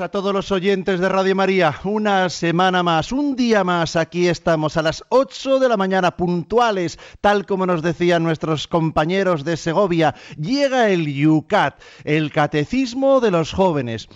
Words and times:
A 0.00 0.08
todos 0.08 0.32
los 0.32 0.50
oyentes 0.50 0.98
de 0.98 1.08
Radio 1.08 1.36
María. 1.36 1.78
Una 1.84 2.28
semana 2.28 2.82
más, 2.82 3.12
un 3.12 3.36
día 3.36 3.62
más, 3.62 3.96
aquí 3.96 4.28
estamos 4.28 4.76
a 4.76 4.82
las 4.82 5.04
8 5.10 5.58
de 5.58 5.68
la 5.68 5.76
mañana 5.76 6.16
puntuales, 6.16 6.98
tal 7.20 7.46
como 7.46 7.66
nos 7.66 7.82
decían 7.82 8.22
nuestros 8.22 8.66
compañeros 8.66 9.44
de 9.44 9.56
Segovia. 9.56 10.14
Llega 10.36 10.88
el 10.88 11.12
Yucat, 11.12 11.80
el 12.04 12.32
Catecismo 12.32 13.20
de 13.20 13.30
los 13.30 13.52
Jóvenes 13.52 14.08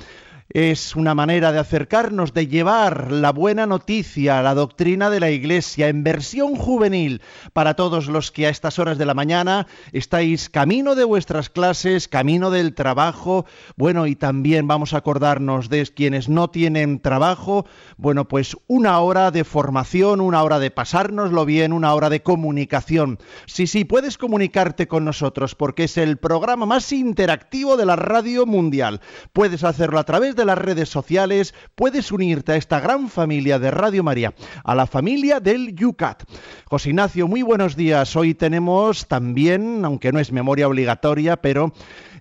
es 0.50 0.96
una 0.96 1.14
manera 1.14 1.52
de 1.52 1.58
acercarnos, 1.58 2.32
de 2.32 2.46
llevar 2.46 3.12
la 3.12 3.32
buena 3.32 3.66
noticia, 3.66 4.42
la 4.42 4.54
doctrina 4.54 5.10
de 5.10 5.20
la 5.20 5.30
Iglesia 5.30 5.88
en 5.88 6.04
versión 6.04 6.56
juvenil 6.56 7.20
para 7.52 7.74
todos 7.74 8.06
los 8.06 8.32
que 8.32 8.46
a 8.46 8.50
estas 8.50 8.78
horas 8.78 8.96
de 8.96 9.04
la 9.04 9.14
mañana 9.14 9.66
estáis 9.92 10.48
camino 10.48 10.94
de 10.94 11.04
vuestras 11.04 11.50
clases, 11.50 12.08
camino 12.08 12.50
del 12.50 12.74
trabajo, 12.74 13.44
bueno, 13.76 14.06
y 14.06 14.16
también 14.16 14.66
vamos 14.66 14.94
a 14.94 14.98
acordarnos 14.98 15.68
de 15.68 15.86
quienes 15.86 16.28
no 16.28 16.48
tienen 16.48 17.00
trabajo, 17.00 17.66
bueno, 17.96 18.26
pues 18.26 18.56
una 18.66 18.98
hora 19.00 19.30
de 19.30 19.44
formación, 19.44 20.20
una 20.20 20.42
hora 20.42 20.58
de 20.58 20.70
pasárnoslo 20.70 21.44
bien, 21.44 21.72
una 21.72 21.94
hora 21.94 22.08
de 22.10 22.22
comunicación. 22.22 23.18
Sí, 23.46 23.66
sí, 23.66 23.84
puedes 23.84 24.18
comunicarte 24.18 24.88
con 24.88 25.04
nosotros 25.04 25.54
porque 25.54 25.84
es 25.84 25.98
el 25.98 26.16
programa 26.16 26.66
más 26.66 26.90
interactivo 26.92 27.76
de 27.76 27.86
la 27.86 27.96
radio 27.96 28.46
mundial. 28.46 29.00
Puedes 29.32 29.62
hacerlo 29.62 29.98
a 29.98 30.04
través 30.04 30.36
de 30.38 30.46
las 30.46 30.56
redes 30.56 30.88
sociales 30.88 31.52
puedes 31.74 32.12
unirte 32.12 32.52
a 32.52 32.56
esta 32.56 32.80
gran 32.80 33.10
familia 33.10 33.58
de 33.58 33.70
Radio 33.70 34.02
María, 34.02 34.32
a 34.64 34.74
la 34.74 34.86
familia 34.86 35.40
del 35.40 35.74
Yucat. 35.74 36.22
José 36.64 36.90
Ignacio, 36.90 37.26
muy 37.26 37.42
buenos 37.42 37.76
días. 37.76 38.14
Hoy 38.16 38.34
tenemos 38.34 39.08
también, 39.08 39.84
aunque 39.84 40.12
no 40.12 40.20
es 40.20 40.32
memoria 40.32 40.68
obligatoria, 40.68 41.36
pero 41.36 41.72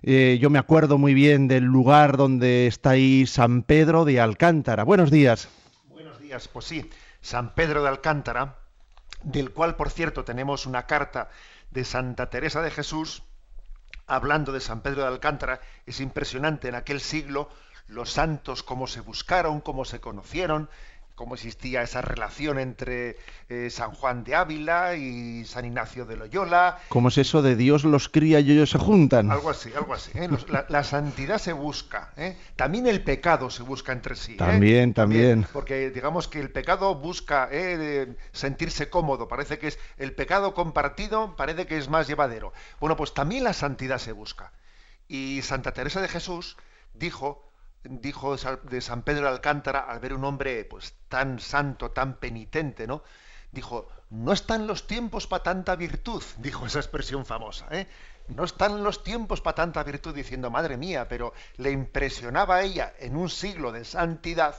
eh, 0.02 0.38
yo 0.40 0.50
me 0.50 0.58
acuerdo 0.58 0.98
muy 0.98 1.14
bien 1.14 1.46
del 1.48 1.64
lugar 1.64 2.16
donde 2.16 2.66
está 2.66 2.90
ahí 2.90 3.24
San 3.26 3.62
Pedro 3.62 4.04
de 4.04 4.20
Alcántara. 4.20 4.82
Buenos 4.82 5.10
días. 5.12 5.48
Buenos 5.88 6.18
días, 6.18 6.48
pues 6.48 6.64
sí, 6.66 6.90
San 7.20 7.54
Pedro 7.54 7.82
de 7.82 7.88
Alcántara, 7.88 8.58
del 9.22 9.52
cual, 9.52 9.76
por 9.76 9.90
cierto, 9.90 10.24
tenemos 10.24 10.66
una 10.66 10.86
carta 10.86 11.28
de 11.70 11.84
Santa 11.84 12.30
Teresa 12.30 12.62
de 12.62 12.72
Jesús, 12.72 13.22
hablando 14.08 14.50
de 14.50 14.60
San 14.60 14.80
Pedro 14.80 15.02
de 15.02 15.08
Alcántara, 15.08 15.60
es 15.86 16.00
impresionante 16.00 16.66
en 16.66 16.74
aquel 16.74 17.00
siglo 17.00 17.48
los 17.88 18.10
santos, 18.10 18.62
cómo 18.62 18.86
se 18.86 19.00
buscaron, 19.00 19.60
cómo 19.60 19.84
se 19.84 20.00
conocieron, 20.00 20.68
cómo 21.18 21.34
existía 21.34 21.82
esa 21.82 22.00
relación 22.00 22.60
entre 22.60 23.16
eh, 23.48 23.70
San 23.70 23.90
Juan 23.90 24.22
de 24.22 24.36
Ávila 24.36 24.94
y 24.94 25.44
San 25.46 25.64
Ignacio 25.64 26.06
de 26.06 26.16
Loyola. 26.16 26.78
¿Cómo 26.90 27.08
es 27.08 27.18
eso 27.18 27.42
de 27.42 27.56
Dios 27.56 27.82
los 27.82 28.08
cría 28.08 28.38
y 28.38 28.52
ellos 28.52 28.70
se 28.70 28.78
juntan? 28.78 29.32
Algo 29.32 29.50
así, 29.50 29.72
algo 29.74 29.94
así. 29.94 30.12
¿eh? 30.14 30.28
la, 30.68 30.84
santidad 30.84 31.38
se 31.38 31.52
busca. 31.52 32.12
¿eh? 32.16 32.36
También 32.54 32.86
el 32.86 33.02
pecado 33.02 33.50
se 33.50 33.64
busca 33.64 33.90
entre 33.90 34.14
sí. 34.14 34.36
También, 34.36 34.94
también, 34.94 35.44
Porque 35.52 35.90
digamos 35.90 36.28
que 36.28 36.38
el 36.38 36.52
pecado 36.52 36.94
busca 36.94 37.50
sentirse 38.30 38.88
cómodo. 38.88 39.26
Parece 39.26 39.58
que 39.58 39.66
es 39.66 39.78
el 39.96 40.12
pecado 40.12 40.54
compartido, 40.54 41.34
parece 41.34 41.66
que 41.66 41.78
es 41.78 41.88
más 41.88 42.06
llevadero. 42.06 42.52
Bueno, 42.78 42.96
pues 42.96 43.12
también 43.12 43.42
la 43.42 43.54
santidad 43.54 43.98
se 43.98 44.12
busca. 44.12 44.52
Y 45.08 45.40
Santa 45.42 45.72
Teresa 45.72 46.00
de 46.00 46.06
Jesús 46.06 46.56
dijo 46.94 47.47
dijo 47.84 48.36
de 48.36 48.80
San 48.80 49.02
Pedro 49.02 49.24
de 49.24 49.30
Alcántara 49.30 49.80
al 49.80 50.00
ver 50.00 50.14
un 50.14 50.24
hombre 50.24 50.64
pues 50.64 50.94
tan 51.08 51.38
santo, 51.38 51.90
tan 51.90 52.18
penitente, 52.18 52.86
¿no? 52.86 53.02
Dijo, 53.50 53.88
no 54.10 54.32
están 54.32 54.66
los 54.66 54.86
tiempos 54.86 55.26
para 55.26 55.42
tanta 55.42 55.76
virtud, 55.76 56.22
dijo 56.38 56.66
esa 56.66 56.78
expresión 56.78 57.24
famosa, 57.24 57.66
¿eh? 57.70 57.86
No 58.28 58.44
están 58.44 58.84
los 58.84 59.02
tiempos 59.02 59.40
para 59.40 59.54
tanta 59.54 59.82
virtud, 59.82 60.14
diciendo, 60.14 60.50
madre 60.50 60.76
mía, 60.76 61.08
pero 61.08 61.32
le 61.56 61.70
impresionaba 61.70 62.56
a 62.56 62.62
ella 62.62 62.92
en 62.98 63.16
un 63.16 63.30
siglo 63.30 63.72
de 63.72 63.86
santidad 63.86 64.54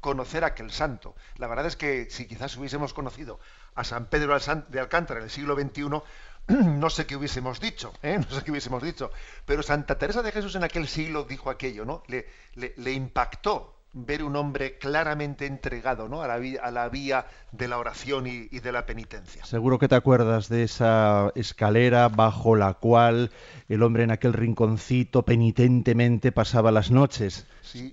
conocer 0.00 0.42
a 0.42 0.48
aquel 0.48 0.72
santo. 0.72 1.14
La 1.36 1.46
verdad 1.46 1.66
es 1.66 1.76
que 1.76 2.10
si 2.10 2.26
quizás 2.26 2.56
hubiésemos 2.56 2.92
conocido 2.92 3.38
a 3.76 3.84
San 3.84 4.06
Pedro 4.06 4.36
de 4.68 4.80
Alcántara 4.80 5.20
en 5.20 5.24
el 5.24 5.30
siglo 5.30 5.54
XXI, 5.54 6.02
no 6.48 6.90
sé 6.90 7.06
qué 7.06 7.16
hubiésemos 7.16 7.60
dicho, 7.60 7.92
¿eh? 8.02 8.18
no 8.30 8.36
sé 8.36 8.42
qué 8.44 8.50
hubiésemos 8.50 8.82
dicho, 8.82 9.10
pero 9.44 9.62
Santa 9.62 9.98
Teresa 9.98 10.22
de 10.22 10.32
Jesús 10.32 10.54
en 10.56 10.64
aquel 10.64 10.88
siglo 10.88 11.24
dijo 11.24 11.50
aquello, 11.50 11.84
¿no? 11.84 12.02
Le, 12.08 12.26
le, 12.54 12.92
impactó 12.92 13.76
ver 13.94 14.22
un 14.22 14.36
hombre 14.36 14.78
claramente 14.78 15.46
entregado 15.46 16.08
¿no? 16.08 16.22
a, 16.22 16.26
la 16.26 16.38
vía, 16.38 16.60
a 16.62 16.70
la 16.70 16.88
vía 16.88 17.26
de 17.50 17.68
la 17.68 17.78
oración 17.78 18.26
y, 18.26 18.48
de 18.48 18.72
la 18.72 18.86
penitencia. 18.86 19.44
Seguro 19.44 19.78
que 19.78 19.88
te 19.88 19.94
acuerdas 19.94 20.48
de 20.48 20.62
esa 20.62 21.30
escalera 21.34 22.08
bajo 22.08 22.56
la 22.56 22.74
cual 22.74 23.30
el 23.68 23.82
hombre 23.82 24.04
en 24.04 24.10
aquel 24.10 24.32
rinconcito 24.32 25.24
penitentemente 25.24 26.32
pasaba 26.32 26.72
las 26.72 26.90
noches. 26.90 27.46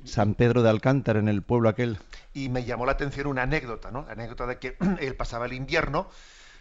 San 0.04 0.36
Pedro 0.36 0.62
de 0.62 0.70
Alcántara, 0.70 1.20
en 1.20 1.28
el 1.28 1.42
pueblo 1.42 1.70
aquel. 1.70 2.00
Y 2.34 2.50
me 2.50 2.64
llamó 2.64 2.86
la 2.86 2.94
atención 2.94 3.28
una 3.28 3.44
anécdota, 3.44 3.92
¿no? 3.92 4.06
La 4.06 4.14
anécdota 4.14 4.46
de 4.46 4.58
que 4.58 4.78
él 5.00 5.16
pasaba 5.16 5.46
el 5.46 5.54
invierno 5.54 6.08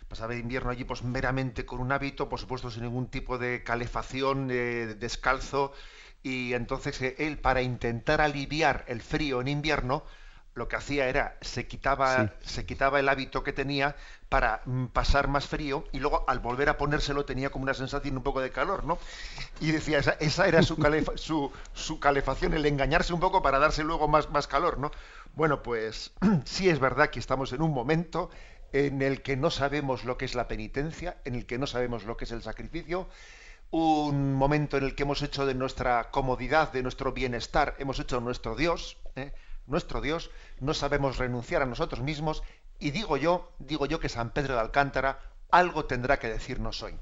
pasaba 0.09 0.33
el 0.35 0.41
invierno 0.41 0.71
allí 0.71 0.85
pues 0.85 1.03
meramente 1.03 1.67
con 1.67 1.81
un 1.81 1.93
hábito, 1.93 2.29
por 2.29 2.41
supuesto 2.41 2.71
sin 2.71 2.85
ningún 2.85 3.09
tipo 3.09 3.39
de 3.39 3.63
calefacción, 3.63 4.49
eh, 4.51 4.97
descalzo, 4.99 5.73
y 6.23 6.55
entonces 6.55 7.01
eh, 7.03 7.15
él 7.19 7.39
para 7.39 7.63
intentar 7.63 8.21
aliviar 8.21 8.85
el 8.89 9.03
frío 9.03 9.41
en 9.41 9.49
invierno, 9.49 10.05
lo 10.55 10.67
que 10.67 10.77
hacía 10.77 11.09
era 11.09 11.39
se 11.41 11.69
quitaba, 11.69 12.33
se 12.41 12.67
quitaba 12.67 12.99
el 12.99 13.09
hábito 13.09 13.45
que 13.45 13.53
tenía 13.53 13.95
para 14.29 14.61
mm, 14.65 14.87
pasar 14.87 15.29
más 15.29 15.47
frío 15.47 15.85
y 15.93 16.01
luego 16.01 16.25
al 16.27 16.41
volver 16.41 16.69
a 16.69 16.77
ponérselo 16.77 17.25
tenía 17.25 17.51
como 17.51 17.63
una 17.63 17.75
sensación 17.75 18.17
un 18.17 18.23
poco 18.23 18.41
de 18.41 18.51
calor, 18.51 18.85
¿no? 18.85 18.99
Y 19.61 19.71
decía, 19.71 19.99
esa, 19.99 20.13
esa 20.13 20.49
era 20.49 20.63
su, 20.63 20.77
su, 21.15 21.53
su, 21.73 22.01
calefacción, 22.01 22.55
el 22.55 22.67
engañarse 22.67 23.15
un 23.15 23.21
poco 23.21 23.41
para 23.41 23.59
darse 23.59 23.85
luego 23.85 24.09
más, 24.09 24.31
más 24.31 24.49
calor, 24.49 24.79
¿no? 24.79 24.91
Bueno, 25.35 25.63
pues 25.63 26.13
sí 26.45 26.69
es 26.69 26.81
verdad 26.81 27.11
que 27.11 27.21
estamos 27.21 27.53
en 27.53 27.63
un 27.63 27.73
momento 27.73 28.31
en 28.73 29.03
el 29.03 29.23
que 29.23 29.37
no 29.37 29.51
sabemos 29.51 30.05
lo 30.05 30.19
que 30.19 30.25
es 30.25 30.35
la 30.35 30.49
penitencia, 30.49 31.17
en 31.25 31.35
el 31.35 31.47
que 31.47 31.59
no 31.59 31.67
sabemos 31.67 32.05
lo 32.05 32.17
que 32.17 32.25
es 32.25 32.33
el 32.33 32.43
sacrificio, 32.43 33.09
un 33.71 34.35
momento 34.35 34.77
en 34.77 34.85
el 34.85 34.95
que 34.95 35.03
hemos 35.03 35.23
hecho 35.23 35.47
de 35.47 35.55
nuestra 35.55 36.11
comodidad, 36.11 36.73
de 36.73 36.83
nuestro 36.83 37.13
bienestar, 37.13 37.75
hemos 37.79 37.99
hecho 37.99 38.21
nuestro 38.21 38.57
Dios, 38.57 38.99
¿eh? 39.17 39.33
nuestro 39.67 40.01
Dios, 40.01 40.31
no 40.61 40.73
sabemos 40.75 41.19
renunciar 41.19 41.63
a 41.63 41.67
nosotros 41.67 42.01
mismos 42.01 42.43
y 42.79 42.91
digo 42.91 43.17
yo, 43.17 43.53
digo 43.59 43.87
yo 43.87 44.01
que 44.01 44.09
San 44.09 44.31
Pedro 44.31 44.55
de 44.55 44.61
Alcántara 44.61 45.21
algo 45.51 45.85
tendrá 45.85 46.19
que 46.19 46.29
decirnos 46.29 46.83
hoy. 46.83 46.95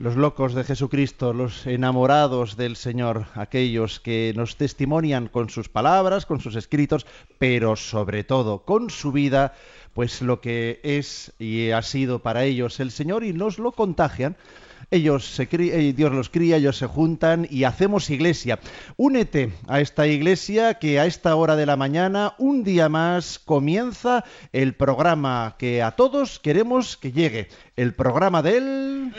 Los 0.00 0.16
locos 0.16 0.54
de 0.54 0.64
Jesucristo, 0.64 1.34
los 1.34 1.66
enamorados 1.66 2.56
del 2.56 2.76
Señor, 2.76 3.26
aquellos 3.34 4.00
que 4.00 4.32
nos 4.34 4.56
testimonian 4.56 5.28
con 5.28 5.50
sus 5.50 5.68
palabras, 5.68 6.24
con 6.24 6.40
sus 6.40 6.56
escritos, 6.56 7.04
pero 7.38 7.76
sobre 7.76 8.24
todo 8.24 8.64
con 8.64 8.88
su 8.88 9.12
vida, 9.12 9.52
pues 9.92 10.22
lo 10.22 10.40
que 10.40 10.80
es 10.84 11.34
y 11.38 11.72
ha 11.72 11.82
sido 11.82 12.20
para 12.20 12.44
ellos 12.44 12.80
el 12.80 12.92
Señor 12.92 13.24
y 13.24 13.34
nos 13.34 13.58
lo 13.58 13.72
contagian. 13.72 14.38
Ellos 14.90 15.26
se 15.26 15.46
eh, 15.52 15.92
Dios 15.92 16.12
los 16.12 16.30
cría, 16.30 16.56
ellos 16.56 16.78
se 16.78 16.86
juntan 16.86 17.46
y 17.50 17.64
hacemos 17.64 18.08
iglesia. 18.08 18.58
Únete 18.96 19.52
a 19.68 19.82
esta 19.82 20.06
iglesia 20.06 20.78
que 20.78 20.98
a 20.98 21.04
esta 21.04 21.36
hora 21.36 21.56
de 21.56 21.66
la 21.66 21.76
mañana, 21.76 22.32
un 22.38 22.64
día 22.64 22.88
más, 22.88 23.38
comienza 23.38 24.24
el 24.54 24.72
programa 24.72 25.56
que 25.58 25.82
a 25.82 25.90
todos 25.90 26.38
queremos 26.38 26.96
que 26.96 27.12
llegue. 27.12 27.48
El 27.76 27.92
programa 27.92 28.40
del... 28.40 29.12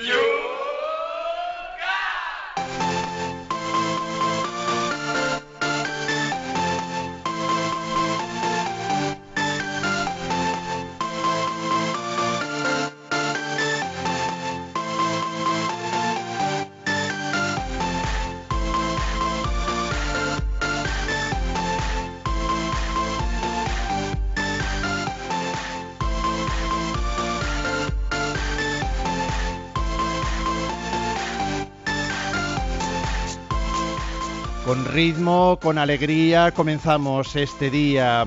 ritmo, 34.92 35.58
con 35.62 35.78
alegría, 35.78 36.52
comenzamos 36.52 37.36
este 37.36 37.70
día. 37.70 38.26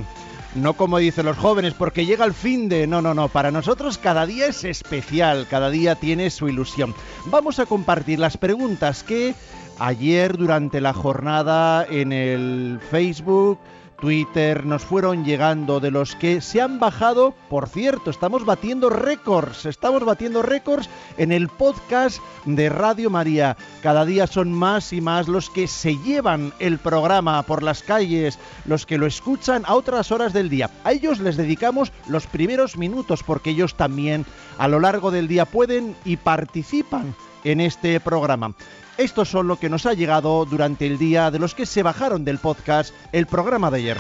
No 0.55 0.75
como 0.75 0.99
dicen 0.99 1.27
los 1.27 1.37
jóvenes, 1.37 1.75
porque 1.75 2.07
llega 2.07 2.25
el 2.25 2.33
fin 2.33 2.69
de... 2.69 2.87
No, 2.87 3.03
no, 3.03 3.13
no. 3.13 3.29
Para 3.29 3.51
nosotros 3.51 3.99
cada 3.99 4.25
día 4.25 4.47
es 4.47 4.65
especial, 4.65 5.47
cada 5.51 5.69
día 5.71 5.97
tiene 5.97 6.31
su 6.31 6.49
ilusión. 6.49 6.95
Vamos 7.27 7.59
a 7.59 7.67
compartir 7.67 8.19
las 8.19 8.37
preguntas 8.37 9.03
que 9.03 9.35
ayer 9.79 10.37
durante 10.37 10.81
la 10.81 10.93
jornada 10.93 11.85
en 11.89 12.13
el 12.13 12.81
Facebook, 12.91 13.59
Twitter 14.05 14.67
nos 14.67 14.85
fueron 14.85 15.25
llegando 15.25 15.81
de 15.81 15.91
los 15.91 16.15
que 16.15 16.43
se 16.43 16.61
han 16.61 16.79
bajado. 16.79 17.35
Por 17.49 17.71
cierto, 17.71 18.11
estamos 18.11 18.45
batiendo 18.45 18.91
récords, 18.91 19.65
estamos 19.65 20.05
batiendo 20.05 20.43
récords 20.43 20.91
en 21.17 21.33
el 21.33 21.49
podcast 21.49 22.19
de 22.45 22.69
Radio 22.69 23.09
María. 23.09 23.57
Cada 23.83 24.05
día 24.05 24.27
son 24.27 24.53
más 24.53 24.93
y 24.93 25.01
más 25.01 25.27
los 25.27 25.49
que 25.49 25.67
se 25.67 25.97
llevan 25.97 26.53
el 26.59 26.77
programa 26.77 27.43
por 27.45 27.63
las 27.63 27.83
calles, 27.83 28.39
los 28.67 28.85
que 28.85 28.99
lo 28.99 29.07
escuchan 29.07 29.63
a 29.65 29.75
otras 29.75 30.13
horas 30.13 30.35
del 30.35 30.51
día. 30.51 30.69
A 30.85 30.93
ellos 30.93 31.19
les 31.19 31.39
dedicamos 31.39 31.91
los 32.07 32.27
primeros 32.27 32.77
minutos 32.77 33.23
porque 33.23 33.53
ellos 33.53 33.75
también 33.75 34.27
a 34.59 34.69
lo 34.69 34.81
largo 34.81 35.13
del 35.13 35.29
día 35.29 35.47
pueden 35.47 35.97
y 36.05 36.19
participan 36.19 37.15
en 37.43 37.63
este 37.63 37.99
programa. 38.01 38.55
Estos 38.97 39.29
son 39.29 39.49
lo 39.49 39.59
que 39.59 39.69
nos 39.69 39.87
ha 39.87 39.95
llegado 39.95 40.45
durante 40.45 40.87
el 40.87 40.99
día 40.99 41.33
de 41.33 41.41
los 41.41 41.55
que 41.55 41.67
se 41.67 41.83
bajaron 41.83 42.25
del 42.25 42.39
podcast 42.39 42.95
el 43.11 43.27
programa 43.27 43.69
de 43.73 43.79
ayer. 43.79 43.97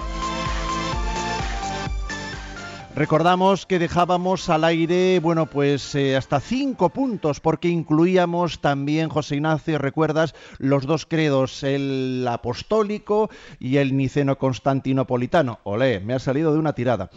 Recordamos 2.97 3.67
que 3.67 3.81
dejábamos 3.81 4.49
al 4.49 4.63
aire, 4.63 5.19
bueno, 5.19 5.47
pues 5.47 5.97
eh, 5.97 6.17
hasta 6.17 6.39
cinco 6.39 6.91
puntos, 6.91 7.41
porque 7.41 7.69
incluíamos 7.69 8.61
también, 8.61 9.09
José 9.09 9.35
Ignacio, 9.35 9.79
recuerdas, 9.79 10.33
los 10.59 10.87
dos 10.87 11.05
credos, 11.05 11.65
el 11.65 12.25
apostólico 12.31 13.31
y 13.59 13.79
el 13.79 13.97
niceno-constantinopolitano. 13.97 15.59
Olé, 15.65 15.99
me 15.99 16.15
ha 16.15 16.21
salido 16.21 16.53
de 16.53 16.61
una 16.61 16.75
tirada. 16.75 17.11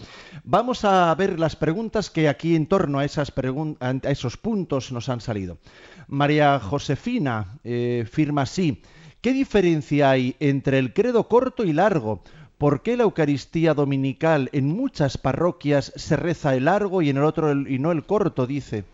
Vamos 0.43 0.83
a 0.83 1.13
ver 1.13 1.39
las 1.39 1.55
preguntas 1.55 2.09
que 2.09 2.27
aquí 2.27 2.55
en 2.55 2.65
torno 2.65 2.97
a, 2.97 3.05
esas 3.05 3.31
a 3.31 4.09
esos 4.09 4.37
puntos 4.37 4.91
nos 4.91 5.09
han 5.09 5.21
salido. 5.21 5.59
María 6.07 6.59
Josefina 6.59 7.59
eh, 7.63 8.05
firma 8.09 8.43
así. 8.43 8.81
¿Qué 9.21 9.33
diferencia 9.33 10.09
hay 10.09 10.35
entre 10.39 10.79
el 10.79 10.93
credo 10.93 11.27
corto 11.27 11.63
y 11.63 11.73
largo? 11.73 12.21
¿Por 12.57 12.81
qué 12.81 12.97
la 12.97 13.03
Eucaristía 13.03 13.73
dominical 13.73 14.49
en 14.53 14.67
muchas 14.67 15.17
parroquias 15.17 15.91
se 15.95 16.15
reza 16.15 16.55
el 16.55 16.65
largo 16.65 17.01
y 17.01 17.09
en 17.09 17.17
el 17.17 17.23
otro 17.23 17.51
y 17.51 17.77
no 17.77 17.91
el 17.91 18.05
corto? 18.05 18.47
Dice. 18.47 18.85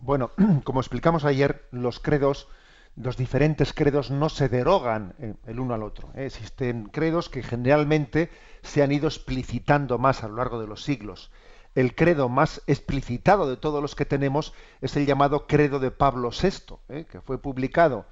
Bueno, 0.00 0.30
como 0.64 0.80
explicamos 0.80 1.24
ayer, 1.24 1.64
los 1.72 2.00
credos, 2.00 2.48
los 2.96 3.16
diferentes 3.16 3.72
credos 3.72 4.10
no 4.10 4.28
se 4.28 4.48
derogan 4.48 5.14
eh, 5.18 5.34
el 5.46 5.60
uno 5.60 5.74
al 5.74 5.82
otro. 5.82 6.10
Existen 6.14 6.90
credos 6.92 7.28
que 7.28 7.42
generalmente 7.42 8.30
se 8.62 8.82
han 8.82 8.92
ido 8.92 9.08
explicitando 9.08 9.98
más 9.98 10.22
a 10.22 10.28
lo 10.28 10.36
largo 10.36 10.60
de 10.60 10.66
los 10.66 10.82
siglos 10.82 11.30
el 11.78 11.94
credo 11.94 12.28
más 12.28 12.60
explicitado 12.66 13.48
de 13.48 13.56
todos 13.56 13.80
los 13.80 13.94
que 13.94 14.04
tenemos 14.04 14.52
es 14.80 14.96
el 14.96 15.06
llamado 15.06 15.46
credo 15.46 15.78
de 15.78 15.92
Pablo 15.92 16.30
VI, 16.30 16.74
¿eh? 16.88 17.06
que 17.08 17.20
fue 17.20 17.40
publicado 17.40 18.04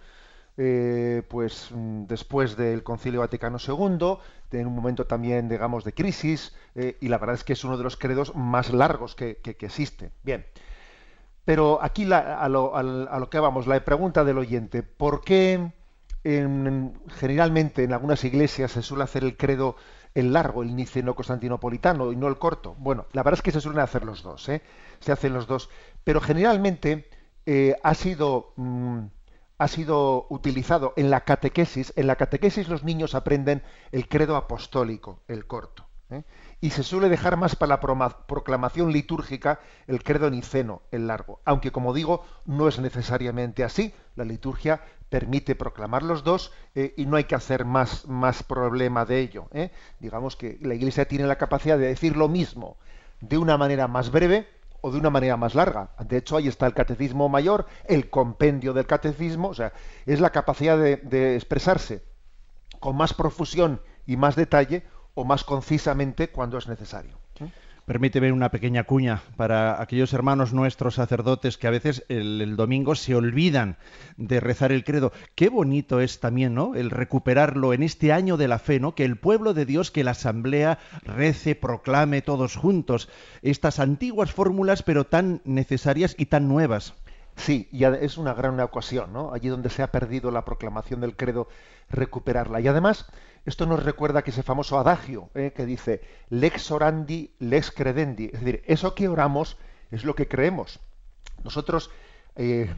eh, 0.56 1.24
pues 1.28 1.70
mm, 1.72 2.04
después 2.04 2.56
del 2.56 2.84
Concilio 2.84 3.20
Vaticano 3.20 3.58
II, 3.58 4.18
en 4.52 4.66
un 4.68 4.72
momento 4.72 5.04
también, 5.04 5.48
digamos, 5.48 5.82
de 5.82 5.92
crisis, 5.92 6.54
eh, 6.76 6.96
y 7.00 7.08
la 7.08 7.18
verdad 7.18 7.34
es 7.34 7.42
que 7.42 7.54
es 7.54 7.64
uno 7.64 7.76
de 7.76 7.82
los 7.82 7.96
credos 7.96 8.36
más 8.36 8.72
largos 8.72 9.16
que, 9.16 9.40
existe. 9.42 10.12
Bien, 10.22 10.46
pero 11.44 11.80
aquí 11.82 12.08
a, 12.12 12.48
lo, 12.48 13.28
que 13.30 13.40
vamos, 13.40 13.66
la 13.66 13.84
pregunta 13.84 14.22
del 14.22 14.38
oyente, 14.38 14.84
¿por 14.84 15.22
qué 15.22 15.72
generalmente 16.22 17.82
en 17.82 17.92
algunas 17.92 18.22
iglesias 18.22 18.70
se 18.70 18.82
suele 18.82 19.04
hacer 19.04 19.24
el 19.24 19.36
credo 19.36 19.76
el 20.16 20.32
largo, 20.32 20.62
el 20.62 20.74
niceno 20.74 21.14
constantinopolitano 21.14 22.10
y 22.10 22.16
no 22.16 22.26
el 22.26 22.38
corto. 22.38 22.74
Bueno, 22.78 23.04
la 23.12 23.22
verdad 23.22 23.38
es 23.38 23.42
que 23.42 23.52
se 23.52 23.60
suelen 23.60 23.82
hacer 23.82 24.04
los 24.04 24.22
dos, 24.22 24.48
¿eh? 24.48 24.62
se 24.98 25.12
hacen 25.12 25.34
los 25.34 25.46
dos, 25.46 25.68
pero 26.04 26.22
generalmente 26.22 27.08
eh, 27.44 27.76
ha 27.82 27.94
sido 27.94 28.54
mm, 28.56 29.00
ha 29.58 29.68
sido 29.68 30.26
utilizado 30.30 30.94
en 30.96 31.10
la 31.10 31.20
catequesis. 31.20 31.92
En 31.96 32.06
la 32.06 32.16
catequesis 32.16 32.68
los 32.68 32.82
niños 32.82 33.14
aprenden 33.14 33.62
el 33.92 34.08
credo 34.08 34.36
apostólico, 34.36 35.20
el 35.28 35.46
corto. 35.46 35.85
¿Eh? 36.10 36.22
Y 36.60 36.70
se 36.70 36.82
suele 36.82 37.08
dejar 37.08 37.36
más 37.36 37.56
para 37.56 37.78
la 37.80 38.26
proclamación 38.26 38.92
litúrgica 38.92 39.60
el 39.86 40.02
credo 40.02 40.30
niceno, 40.30 40.82
el 40.90 41.06
largo. 41.06 41.40
Aunque, 41.44 41.72
como 41.72 41.92
digo, 41.92 42.24
no 42.44 42.68
es 42.68 42.78
necesariamente 42.78 43.64
así. 43.64 43.92
La 44.14 44.24
liturgia 44.24 44.82
permite 45.08 45.54
proclamar 45.54 46.02
los 46.02 46.24
dos 46.24 46.52
eh, 46.74 46.94
y 46.96 47.06
no 47.06 47.16
hay 47.16 47.24
que 47.24 47.34
hacer 47.34 47.64
más, 47.64 48.06
más 48.06 48.42
problema 48.42 49.04
de 49.04 49.20
ello. 49.20 49.48
¿eh? 49.52 49.70
Digamos 50.00 50.36
que 50.36 50.58
la 50.62 50.74
Iglesia 50.74 51.06
tiene 51.06 51.26
la 51.26 51.36
capacidad 51.36 51.78
de 51.78 51.88
decir 51.88 52.16
lo 52.16 52.28
mismo 52.28 52.76
de 53.20 53.38
una 53.38 53.56
manera 53.56 53.88
más 53.88 54.10
breve 54.10 54.48
o 54.80 54.90
de 54.90 54.98
una 54.98 55.10
manera 55.10 55.36
más 55.36 55.54
larga. 55.54 55.90
De 56.00 56.18
hecho, 56.18 56.36
ahí 56.36 56.48
está 56.48 56.66
el 56.66 56.74
catecismo 56.74 57.28
mayor, 57.28 57.66
el 57.86 58.10
compendio 58.10 58.72
del 58.72 58.86
catecismo, 58.86 59.48
o 59.48 59.54
sea, 59.54 59.72
es 60.04 60.20
la 60.20 60.30
capacidad 60.30 60.78
de, 60.78 60.96
de 60.96 61.34
expresarse 61.34 62.02
con 62.78 62.96
más 62.96 63.14
profusión 63.14 63.80
y 64.06 64.16
más 64.16 64.36
detalle 64.36 64.84
o 65.16 65.24
más 65.24 65.42
concisamente 65.42 66.28
cuando 66.28 66.58
es 66.58 66.68
necesario. 66.68 67.18
Permíteme 67.86 68.32
una 68.32 68.50
pequeña 68.50 68.82
cuña 68.82 69.22
para 69.36 69.80
aquellos 69.80 70.12
hermanos 70.12 70.52
nuestros 70.52 70.96
sacerdotes 70.96 71.56
que 71.56 71.68
a 71.68 71.70
veces 71.70 72.04
el, 72.08 72.56
domingo 72.56 72.96
se 72.96 73.14
olvidan 73.14 73.76
de 74.16 74.40
rezar 74.40 74.72
el 74.72 74.82
credo. 74.82 75.12
Qué 75.36 75.48
bonito 75.48 76.00
es 76.00 76.18
también, 76.18 76.52
¿no? 76.52 76.74
El 76.74 76.90
recuperarlo 76.90 77.72
en 77.72 77.84
este 77.84 78.12
año 78.12 78.36
de 78.36 78.48
la 78.48 78.58
fe, 78.58 78.80
¿no? 78.80 78.96
Que 78.96 79.04
el 79.04 79.16
pueblo 79.16 79.54
de 79.54 79.66
Dios, 79.66 79.92
que 79.92 80.02
la 80.02 80.10
asamblea 80.10 80.80
rece, 81.04 81.54
proclame 81.54 82.22
todos 82.22 82.56
juntos 82.56 83.08
estas 83.42 83.78
antiguas 83.78 84.32
fórmulas, 84.32 84.82
pero 84.82 85.06
tan 85.06 85.40
necesarias 85.44 86.16
y 86.18 86.26
tan 86.26 86.48
nuevas. 86.48 86.94
Sí, 87.36 87.68
y 87.70 87.84
es 87.84 88.18
una 88.18 88.34
gran 88.34 88.58
ocasión, 88.58 89.12
¿no? 89.12 89.32
Allí 89.32 89.48
donde 89.48 89.70
se 89.70 89.84
ha 89.84 89.92
perdido 89.92 90.32
la 90.32 90.44
proclamación 90.44 91.00
del 91.00 91.14
credo, 91.14 91.46
recuperarla. 91.88 92.60
Y 92.60 92.66
además, 92.66 93.06
esto 93.46 93.64
nos 93.64 93.82
recuerda 93.82 94.22
que 94.22 94.30
ese 94.30 94.42
famoso 94.42 94.78
adagio 94.78 95.30
¿eh? 95.34 95.52
que 95.54 95.64
dice 95.64 96.02
lex 96.28 96.70
orandi, 96.70 97.32
lex 97.38 97.70
credendi. 97.70 98.26
Es 98.26 98.40
decir, 98.40 98.62
eso 98.66 98.94
que 98.94 99.08
oramos 99.08 99.56
es 99.90 100.04
lo 100.04 100.14
que 100.14 100.28
creemos. 100.28 100.80
Nosotros, 101.44 101.90
eh, 102.34 102.74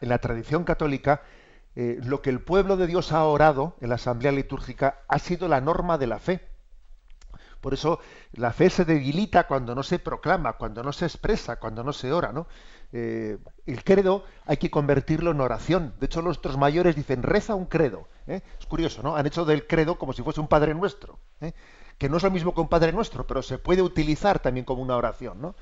en 0.00 0.08
la 0.08 0.18
tradición 0.18 0.64
católica, 0.64 1.22
eh, 1.80 2.00
lo 2.02 2.22
que 2.22 2.30
el 2.30 2.40
pueblo 2.40 2.76
de 2.76 2.88
Dios 2.88 3.12
ha 3.12 3.24
orado 3.24 3.76
en 3.80 3.90
la 3.90 3.94
asamblea 3.94 4.32
litúrgica 4.32 4.98
ha 5.06 5.20
sido 5.20 5.46
la 5.46 5.60
norma 5.60 5.96
de 5.96 6.08
la 6.08 6.18
fe. 6.18 6.40
Por 7.60 7.74
eso 7.74 8.00
la 8.32 8.52
fe 8.52 8.70
se 8.70 8.84
debilita 8.84 9.46
cuando 9.46 9.74
no 9.74 9.82
se 9.82 9.98
proclama, 9.98 10.54
cuando 10.54 10.82
no 10.82 10.92
se 10.92 11.06
expresa, 11.06 11.56
cuando 11.56 11.82
no 11.82 11.92
se 11.92 12.12
ora, 12.12 12.32
¿no? 12.32 12.46
Eh, 12.92 13.38
el 13.66 13.84
credo 13.84 14.24
hay 14.46 14.56
que 14.56 14.70
convertirlo 14.70 15.32
en 15.32 15.40
oración. 15.40 15.94
De 16.00 16.06
hecho, 16.06 16.22
nuestros 16.22 16.56
mayores 16.56 16.96
dicen, 16.96 17.22
reza 17.22 17.54
un 17.54 17.66
credo. 17.66 18.08
¿eh? 18.26 18.40
Es 18.58 18.66
curioso, 18.66 19.02
¿no? 19.02 19.16
Han 19.16 19.26
hecho 19.26 19.44
del 19.44 19.66
credo 19.66 19.98
como 19.98 20.12
si 20.12 20.22
fuese 20.22 20.40
un 20.40 20.48
Padre 20.48 20.74
Nuestro, 20.74 21.18
¿eh? 21.40 21.52
que 21.98 22.08
no 22.08 22.16
es 22.16 22.22
lo 22.22 22.30
mismo 22.30 22.54
que 22.54 22.60
un 22.60 22.68
Padre 22.68 22.92
Nuestro, 22.92 23.26
pero 23.26 23.42
se 23.42 23.58
puede 23.58 23.82
utilizar 23.82 24.38
también 24.38 24.64
como 24.64 24.82
una 24.82 24.96
oración, 24.96 25.40
¿no? 25.40 25.54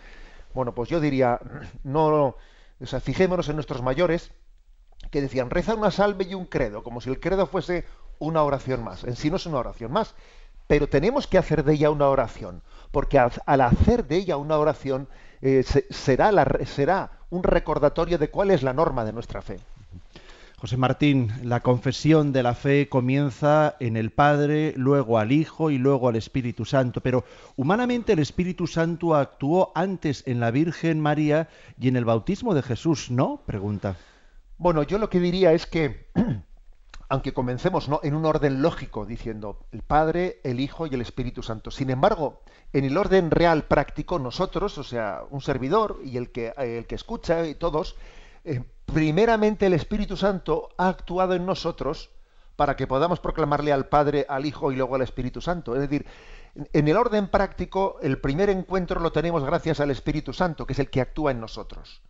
Bueno, 0.54 0.74
pues 0.74 0.88
yo 0.88 1.00
diría, 1.00 1.40
no, 1.82 2.36
o 2.80 2.86
sea, 2.86 3.00
fijémonos 3.00 3.48
en 3.48 3.56
nuestros 3.56 3.82
mayores 3.82 4.32
que 5.10 5.20
decían, 5.20 5.50
reza 5.50 5.74
una 5.74 5.90
salve 5.90 6.24
y 6.24 6.34
un 6.34 6.46
credo, 6.46 6.82
como 6.82 7.00
si 7.00 7.10
el 7.10 7.20
credo 7.20 7.46
fuese 7.46 7.84
una 8.18 8.42
oración 8.42 8.82
más. 8.82 9.04
En 9.04 9.16
sí 9.16 9.30
no 9.30 9.36
es 9.36 9.46
una 9.46 9.58
oración 9.58 9.92
más, 9.92 10.14
pero 10.66 10.88
tenemos 10.88 11.26
que 11.26 11.38
hacer 11.38 11.64
de 11.64 11.75
ella 11.75 11.90
una 11.90 12.08
oración, 12.08 12.62
porque 12.90 13.18
al 13.18 13.61
hacer 13.61 14.06
de 14.06 14.16
ella 14.16 14.37
una 14.37 14.58
oración 14.58 15.08
eh, 15.42 15.64
será, 15.90 16.32
la, 16.32 16.46
será 16.64 17.12
un 17.30 17.42
recordatorio 17.42 18.18
de 18.18 18.30
cuál 18.30 18.50
es 18.50 18.62
la 18.62 18.73
norma 18.73 19.04
de 19.04 19.12
nuestra 19.12 19.42
fe. 19.42 19.58
José 20.58 20.78
Martín, 20.78 21.30
la 21.42 21.61
confesión 21.61 22.32
de 22.32 22.42
la 22.42 22.54
fe 22.54 22.88
comienza 22.88 23.76
en 23.78 23.94
el 23.94 24.11
Padre, 24.11 24.73
luego 24.76 25.18
al 25.18 25.30
Hijo 25.30 25.70
y 25.70 25.76
luego 25.76 26.08
al 26.08 26.16
Espíritu 26.16 26.64
Santo, 26.64 27.02
pero 27.02 27.25
humanamente 27.56 28.14
el 28.14 28.20
Espíritu 28.20 28.66
Santo 28.66 29.14
actuó 29.14 29.70
antes 29.75 30.23
en 30.26 30.40
la 30.40 30.50
Virgen 30.50 30.99
María 30.99 31.50
y 31.78 31.88
en 31.88 31.96
el 31.96 32.06
bautismo 32.06 32.54
de 32.54 32.62
Jesús, 32.62 33.11
¿no? 33.11 33.42
Pregunta. 33.44 33.96
Bueno, 34.56 34.82
yo 34.82 34.96
lo 34.96 35.11
que 35.11 35.20
diría 35.20 35.52
es 35.52 35.66
que 35.66 36.06
aunque 37.09 37.33
comencemos 37.33 37.88
en 38.02 38.14
un 38.14 38.25
orden 38.25 38.62
lógico, 38.62 39.07
diciendo 39.07 39.66
el 39.71 39.83
Padre, 39.83 40.40
el 40.43 40.59
Hijo 40.59 40.87
y 40.87 40.95
el 40.95 41.00
Espíritu 41.00 41.43
Santo. 41.43 41.71
Sin 41.71 41.90
embargo, 41.90 42.43
en 42.73 42.85
el 42.85 42.97
orden 42.97 43.31
real 43.31 43.64
práctico, 43.64 44.19
nosotros, 44.19 44.76
o 44.78 44.83
sea, 44.83 45.23
un 45.31 45.40
servidor 45.40 46.00
y 46.05 46.16
el 46.16 46.33
que, 46.33 46.52
el 46.57 46.87
que 46.87 46.97
escucha 46.97 47.47
y 47.47 47.55
todos, 47.55 47.97
eh, 48.45 48.64
primeramente 48.87 49.66
el 49.66 49.75
Espíritu 49.75 50.16
Santo 50.16 50.71
ha 50.78 50.88
actuado 50.88 51.35
en 51.35 51.47
nosotros 51.47 52.11
para 52.57 52.75
que 52.75 52.87
podamos 52.87 53.21
proclamarle 53.21 53.73
al 53.73 53.87
Padre, 53.87 54.26
al 54.28 54.47
Hijo 54.47 54.73
y 54.73 54.76
luego 54.76 54.97
al 54.97 55.02
Espíritu 55.02 55.40
Santo. 55.40 55.75
Es 55.75 55.83
decir, 55.83 56.07
en 56.73 56.88
el 56.88 56.97
orden 56.97 57.28
práctico, 57.28 57.99
el 58.02 58.21
primer 58.21 58.50
encuentro 58.50 58.99
lo 59.00 59.12
tenemos 59.12 59.45
gracias 59.45 59.78
al 59.78 59.90
Espíritu 59.90 60.33
Santo, 60.33 60.66
que 60.66 60.73
es 60.73 60.78
el 60.78 60.90
que 60.90 61.02
actúa 61.02 61.31
en 61.31 61.40
nosotros. 61.40 62.02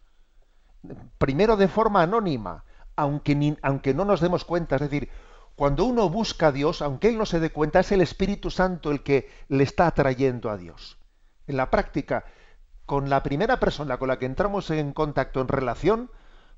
Primero 1.19 1.57
de 1.57 1.69
forma 1.69 2.03
anónima, 2.03 2.65
aunque, 2.97 3.57
aunque 3.63 3.95
no 3.95 4.05
nos 4.05 4.21
demos 4.21 4.45
cuenta, 4.45 4.77
es 4.77 4.83
decir, 4.83 5.09
Cuando 5.55 5.87
uno 5.87 6.11
busca 6.11 6.49
a 6.49 6.53
Dios, 6.53 6.83
aunque 6.83 7.09
él 7.09 7.17
no 7.17 7.25
se 7.25 7.41
dé 7.41 7.51
cuenta, 7.51 7.81
es 7.81 7.91
el 7.91 8.03
Espíritu 8.03 8.51
Santo 8.51 8.91
el 8.91 9.03
que 9.03 9.31
le 9.49 9.65
está 9.65 9.87
atrayendo 9.87 10.51
a 10.51 10.59
Dios. 10.59 10.99
En 11.47 11.57
la 11.57 11.71
práctica, 11.71 12.27
con 12.85 13.09
la 13.09 13.23
primera 13.23 13.59
persona 13.59 13.97
con 13.97 14.09
la 14.09 14.19
que 14.19 14.27
entramos 14.27 14.71
en 14.71 14.93
contacto, 14.93 15.41
en 15.41 15.49
relación, 15.49 16.11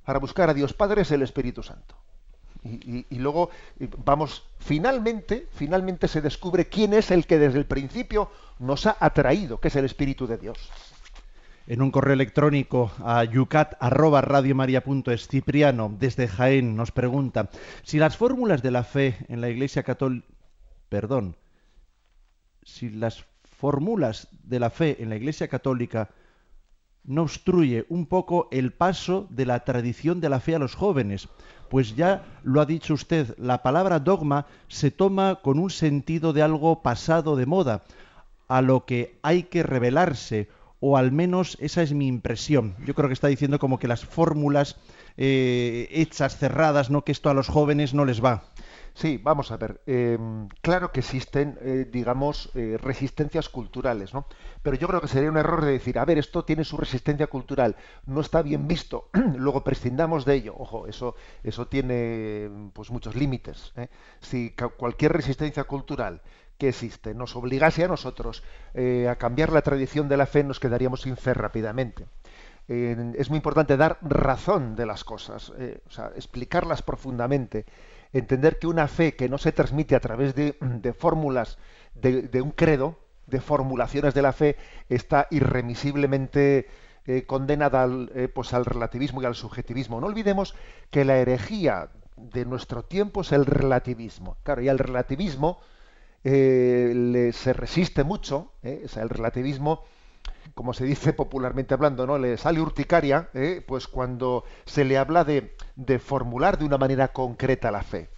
para 0.04 0.18
buscar 0.18 0.50
a 0.50 0.54
Dios 0.54 0.73
Padre 0.73 1.02
es 1.02 1.12
el 1.12 1.23
Espíritu 1.23 1.62
Santo. 1.62 1.95
Y, 2.64 3.07
y, 3.09 3.18
luego 3.21 3.50
vamos, 4.04 4.42
finalmente, 4.59 5.47
finalmente 5.52 6.09
se 6.09 6.21
descubre 6.21 6.68
quién 6.68 6.92
es 6.92 7.12
el 7.12 7.25
que 7.25 7.38
desde 7.38 7.61
el 7.61 7.66
principio 7.66 8.33
nos 8.59 8.87
ha 8.87 8.97
atraído, 8.99 9.61
que 9.61 9.68
es 9.68 9.76
el 9.76 9.85
Espíritu 9.85 10.26
de 10.26 10.38
Dios 10.38 10.59
en 11.69 11.83
un 11.83 11.91
correo 11.91 12.15
electrónico 12.15 12.91
a 13.05 13.23
yucat@radiomaria.es. 13.25 15.29
Cipriano 15.29 15.95
desde 15.99 16.27
Jaén 16.27 16.75
nos 16.75 16.93
pregunta 16.93 17.51
si 17.83 17.99
las 17.99 18.17
fórmulas 18.17 18.63
de 18.63 18.71
la 18.71 18.85
fe 18.85 19.17
en 19.29 19.43
la 19.43 19.51
Iglesia 19.51 19.83
Católica, 19.83 20.27
perdón, 20.89 21.37
si 22.65 22.89
las 22.89 23.27
fórmulas 23.45 24.29
de 24.43 24.61
la 24.61 24.71
fe 24.71 25.03
en 25.03 25.11
la 25.11 25.17
Iglesia 25.17 25.49
Católica 25.49 26.09
no 27.05 27.23
obstruye 27.23 27.85
un 27.91 28.07
poco 28.07 28.49
el 28.51 28.73
paso 28.73 29.27
de 29.31 29.45
la 29.45 29.65
tradición 29.65 30.21
de 30.21 30.31
la 30.31 30.41
fe 30.41 30.55
a 30.55 30.59
los 30.59 30.75
jóvenes, 30.75 31.29
pues 31.69 31.97
ya 31.97 32.25
lo 32.43 32.63
ha 32.63 32.67
dicho 32.67 32.95
usted, 32.95 33.37
la 33.39 33.63
palabra 33.63 33.99
dogma 33.99 34.47
se 34.69 34.91
toma 34.91 35.41
con 35.43 35.59
un 35.59 35.69
sentido 35.69 36.33
de 36.33 36.43
algo 36.43 36.83
pasado 36.83 37.37
de 37.37 37.45
moda, 37.45 37.85
a 38.49 38.63
lo 38.63 38.87
que 38.87 39.19
hay 39.23 39.45
que 39.45 39.63
revelarse 39.63 40.49
o 40.80 40.97
al 40.97 41.12
menos 41.12 41.56
esa 41.61 41.82
es 41.82 41.92
mi 41.92 42.06
impresión. 42.06 42.76
Yo 42.85 42.94
creo 42.94 43.08
que 43.08 43.14
está 43.14 43.28
diciendo 43.28 43.58
como 43.58 43.78
que 43.78 43.88
las 43.88 44.04
fórmulas 44.04 44.76
eh, 45.16 45.88
hechas, 45.90 46.37
cerradas, 46.37 46.90
¿no? 46.90 47.02
que 47.02 47.12
esto 47.12 47.30
a 47.30 47.35
los 47.35 47.49
jóvenes 47.49 47.94
no 47.94 48.04
les 48.04 48.23
va. 48.25 48.44
Sí, 48.94 49.20
vamos 49.23 49.52
a 49.52 49.56
ver. 49.56 49.80
Em, 49.87 50.49
claro 50.61 50.90
que 50.90 51.00
existen, 51.00 51.56
eh, 51.61 51.88
digamos, 51.90 52.50
eh, 52.54 52.76
resistencias 52.80 53.49
culturales, 53.49 54.12
¿no? 54.12 54.26
Pero 54.62 54.76
yo 54.76 54.88
creo 54.88 55.00
que 55.00 55.06
sería 55.06 55.30
un 55.30 55.37
error 55.37 55.64
de 55.64 55.70
decir, 55.70 56.00
a 56.00 56.04
ver, 56.04 56.18
esto 56.18 56.44
tiene 56.44 56.64
su 56.64 56.76
resistencia 56.76 57.28
cultural, 57.28 57.76
no 58.06 58.20
está 58.20 58.42
bien 58.42 58.66
visto, 58.66 59.08
luego 59.37 59.62
prescindamos 59.62 60.25
de 60.25 60.35
ello. 60.35 60.54
Ojo, 60.58 60.88
eso, 60.88 61.14
eso 61.44 61.68
tiene 61.68 62.50
pues 62.73 62.90
muchos 62.90 63.14
límites. 63.14 63.73
Si 64.20 64.54
cualquier 64.76 65.12
resistencia 65.12 65.62
cultural 65.64 66.20
que 66.59 66.69
existe 66.69 67.15
nos 67.15 67.37
obligase 67.37 67.85
a 67.85 67.88
nosotros 67.88 68.43
eh, 68.75 69.09
a 69.09 69.17
cambiar 69.17 69.53
la 69.53 69.62
tradición 69.62 70.09
de 70.09 70.17
la 70.17 70.27
fe, 70.27 70.43
nos 70.45 70.61
quedaríamos 70.61 71.03
sin 71.03 71.17
fe 71.17 71.33
rápidamente. 71.33 72.07
es 72.69 73.31
muy 73.31 73.37
importante 73.37 73.79
dar 73.79 73.99
razón 74.03 74.77
de 74.77 74.85
las 74.85 75.05
cosas, 75.05 75.53
eh, 75.59 75.81
o 75.87 75.91
sea, 75.91 76.12
explicarlas 76.17 76.83
profundamente, 76.83 77.65
entender 78.12 78.59
que 78.59 78.67
una 78.67 78.88
fe 78.88 79.15
que 79.15 79.29
no 79.29 79.38
se 79.38 79.53
transmite 79.53 79.95
a 79.95 80.00
través 80.00 80.35
de, 80.35 80.53
fórmulas, 80.99 81.57
de, 81.95 82.43
un 82.43 82.50
credo, 82.50 82.99
de 83.27 83.41
formulaciones 83.41 84.12
de 84.12 84.23
la 84.23 84.33
fe, 84.33 84.57
está 84.88 85.29
irremisiblemente 85.31 86.67
eh, 87.07 87.25
condenada 87.25 87.85
al, 87.85 88.11
pues 88.35 88.53
al 88.53 88.67
relativismo 88.67 89.23
y 89.23 89.27
al 89.27 89.35
subjetivismo. 89.35 90.00
No 90.00 90.09
olvidemos 90.09 90.55
que 90.91 91.05
la 91.05 91.17
herejía 91.17 91.88
de 92.17 92.45
nuestro 92.45 92.83
tiempo 92.83 93.23
es 93.23 93.33
el 93.33 93.47
relativismo. 93.47 94.37
Claro, 94.43 94.61
y 94.61 94.69
el 94.69 94.79
relativismo 94.79 95.59
eh, 96.25 97.31
se 97.33 97.53
resiste 97.53 98.05
mucho, 98.05 98.53
eh, 98.63 98.87
el 98.97 99.09
relativismo, 99.09 99.85
como 100.55 100.75
se 100.75 100.85
dice 100.85 101.13
popularmente 101.15 101.75
hablando, 101.75 102.07
¿no? 102.07 102.19
le 102.19 102.37
sale 102.37 102.61
urticaria, 102.61 103.29
eh, 103.35 103.65
pues 103.67 103.87
cuando 103.87 104.45
se 104.65 104.85
le 104.85 104.99
habla 104.99 105.25
de, 105.25 105.55
formular 105.99 106.59
de 106.59 106.65
una 106.65 106.79
manera 106.79 107.09
concreta 107.09 107.71
la 107.71 107.83
fe. 107.83 108.09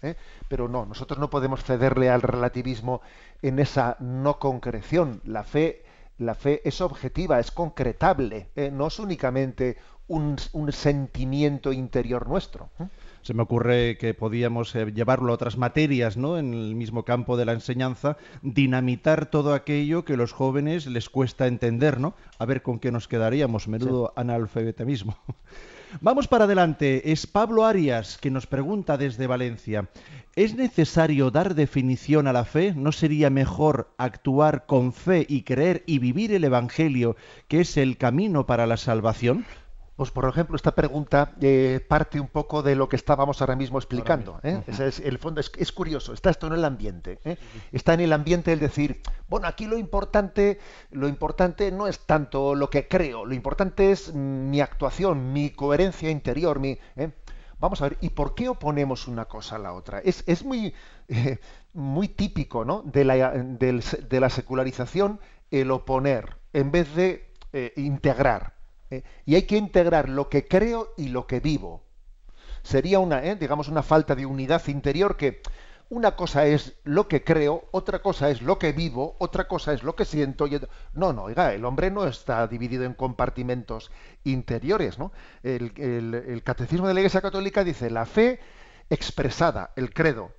Pero 0.49 0.69
no, 0.69 0.87
nosotros 0.87 1.19
no 1.19 1.30
podemos 1.30 1.62
cederle 1.62 2.11
al 2.11 2.23
relativismo 2.23 3.02
en 3.42 3.59
esa 3.59 3.97
no 4.00 4.38
concreción. 4.38 5.21
La 5.25 5.45
fe, 5.45 5.85
la 6.19 6.35
fe 6.35 6.62
es 6.64 6.80
objetiva, 6.80 7.38
es 7.38 7.50
concretable, 7.50 8.49
no 8.73 8.87
es 8.87 8.99
únicamente 8.99 9.76
un 10.09 10.38
sentimiento 10.73 11.73
interior 11.73 12.26
nuestro 12.28 12.71
se 13.22 13.34
me 13.34 13.42
ocurre 13.42 13.96
que 13.98 14.14
podíamos 14.14 14.74
eh, 14.74 14.92
llevarlo 14.92 15.32
a 15.32 15.34
otras 15.34 15.56
materias, 15.56 16.16
¿no? 16.16 16.38
En 16.38 16.54
el 16.54 16.74
mismo 16.74 17.04
campo 17.04 17.36
de 17.36 17.44
la 17.44 17.52
enseñanza, 17.52 18.16
dinamitar 18.42 19.26
todo 19.26 19.54
aquello 19.54 20.04
que 20.04 20.14
a 20.14 20.16
los 20.16 20.32
jóvenes 20.32 20.86
les 20.86 21.08
cuesta 21.08 21.46
entender, 21.46 22.00
¿no? 22.00 22.14
A 22.38 22.44
ver 22.46 22.62
con 22.62 22.78
qué 22.78 22.90
nos 22.90 23.08
quedaríamos, 23.08 23.68
menudo 23.68 24.12
analfabetismo. 24.16 25.16
Vamos 26.00 26.28
para 26.28 26.44
adelante. 26.44 27.10
Es 27.10 27.26
Pablo 27.26 27.66
Arias 27.66 28.16
que 28.16 28.30
nos 28.30 28.46
pregunta 28.46 28.96
desde 28.96 29.26
Valencia. 29.26 29.88
¿Es 30.36 30.54
necesario 30.54 31.32
dar 31.32 31.56
definición 31.56 32.28
a 32.28 32.32
la 32.32 32.44
fe? 32.44 32.72
¿No 32.76 32.92
sería 32.92 33.28
mejor 33.28 33.92
actuar 33.98 34.66
con 34.66 34.92
fe 34.92 35.26
y 35.28 35.42
creer 35.42 35.82
y 35.86 35.98
vivir 35.98 36.32
el 36.32 36.44
Evangelio, 36.44 37.16
que 37.48 37.60
es 37.60 37.76
el 37.76 37.96
camino 37.96 38.46
para 38.46 38.66
la 38.66 38.76
salvación? 38.76 39.44
Pues 40.00 40.11
por 40.11 40.26
ejemplo, 40.26 40.57
esta 40.57 40.75
pregunta 40.75 41.35
eh, 41.42 41.78
parte 41.87 42.19
un 42.19 42.28
poco 42.28 42.62
de 42.62 42.75
lo 42.75 42.88
que 42.88 42.97
estábamos 42.97 43.42
ahora 43.42 43.54
mismo 43.54 43.76
explicando. 43.76 44.40
¿eh? 44.42 44.62
es, 44.66 44.99
el 44.99 45.19
fondo 45.19 45.42
es, 45.42 45.73
curioso, 45.73 46.14
está 46.14 46.30
esto 46.30 46.47
en 46.47 46.54
el 46.54 46.64
ambiente. 46.64 47.19
¿eh? 47.23 47.37
Está 47.71 47.92
en 47.92 48.00
el 48.00 48.14
ambiente 48.14 48.50
el 48.50 48.61
decir, 48.61 49.02
bueno, 49.28 49.47
aquí 49.47 49.66
lo 49.66 49.76
importante, 49.76 50.59
lo 50.90 51.07
importante 51.07 51.71
no 51.71 51.87
es 51.87 51.99
tanto 52.07 52.54
lo 52.54 52.71
que 52.71 52.88
creo, 52.88 53.26
lo 53.26 53.35
importante 53.35 53.92
es 53.92 54.14
mi 54.14 54.62
actuación, 54.62 55.35
mi 55.35 55.50
coherencia 55.50 56.09
interior, 56.09 56.61
mi. 56.61 56.78
Vamos 57.59 57.83
a 57.83 57.90
ver, 57.90 57.99
¿y 58.00 58.09
por 58.09 58.35
qué 58.35 58.49
oponemos 58.49 59.07
una 59.07 59.26
cosa 59.26 59.57
a 59.57 59.59
la 59.59 59.75
otra? 59.75 59.99
Es, 59.99 60.25
es 60.26 60.47
muy, 60.47 60.73
muy 61.75 62.09
típico 62.09 62.64
¿no? 62.64 62.80
de, 62.87 63.04
la, 63.04 63.33
de 63.33 64.19
la 64.19 64.30
secularización 64.30 65.21
el 65.50 65.71
oponer 65.71 66.38
en 66.54 66.71
vez 66.71 66.95
de 66.95 67.35
integrar. 67.76 68.59
¿Eh? 68.90 69.02
y 69.25 69.35
hay 69.35 69.42
que 69.42 69.56
integrar 69.56 70.09
lo 70.09 70.28
que 70.28 70.47
creo 70.47 70.92
y 70.97 71.09
lo 71.09 71.26
que 71.26 71.40
vivo. 71.40 71.82
Sería 72.62 72.99
una, 72.99 73.25
¿eh? 73.25 73.37
digamos, 73.37 73.68
una 73.68 73.82
falta 73.82 74.14
de 74.14 74.26
unidad 74.26 74.66
interior 74.68 75.16
que 75.16 75.40
una 75.88 76.14
cosa 76.14 76.47
es 76.47 76.75
lo 76.85 77.09
que 77.09 77.25
creo, 77.25 77.64
otra 77.73 78.00
cosa 78.00 78.30
es 78.30 78.42
lo 78.42 78.59
que 78.59 78.73
vivo, 78.73 79.16
otra 79.18 79.49
cosa 79.49 79.73
es 79.73 79.82
lo 79.82 79.97
que 79.97 80.04
siento. 80.04 80.47
No, 80.92 81.12
no, 81.12 81.25
oiga, 81.25 81.52
el 81.52 81.64
hombre 81.64 81.90
no 81.90 82.06
está 82.06 82.47
dividido 82.47 82.85
en 82.85 82.94
compartimentos 82.94 83.90
interiores, 84.23 84.99
¿no? 84.99 85.12
El, 85.42 85.73
el 85.76 86.42
catecismo 86.44 86.87
de 86.87 86.94
la 86.94 87.00
Iglesia 87.00 87.20
Católica 87.20 87.64
dice 87.64 87.90
la 87.90 88.06
fe 88.06 88.38
expresada, 88.88 89.73
el 89.75 89.92
credo, 89.92 90.30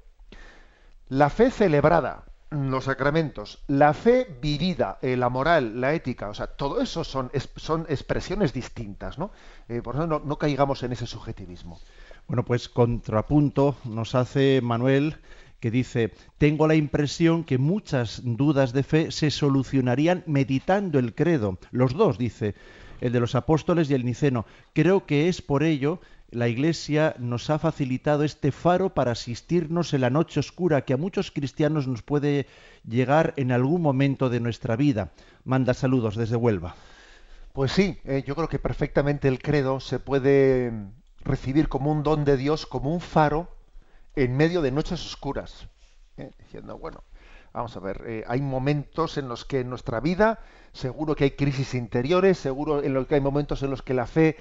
la 1.09 1.29
fe 1.29 1.51
celebrada, 1.51 2.23
los 2.51 2.83
sacramentos, 2.83 3.63
la 3.67 3.93
fe 3.93 4.27
vivida, 4.41 4.99
eh, 5.01 5.15
la 5.15 5.29
moral, 5.29 5.79
la 5.79 5.93
ética, 5.93 6.29
o 6.29 6.33
sea, 6.33 6.47
todo 6.47 6.81
eso 6.81 7.03
son, 7.05 7.31
son 7.55 7.85
expresiones 7.87 8.51
distintas, 8.53 9.17
¿no? 9.17 9.31
Eh, 9.69 9.81
por 9.81 9.95
eso 9.95 10.05
no, 10.05 10.19
no, 10.19 10.37
caigamos 10.37 10.83
en 10.83 10.91
ese 10.91 11.07
subjetivismo. 11.07 11.79
Bueno, 12.27 12.43
pues 12.43 12.67
contrapunto 12.67 13.77
nos 13.85 14.15
hace 14.15 14.59
Manuel 14.61 15.17
que 15.61 15.71
dice, 15.71 16.11
tengo 16.37 16.67
la 16.67 16.75
impresión 16.75 17.45
que 17.45 17.57
muchas 17.57 18.21
dudas 18.23 18.73
de 18.73 18.83
fe 18.83 19.11
se 19.11 19.31
solucionarían 19.31 20.23
meditando 20.25 20.99
el 20.99 21.15
credo. 21.15 21.57
Los 21.71 21.93
dos, 21.93 22.17
dice, 22.17 22.55
el 22.99 23.11
de 23.13 23.19
los 23.19 23.35
apóstoles 23.35 23.89
y 23.89 23.93
el 23.93 24.03
niceno. 24.03 24.45
Creo 24.73 25.05
que 25.05 25.29
es 25.29 25.41
por 25.41 25.63
ello 25.63 26.01
la 26.31 26.47
Iglesia 26.47 27.15
nos 27.19 27.49
ha 27.49 27.59
facilitado 27.59 28.23
este 28.23 28.51
faro 28.51 28.93
para 28.93 29.11
asistirnos 29.11 29.93
en 29.93 30.01
la 30.01 30.09
noche 30.09 30.39
oscura 30.39 30.85
que 30.85 30.93
a 30.93 30.97
muchos 30.97 31.29
cristianos 31.29 31.87
nos 31.87 32.01
puede 32.01 32.47
llegar 32.87 33.33
en 33.35 33.51
algún 33.51 33.81
momento 33.81 34.29
de 34.29 34.39
nuestra 34.39 34.77
vida. 34.77 35.11
Manda 35.43 35.73
saludos 35.73 36.15
desde 36.15 36.37
Huelva. 36.37 36.75
Pues 37.53 37.73
sí, 37.73 37.99
eh, 38.05 38.23
yo 38.25 38.35
creo 38.35 38.47
que 38.47 38.59
perfectamente 38.59 39.27
el 39.27 39.39
credo 39.39 39.81
se 39.81 39.99
puede 39.99 40.71
recibir 41.19 41.67
como 41.67 41.91
un 41.91 42.01
don 42.01 42.23
de 42.23 42.37
Dios, 42.37 42.65
como 42.65 42.93
un 42.93 43.01
faro 43.01 43.49
en 44.15 44.37
medio 44.37 44.61
de 44.61 44.71
noches 44.71 45.05
oscuras. 45.05 45.67
Eh, 46.15 46.31
diciendo, 46.39 46.77
bueno, 46.77 47.03
vamos 47.51 47.75
a 47.75 47.81
ver, 47.81 48.03
eh, 48.07 48.23
hay 48.25 48.41
momentos 48.41 49.17
en 49.17 49.27
los 49.27 49.43
que 49.43 49.59
en 49.59 49.69
nuestra 49.69 49.99
vida, 49.99 50.39
seguro 50.71 51.13
que 51.13 51.25
hay 51.25 51.31
crisis 51.31 51.73
interiores, 51.73 52.37
seguro 52.37 52.81
en 52.81 52.93
los 52.93 53.07
que 53.07 53.15
hay 53.15 53.21
momentos 53.21 53.63
en 53.63 53.69
los 53.69 53.81
que 53.81 53.93
la 53.93 54.07
fe 54.07 54.37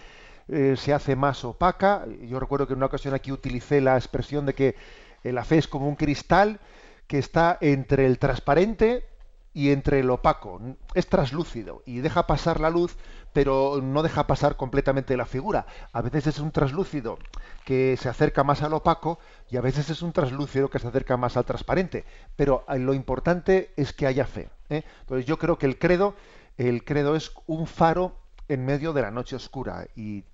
eh, 0.50 0.74
se 0.76 0.92
hace 0.92 1.16
más 1.16 1.44
opaca. 1.44 2.04
Yo 2.22 2.40
recuerdo 2.40 2.66
que 2.66 2.72
en 2.72 2.78
una 2.78 2.86
ocasión 2.86 3.14
aquí 3.14 3.32
utilicé 3.32 3.80
la 3.80 3.96
expresión 3.96 4.46
de 4.46 4.54
que 4.54 4.76
eh, 5.22 5.32
la 5.32 5.44
fe 5.44 5.58
es 5.58 5.68
como 5.68 5.88
un 5.88 5.96
cristal 5.96 6.60
que 7.06 7.18
está 7.18 7.58
entre 7.60 8.06
el 8.06 8.18
transparente 8.18 9.04
y 9.52 9.70
entre 9.70 10.00
el 10.00 10.10
opaco. 10.10 10.60
Es 10.94 11.08
traslúcido 11.08 11.82
y 11.86 12.00
deja 12.00 12.26
pasar 12.26 12.60
la 12.60 12.70
luz, 12.70 12.96
pero 13.32 13.80
no 13.82 14.02
deja 14.02 14.26
pasar 14.26 14.56
completamente 14.56 15.16
la 15.16 15.26
figura. 15.26 15.66
A 15.92 16.02
veces 16.02 16.26
es 16.26 16.38
un 16.38 16.52
traslúcido 16.52 17.18
que 17.64 17.96
se 17.96 18.08
acerca 18.08 18.44
más 18.44 18.62
al 18.62 18.74
opaco 18.74 19.18
y 19.50 19.56
a 19.56 19.60
veces 19.60 19.90
es 19.90 20.02
un 20.02 20.12
traslúcido 20.12 20.70
que 20.70 20.78
se 20.78 20.88
acerca 20.88 21.16
más 21.16 21.36
al 21.36 21.44
transparente. 21.44 22.04
Pero 22.36 22.64
eh, 22.68 22.78
lo 22.78 22.94
importante 22.94 23.72
es 23.76 23.92
que 23.92 24.06
haya 24.06 24.26
fe. 24.26 24.50
Entonces 24.68 25.26
yo 25.26 25.38
creo 25.38 25.58
que 25.58 25.66
el 25.66 25.78
credo, 25.78 26.14
el 26.56 26.84
credo 26.84 27.16
es 27.16 27.32
un 27.46 27.66
faro 27.66 28.14
en 28.50 28.64
medio 28.64 28.92
de 28.92 29.02
la 29.02 29.12
noche 29.12 29.36
oscura 29.36 29.86
y, 29.94 30.24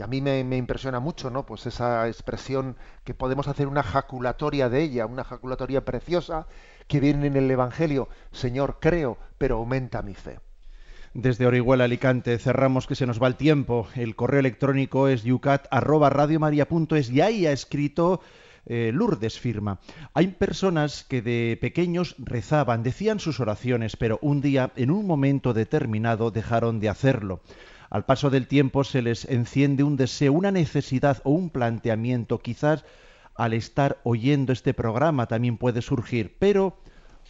a 0.00 0.06
mí 0.06 0.20
me, 0.20 0.56
impresiona 0.56 1.00
mucho, 1.00 1.28
¿no? 1.28 1.44
Pues 1.44 1.66
esa 1.66 2.06
expresión 2.08 2.76
que 3.04 3.14
podemos 3.14 3.48
hacer 3.48 3.66
una 3.66 3.82
jaculatoria 3.82 4.68
de 4.68 4.82
ella, 4.82 5.06
una 5.06 5.24
jaculatoria 5.24 5.84
preciosa 5.84 6.46
que 6.86 7.00
viene 7.00 7.26
en 7.26 7.36
el 7.36 7.50
Evangelio. 7.50 8.08
Señor, 8.30 8.78
creo, 8.80 9.18
pero 9.38 9.56
aumenta 9.56 10.02
mi 10.02 10.14
fe. 10.14 10.38
Desde 11.14 11.46
Orihuela, 11.46 11.84
Alicante, 11.84 12.38
cerramos 12.38 12.86
que 12.86 12.94
se 12.94 13.06
nos 13.06 13.20
va 13.22 13.26
el 13.26 13.36
tiempo. 13.36 13.86
El 13.96 14.16
correo 14.16 14.40
electrónico 14.40 15.08
es 15.08 15.24
yucat@radiomaria.es 15.24 17.10
y 17.10 17.20
ahí 17.20 17.46
ha 17.46 17.52
escrito 17.52 18.20
eh, 18.66 18.90
Lourdes 18.94 19.38
firma. 19.38 19.78
Hay 20.14 20.28
personas 20.28 21.04
que 21.04 21.22
de 21.22 21.58
pequeños 21.60 22.14
rezaban, 22.18 22.82
decían 22.82 23.20
sus 23.20 23.40
oraciones, 23.40 23.96
pero 23.96 24.18
un 24.22 24.40
día, 24.40 24.70
en 24.76 24.90
un 24.90 25.06
momento 25.06 25.52
determinado, 25.52 26.30
dejaron 26.30 26.80
de 26.80 26.88
hacerlo. 26.88 27.40
Al 27.90 28.04
paso 28.04 28.30
del 28.30 28.46
tiempo 28.46 28.84
se 28.84 29.02
les 29.02 29.26
enciende 29.26 29.82
un 29.82 29.96
deseo, 29.96 30.32
una 30.32 30.50
necesidad 30.50 31.20
o 31.24 31.30
un 31.30 31.50
planteamiento. 31.50 32.38
Quizás 32.38 32.84
al 33.34 33.52
estar 33.52 33.98
oyendo 34.04 34.52
este 34.52 34.72
programa 34.72 35.26
también 35.26 35.58
puede 35.58 35.82
surgir, 35.82 36.34
pero 36.38 36.78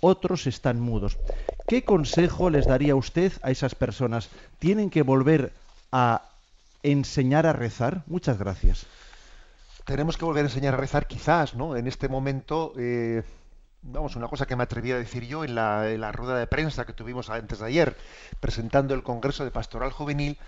otros 0.00 0.46
están 0.46 0.80
mudos. 0.80 1.18
¿Qué 1.66 1.84
consejo 1.84 2.50
les 2.50 2.66
daría 2.66 2.94
usted 2.94 3.32
a 3.42 3.50
esas 3.50 3.74
personas? 3.74 4.28
¿Tienen 4.58 4.90
que 4.90 5.02
volver 5.02 5.52
a 5.90 6.22
enseñar 6.82 7.46
a 7.46 7.52
rezar? 7.52 8.02
Muchas 8.06 8.38
gracias. 8.38 8.86
Tenemos 9.84 10.16
que 10.16 10.24
volver 10.24 10.44
a 10.44 10.48
enseñar 10.48 10.74
a 10.74 10.76
rezar 10.76 11.06
quizás, 11.06 11.54
¿no? 11.54 11.76
En 11.76 11.86
este 11.86 12.08
momento, 12.08 12.72
eh, 12.76 13.22
vamos, 13.82 14.16
una 14.16 14.28
cosa 14.28 14.46
que 14.46 14.56
me 14.56 14.62
atreví 14.62 14.92
a 14.92 14.98
decir 14.98 15.26
yo 15.26 15.44
en 15.44 15.54
la, 15.54 15.84
la 15.84 16.12
rueda 16.12 16.38
de 16.38 16.46
prensa 16.46 16.86
que 16.86 16.92
tuvimos 16.92 17.30
antes 17.30 17.58
de 17.58 17.66
ayer, 17.66 17.96
presentando 18.40 18.94
el 18.94 19.02
Congreso 19.02 19.44
de 19.44 19.50
Pastoral 19.50 19.90
Juvenil, 19.90 20.38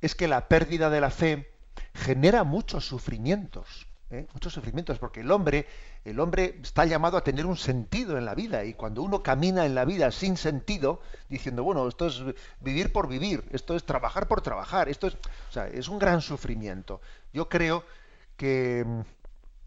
es 0.00 0.14
que 0.14 0.28
la 0.28 0.48
pérdida 0.48 0.90
de 0.90 1.00
la 1.00 1.10
fe 1.10 1.50
genera 1.94 2.44
muchos 2.44 2.86
sufrimientos. 2.86 3.86
¿eh? 4.10 4.26
muchos 4.32 4.52
sufrimientos, 4.52 4.98
porque 4.98 5.20
el 5.20 5.30
hombre, 5.30 5.66
el 6.04 6.18
hombre 6.20 6.58
está 6.62 6.84
llamado 6.84 7.16
a 7.16 7.24
tener 7.24 7.46
un 7.46 7.56
sentido 7.56 8.18
en 8.18 8.24
la 8.24 8.34
vida, 8.34 8.64
y 8.64 8.74
cuando 8.74 9.02
uno 9.02 9.22
camina 9.22 9.64
en 9.66 9.74
la 9.74 9.84
vida 9.84 10.10
sin 10.10 10.36
sentido, 10.36 11.00
diciendo, 11.28 11.62
bueno, 11.62 11.86
esto 11.88 12.06
es 12.06 12.22
vivir 12.60 12.92
por 12.92 13.08
vivir, 13.08 13.44
esto 13.50 13.76
es 13.76 13.84
trabajar 13.84 14.28
por 14.28 14.42
trabajar, 14.42 14.88
esto 14.88 15.06
es, 15.06 15.14
o 15.14 15.52
sea, 15.52 15.68
es 15.68 15.88
un 15.88 15.98
gran 15.98 16.20
sufrimiento. 16.20 17.00
Yo 17.32 17.48
creo 17.48 17.80
que 17.80 17.99
mm, 18.42 19.02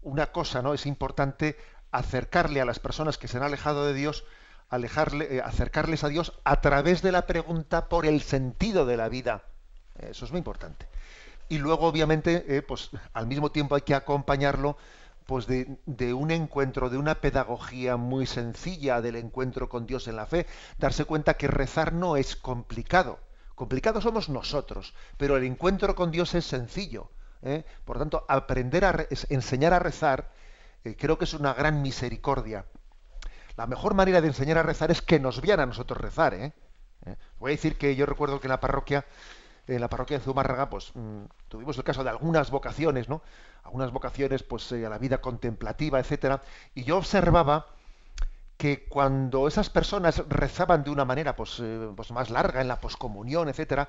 una 0.02 0.32
cosa, 0.32 0.62
¿no? 0.62 0.74
Es 0.74 0.86
importante 0.86 1.56
acercarle 1.90 2.60
a 2.60 2.64
las 2.64 2.80
personas 2.80 3.18
que 3.18 3.28
se 3.28 3.36
han 3.36 3.42
alejado 3.42 3.86
de 3.86 3.94
Dios, 3.94 4.24
alejarle, 4.68 5.36
eh, 5.36 5.40
acercarles 5.42 6.04
a 6.04 6.08
Dios 6.08 6.32
a 6.44 6.60
través 6.60 7.02
de 7.02 7.12
la 7.12 7.26
pregunta 7.26 7.88
por 7.88 8.06
el 8.06 8.20
sentido 8.22 8.86
de 8.86 8.96
la 8.96 9.08
vida. 9.08 9.44
Eso 9.98 10.24
es 10.24 10.32
muy 10.32 10.38
importante 10.38 10.88
y 11.48 11.58
luego 11.58 11.86
obviamente 11.86 12.44
eh, 12.48 12.62
pues 12.62 12.90
al 13.12 13.26
mismo 13.26 13.50
tiempo 13.50 13.74
hay 13.74 13.82
que 13.82 13.94
acompañarlo 13.94 14.76
pues 15.26 15.46
de, 15.46 15.78
de, 15.86 16.12
un 16.12 16.30
encuentro, 16.30 16.90
de 16.90 16.98
una 16.98 17.14
pedagogía 17.14 17.96
muy 17.96 18.26
sencilla 18.26 19.00
del 19.00 19.16
encuentro 19.16 19.70
con 19.70 19.86
Dios 19.86 20.06
en 20.06 20.16
la 20.16 20.26
fe, 20.26 20.46
darse 20.76 21.06
cuenta 21.06 21.34
que 21.34 21.48
rezar 21.48 21.94
no 21.94 22.18
es 22.18 22.36
complicado. 22.36 23.18
Complicado 23.54 24.02
somos 24.02 24.28
nosotros, 24.28 24.92
pero 25.16 25.38
el 25.38 25.44
encuentro 25.44 25.94
con 25.94 26.10
Dios 26.10 26.34
es 26.34 26.44
sencillo. 26.44 27.08
¿Eh? 27.44 27.64
Por 27.84 27.98
tanto, 27.98 28.24
aprender 28.28 28.84
a 28.84 29.06
enseñar 29.28 29.72
a 29.72 29.78
rezar 29.78 30.30
eh, 30.84 30.96
creo 30.96 31.16
que 31.18 31.24
es 31.24 31.34
una 31.34 31.54
gran 31.54 31.82
misericordia. 31.82 32.66
La 33.56 33.66
mejor 33.66 33.94
manera 33.94 34.20
de 34.20 34.26
enseñar 34.26 34.58
a 34.58 34.62
rezar 34.62 34.90
es 34.90 35.00
que 35.00 35.20
nos 35.20 35.40
vean 35.40 35.60
a 35.60 35.66
nosotros 35.66 36.00
rezar. 36.00 36.34
¿eh? 36.34 36.52
Voy 37.38 37.52
a 37.52 37.54
decir 37.54 37.76
que 37.76 37.94
yo 37.96 38.04
recuerdo 38.06 38.40
que 38.40 38.48
en 38.48 38.50
la 38.50 38.60
parroquia 38.60 39.04
en 39.66 39.80
la 39.80 39.88
parroquia 39.88 40.18
de 40.18 40.24
Zumárraga, 40.24 40.68
pues 40.68 40.92
mm, 40.94 41.24
tuvimos 41.48 41.76
el 41.78 41.84
caso 41.84 42.04
de 42.04 42.10
algunas 42.10 42.50
vocaciones, 42.50 43.08
¿no? 43.08 43.22
Algunas 43.62 43.92
vocaciones, 43.92 44.42
pues 44.42 44.70
eh, 44.72 44.84
a 44.84 44.90
la 44.90 44.98
vida 44.98 45.18
contemplativa, 45.18 45.98
etcétera. 45.98 46.42
Y 46.74 46.84
yo 46.84 46.98
observaba 46.98 47.66
que 48.58 48.84
cuando 48.84 49.48
esas 49.48 49.70
personas 49.70 50.22
rezaban 50.28 50.84
de 50.84 50.90
una 50.90 51.04
manera, 51.04 51.34
pues, 51.34 51.60
eh, 51.62 51.88
pues 51.96 52.10
más 52.10 52.30
larga 52.30 52.60
en 52.60 52.68
la 52.68 52.80
poscomunión, 52.80 53.48
etcétera, 53.48 53.88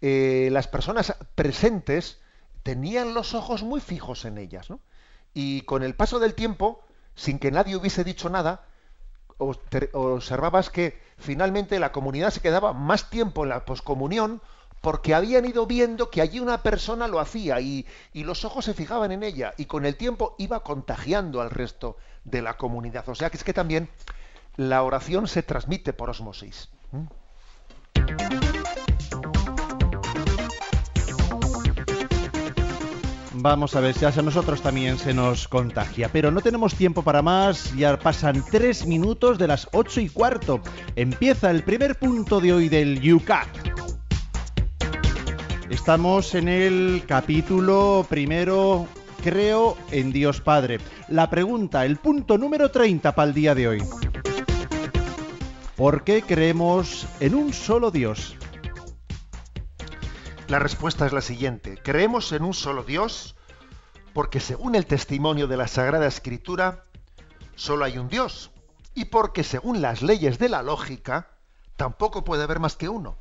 eh, 0.00 0.48
las 0.50 0.66
personas 0.66 1.14
presentes 1.34 2.20
tenían 2.62 3.14
los 3.14 3.34
ojos 3.34 3.62
muy 3.62 3.80
fijos 3.80 4.24
en 4.24 4.38
ellas, 4.38 4.70
¿no? 4.70 4.80
Y 5.34 5.62
con 5.62 5.82
el 5.82 5.94
paso 5.94 6.18
del 6.18 6.34
tiempo, 6.34 6.82
sin 7.14 7.38
que 7.38 7.50
nadie 7.50 7.76
hubiese 7.76 8.04
dicho 8.04 8.28
nada, 8.28 8.64
observabas 9.38 10.70
que 10.70 11.00
finalmente 11.18 11.78
la 11.78 11.92
comunidad 11.92 12.30
se 12.30 12.40
quedaba 12.40 12.72
más 12.72 13.10
tiempo 13.10 13.42
en 13.42 13.50
la 13.50 13.64
poscomunión 13.64 14.40
porque 14.80 15.14
habían 15.14 15.44
ido 15.44 15.66
viendo 15.66 16.10
que 16.10 16.20
allí 16.20 16.40
una 16.40 16.62
persona 16.62 17.06
lo 17.06 17.20
hacía 17.20 17.60
y, 17.60 17.86
los 18.12 18.44
ojos 18.44 18.64
se 18.64 18.74
fijaban 18.74 19.12
en 19.12 19.22
ella 19.22 19.54
y 19.56 19.66
con 19.66 19.86
el 19.86 19.96
tiempo 19.96 20.34
iba 20.38 20.62
contagiando 20.62 21.40
al 21.40 21.50
resto 21.50 21.96
de 22.24 22.42
la 22.42 22.56
comunidad. 22.56 23.08
O 23.08 23.14
sea 23.14 23.30
que 23.30 23.36
es 23.36 23.44
que 23.44 23.54
también 23.54 23.88
la 24.56 24.82
oración 24.82 25.28
se 25.28 25.42
transmite 25.42 25.92
por 25.92 26.10
osmosis. 26.10 26.68
Vamos 33.42 33.74
a 33.74 33.80
ver 33.80 33.92
si 33.92 34.04
a 34.04 34.22
nosotros 34.22 34.62
también 34.62 34.98
se 34.98 35.12
nos 35.12 35.48
contagia. 35.48 36.08
Pero 36.12 36.30
no 36.30 36.40
tenemos 36.42 36.76
tiempo 36.76 37.02
para 37.02 37.22
más. 37.22 37.74
Ya 37.74 37.98
pasan 37.98 38.44
tres 38.48 38.86
minutos 38.86 39.36
de 39.36 39.48
las 39.48 39.68
ocho 39.72 40.00
y 40.00 40.08
cuarto. 40.08 40.60
Empieza 40.94 41.50
el 41.50 41.64
primer 41.64 41.98
punto 41.98 42.40
de 42.40 42.52
hoy 42.52 42.68
del 42.68 43.00
UCAT. 43.12 43.48
Estamos 45.70 46.36
en 46.36 46.46
el 46.46 47.02
capítulo 47.04 48.06
primero, 48.08 48.86
creo, 49.24 49.76
en 49.90 50.12
Dios 50.12 50.40
Padre. 50.40 50.78
La 51.08 51.28
pregunta, 51.28 51.84
el 51.84 51.96
punto 51.96 52.38
número 52.38 52.70
30 52.70 53.12
para 53.12 53.26
el 53.26 53.34
día 53.34 53.56
de 53.56 53.66
hoy. 53.66 53.82
¿Por 55.74 56.04
qué 56.04 56.22
creemos 56.22 57.08
en 57.18 57.34
un 57.34 57.52
solo 57.52 57.90
Dios? 57.90 58.36
La 60.52 60.58
respuesta 60.58 61.06
es 61.06 61.14
la 61.14 61.22
siguiente. 61.22 61.78
Creemos 61.82 62.30
en 62.32 62.42
un 62.42 62.52
solo 62.52 62.82
Dios 62.84 63.36
porque 64.12 64.38
según 64.38 64.74
el 64.74 64.84
testimonio 64.84 65.46
de 65.46 65.56
la 65.56 65.66
Sagrada 65.66 66.06
Escritura, 66.06 66.84
solo 67.54 67.86
hay 67.86 67.96
un 67.96 68.10
Dios. 68.10 68.50
Y 68.92 69.06
porque 69.06 69.44
según 69.44 69.80
las 69.80 70.02
leyes 70.02 70.38
de 70.38 70.50
la 70.50 70.62
lógica, 70.62 71.30
tampoco 71.76 72.22
puede 72.22 72.42
haber 72.42 72.60
más 72.60 72.76
que 72.76 72.90
uno. 72.90 73.16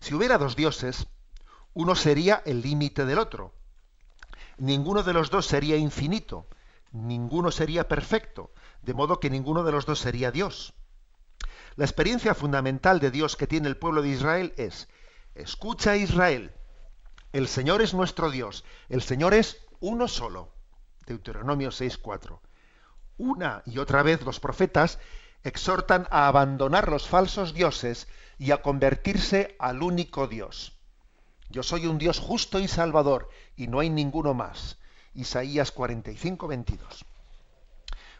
Si 0.00 0.12
hubiera 0.12 0.36
dos 0.36 0.56
dioses, 0.56 1.06
uno 1.74 1.94
sería 1.94 2.42
el 2.44 2.60
límite 2.60 3.04
del 3.04 3.20
otro. 3.20 3.54
Ninguno 4.58 5.04
de 5.04 5.12
los 5.12 5.30
dos 5.30 5.46
sería 5.46 5.76
infinito, 5.76 6.48
ninguno 6.90 7.52
sería 7.52 7.86
perfecto, 7.86 8.50
de 8.82 8.94
modo 8.94 9.20
que 9.20 9.30
ninguno 9.30 9.62
de 9.62 9.70
los 9.70 9.86
dos 9.86 10.00
sería 10.00 10.32
Dios. 10.32 10.74
La 11.76 11.84
experiencia 11.84 12.34
fundamental 12.34 12.98
de 12.98 13.12
Dios 13.12 13.36
que 13.36 13.46
tiene 13.46 13.68
el 13.68 13.76
pueblo 13.76 14.02
de 14.02 14.08
Israel 14.08 14.54
es, 14.56 14.88
escucha 15.34 15.96
Israel, 15.96 16.52
el 17.32 17.48
Señor 17.48 17.82
es 17.82 17.94
nuestro 17.94 18.30
Dios, 18.30 18.64
el 18.88 19.02
Señor 19.02 19.34
es 19.34 19.58
uno 19.80 20.08
solo. 20.08 20.52
Deuteronomio 21.06 21.70
6.4. 21.70 22.38
Una 23.18 23.62
y 23.66 23.78
otra 23.78 24.02
vez 24.02 24.22
los 24.22 24.40
profetas 24.40 24.98
exhortan 25.42 26.06
a 26.10 26.28
abandonar 26.28 26.88
los 26.88 27.08
falsos 27.08 27.54
dioses 27.54 28.08
y 28.38 28.50
a 28.52 28.62
convertirse 28.62 29.56
al 29.58 29.82
único 29.82 30.26
Dios. 30.26 30.78
Yo 31.48 31.62
soy 31.62 31.86
un 31.86 31.98
Dios 31.98 32.18
justo 32.18 32.60
y 32.60 32.68
salvador, 32.68 33.28
y 33.56 33.66
no 33.66 33.80
hay 33.80 33.90
ninguno 33.90 34.34
más. 34.34 34.78
Isaías 35.14 35.72
45, 35.72 36.46
22. 36.46 37.04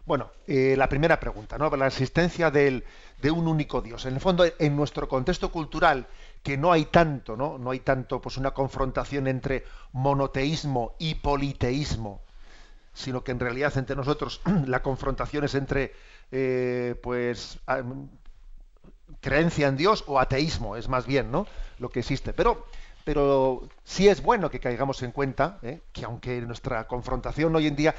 Bueno, 0.04 0.30
eh, 0.46 0.74
la 0.76 0.88
primera 0.88 1.20
pregunta, 1.20 1.56
¿no? 1.56 1.70
La 1.76 1.86
existencia 1.86 2.50
de 2.50 2.82
un 3.30 3.46
único 3.46 3.80
Dios. 3.80 4.06
En 4.06 4.14
el 4.14 4.20
fondo, 4.20 4.44
en 4.58 4.76
nuestro 4.76 5.08
contexto 5.08 5.52
cultural, 5.52 6.08
que 6.42 6.56
no 6.56 6.72
hay 6.72 6.86
tanto, 6.86 7.36
¿no? 7.36 7.58
No 7.58 7.70
hay 7.70 7.80
tanto, 7.80 8.20
pues, 8.20 8.36
una 8.36 8.52
confrontación 8.52 9.26
entre 9.26 9.64
monoteísmo 9.92 10.94
y 10.98 11.16
politeísmo, 11.16 12.22
sino 12.92 13.22
que 13.22 13.32
en 13.32 13.40
realidad 13.40 13.76
entre 13.76 13.96
nosotros 13.96 14.40
la 14.66 14.82
confrontación 14.82 15.44
es 15.44 15.54
entre, 15.54 15.92
eh, 16.32 16.98
pues, 17.02 17.58
creencia 19.20 19.68
en 19.68 19.76
Dios 19.76 20.04
o 20.06 20.18
ateísmo, 20.18 20.76
es 20.76 20.88
más 20.88 21.06
bien, 21.06 21.30
¿no? 21.30 21.46
Lo 21.78 21.90
que 21.90 22.00
existe. 22.00 22.32
Pero 22.32 22.66
pero 23.04 23.68
sí 23.84 24.08
es 24.08 24.22
bueno 24.22 24.50
que 24.50 24.60
caigamos 24.60 25.02
en 25.02 25.12
cuenta 25.12 25.58
¿eh? 25.62 25.80
que 25.92 26.04
aunque 26.04 26.40
nuestra 26.42 26.86
confrontación 26.86 27.54
hoy 27.56 27.66
en 27.66 27.76
día 27.76 27.94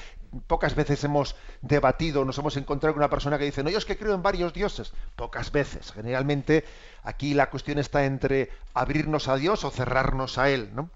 pocas 0.48 0.76
veces 0.76 1.04
hemos 1.04 1.36
debatido, 1.62 2.24
nos 2.24 2.38
hemos 2.38 2.56
encontrado 2.58 2.94
con 2.94 3.02
una 3.02 3.10
persona 3.10 3.38
que 3.38 3.46
dice, 3.46 3.64
no, 3.64 3.70
yo 3.70 3.78
es 3.78 3.86
que 3.86 3.98
creo 3.98 4.14
en 4.14 4.22
varios 4.22 4.54
dioses, 4.54 4.94
pocas 5.16 5.52
veces. 5.52 5.92
Generalmente 5.92 6.64
aquí 7.04 7.34
la 7.34 7.50
cuestión 7.50 7.80
está 7.80 8.06
entre 8.06 8.50
abrirnos 8.74 9.28
a 9.28 9.36
Dios 9.36 9.64
o 9.66 9.72
cerrarnos 9.72 10.38
a 10.38 10.50
Él, 10.50 10.70
¿no? 10.74 10.90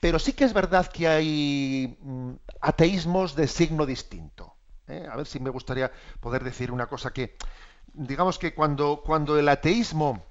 Pero 0.00 0.18
sí 0.18 0.32
que 0.32 0.44
es 0.44 0.52
verdad 0.52 0.86
que 0.86 1.08
hay 1.08 1.98
mm, 2.00 2.32
ateísmos 2.60 3.34
de 3.34 3.46
signo 3.46 3.84
distinto. 3.84 4.54
¿eh? 4.88 5.06
A 5.10 5.16
ver 5.16 5.26
si 5.26 5.40
me 5.40 5.50
gustaría 5.50 5.92
poder 6.20 6.42
decir 6.42 6.70
una 6.70 6.86
cosa 6.86 7.12
que, 7.12 7.36
digamos 7.92 8.38
que 8.38 8.54
cuando, 8.54 9.02
cuando 9.04 9.38
el 9.38 9.48
ateísmo 9.48 10.24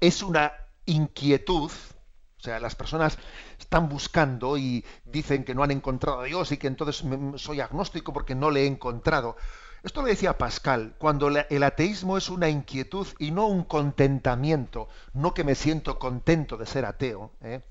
es 0.00 0.22
una 0.22 0.52
inquietud, 0.86 1.70
o 1.70 2.40
sea, 2.40 2.60
las 2.60 2.74
personas 2.74 3.18
están 3.58 3.88
buscando 3.88 4.56
y 4.56 4.84
dicen 5.04 5.44
que 5.44 5.54
no 5.54 5.62
han 5.62 5.70
encontrado 5.70 6.20
a 6.20 6.24
Dios 6.24 6.52
y 6.52 6.56
que 6.56 6.66
entonces 6.66 7.04
soy 7.36 7.60
agnóstico 7.60 8.12
porque 8.12 8.34
no 8.34 8.50
le 8.50 8.62
he 8.62 8.66
encontrado. 8.66 9.36
Esto 9.82 10.02
lo 10.02 10.08
decía 10.08 10.36
Pascal, 10.36 10.94
cuando 10.98 11.28
el 11.28 11.62
ateísmo 11.62 12.16
es 12.16 12.28
una 12.28 12.48
inquietud 12.48 13.06
y 13.18 13.30
no 13.30 13.46
un 13.46 13.64
contentamiento, 13.64 14.88
no 15.12 15.32
que 15.32 15.44
me 15.44 15.54
siento 15.54 15.98
contento 15.98 16.56
de 16.56 16.66
ser 16.66 16.84
ateo, 16.84 17.32
¿eh? 17.40 17.62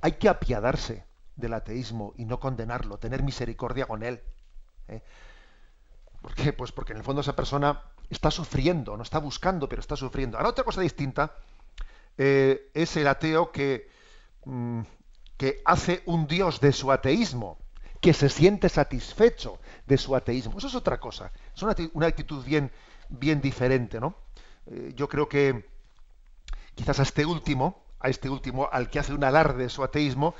hay 0.00 0.12
que 0.12 0.28
apiadarse 0.28 1.04
del 1.36 1.54
ateísmo 1.54 2.14
y 2.16 2.24
no 2.24 2.40
condenarlo, 2.40 2.98
tener 2.98 3.22
misericordia 3.22 3.86
con 3.86 4.02
él. 4.02 4.22
¿eh? 4.88 5.02
¿Por 6.22 6.34
qué? 6.34 6.52
Pues 6.52 6.72
porque 6.72 6.92
en 6.92 6.98
el 6.98 7.04
fondo 7.04 7.20
esa 7.20 7.36
persona 7.36 7.82
está 8.08 8.30
sufriendo, 8.30 8.96
no 8.96 9.02
está 9.02 9.18
buscando, 9.18 9.68
pero 9.68 9.80
está 9.80 9.96
sufriendo. 9.96 10.36
Ahora 10.36 10.50
otra 10.50 10.64
cosa 10.64 10.80
distinta 10.80 11.34
eh, 12.22 12.70
es 12.74 12.98
el 12.98 13.08
ateo 13.08 13.50
que, 13.50 13.88
mm, 14.44 14.82
que 15.38 15.62
hace 15.64 16.02
un 16.04 16.26
dios 16.26 16.60
de 16.60 16.70
su 16.70 16.92
ateísmo, 16.92 17.56
que 18.02 18.12
se 18.12 18.28
siente 18.28 18.68
satisfecho 18.68 19.58
de 19.86 19.96
su 19.96 20.14
ateísmo. 20.14 20.58
Eso 20.58 20.66
es 20.66 20.74
otra 20.74 21.00
cosa. 21.00 21.32
Es 21.56 21.62
una, 21.62 22.06
actitud 22.06 22.44
bien, 22.44 22.70
bien 23.08 23.40
diferente, 23.40 24.00
¿no? 24.00 24.16
Eh, 24.66 24.92
yo 24.94 25.08
creo 25.08 25.30
que 25.30 25.64
quizás 26.74 27.00
a 27.00 27.04
este 27.04 27.24
último, 27.24 27.82
a 28.00 28.10
este 28.10 28.28
último, 28.28 28.68
al 28.70 28.90
que 28.90 28.98
hace 28.98 29.14
un 29.14 29.24
alarde 29.24 29.62
de 29.62 29.70
su 29.70 29.82
ateísmo, 29.82 30.34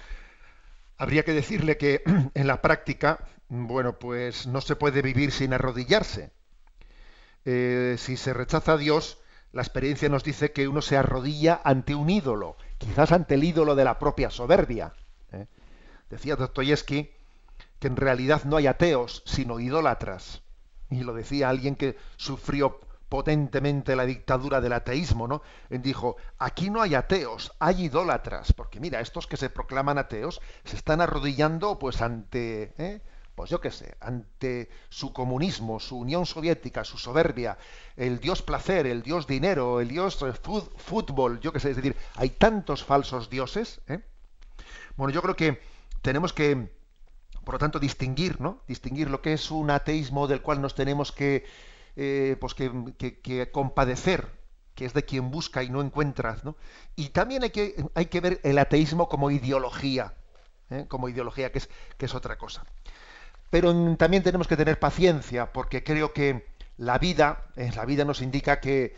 habría 0.99 1.25
que 1.25 1.33
decirle 1.33 1.79
que 1.79 2.03
en 2.35 2.47
la 2.47 2.61
práctica, 2.61 3.27
bueno, 3.49 3.99
pues 3.99 4.47
no 4.47 4.61
se 4.61 4.77
puede 4.77 5.01
vivir 5.01 5.33
sin 5.33 5.55
arrodillarse. 5.55 6.31
Eh, 7.47 7.97
si 7.99 8.19
se 8.19 8.35
rechaza 8.35 8.75
a 8.75 8.77
Dios, 8.77 9.17
la 9.53 9.63
experiencia 9.63 10.09
nos 10.09 10.23
dice 10.23 10.53
que 10.53 10.69
uno 10.69 10.83
se 10.83 10.97
arrodilla 10.97 11.61
ante 11.65 11.95
un 11.95 12.09
ídolo, 12.09 12.57
quizás 12.79 13.13
ante 13.13 13.35
el 13.35 13.45
ídolo 13.45 13.75
de 13.75 13.85
la 13.85 13.99
propia 13.99 14.31
soberbia. 14.31 14.93
¿eh? 15.33 15.47
Decía 16.09 16.37
Dostoyevsky 16.37 17.11
que 17.79 17.89
en 17.89 17.97
realidad 17.97 18.45
no 18.45 18.57
hay 18.57 18.67
ateos, 18.67 19.23
sino 19.27 19.59
idólatras. 19.59 20.43
Y 20.91 21.03
lo 21.03 21.15
decía 21.15 21.49
alguien 21.49 21.77
que 21.77 21.97
sufrió 22.17 22.81
potentemente 23.09 23.97
la 23.97 24.07
dictadura 24.07 24.61
del 24.61 24.73
ateísmo, 24.73 25.27
¿no? 25.27 25.43
Dijo, 25.69 26.17
aquí 26.39 26.71
no 26.71 26.81
hay 26.81 26.95
ateos, 26.95 27.53
hay 27.59 27.87
idólatras, 27.87 28.53
porque 28.53 28.79
mira, 28.79 29.01
estos 29.01 29.27
que 29.27 29.37
se 29.37 29.51
proclaman 29.51 29.99
ateos 29.99 30.41
se 30.65 30.77
están 30.77 31.01
arrodillando 31.01 31.79
pues 31.79 32.03
ante, 32.03 32.73
¿eh? 32.79 33.01
Pues 33.41 33.49
yo 33.49 33.59
qué 33.59 33.71
sé, 33.71 33.97
ante 34.01 34.69
su 34.91 35.15
comunismo, 35.15 35.81
su 35.81 35.97
Unión 35.97 36.27
Soviética, 36.27 36.85
su 36.85 36.99
soberbia, 36.99 37.57
el 37.97 38.21
dios 38.21 38.43
placer, 38.43 38.87
el 38.87 39.03
dios 39.03 39.27
dinero, 39.27 39.81
el 39.81 39.89
dios 39.89 40.21
eh, 40.21 40.35
fútbol, 40.77 41.41
yo 41.41 41.51
qué 41.51 41.59
sé, 41.59 41.71
es 41.71 41.77
decir, 41.77 41.97
hay 42.17 42.29
tantos 42.29 42.85
falsos 42.85 43.31
dioses. 43.31 43.81
¿eh? 43.89 44.01
Bueno, 44.95 45.15
yo 45.15 45.23
creo 45.23 45.37
que 45.37 45.59
tenemos 46.03 46.35
que, 46.35 46.71
por 47.43 47.55
lo 47.55 47.59
tanto, 47.59 47.79
distinguir, 47.79 48.43
¿no? 48.43 48.63
Distinguir 48.69 49.09
lo 49.09 49.23
que 49.23 49.33
es 49.33 49.51
un 49.51 49.71
ateísmo 49.71 50.27
del 50.27 50.43
cual 50.43 50.61
nos 50.61 50.75
tenemos 50.75 51.11
que, 51.11 51.47
eh, 51.97 52.37
pues 52.39 52.53
que, 52.53 53.49
compadecer, 53.51 54.29
que 54.75 54.85
es 54.85 54.93
de 54.93 55.07
quien 55.07 55.31
busca 55.31 55.63
y 55.63 55.71
no 55.71 55.81
encuentra, 55.81 56.37
¿no? 56.43 56.57
Y 56.95 57.09
también 57.09 57.43
hay 57.43 57.51
que, 57.51 57.87
hay 57.95 58.05
que 58.05 58.21
ver 58.21 58.39
el 58.43 58.59
ateísmo 58.59 59.09
como 59.09 59.31
ideología, 59.31 60.13
como 60.89 61.09
ideología, 61.09 61.51
que 61.51 61.59
es, 61.59 61.71
que 61.97 62.05
es 62.05 62.15
otra 62.15 62.37
cosa. 62.37 62.67
Pero 63.51 63.97
también 63.97 64.23
tenemos 64.23 64.47
que 64.47 64.57
tener 64.57 64.79
paciencia, 64.79 65.53
porque 65.53 65.83
creo 65.83 66.13
que 66.13 66.47
la 66.81 66.99
vida, 66.99 67.45
eh, 67.57 67.71
la 67.77 67.85
vida 67.85 68.05
nos 68.05 68.23
indica 68.23 68.61
que, 68.61 68.95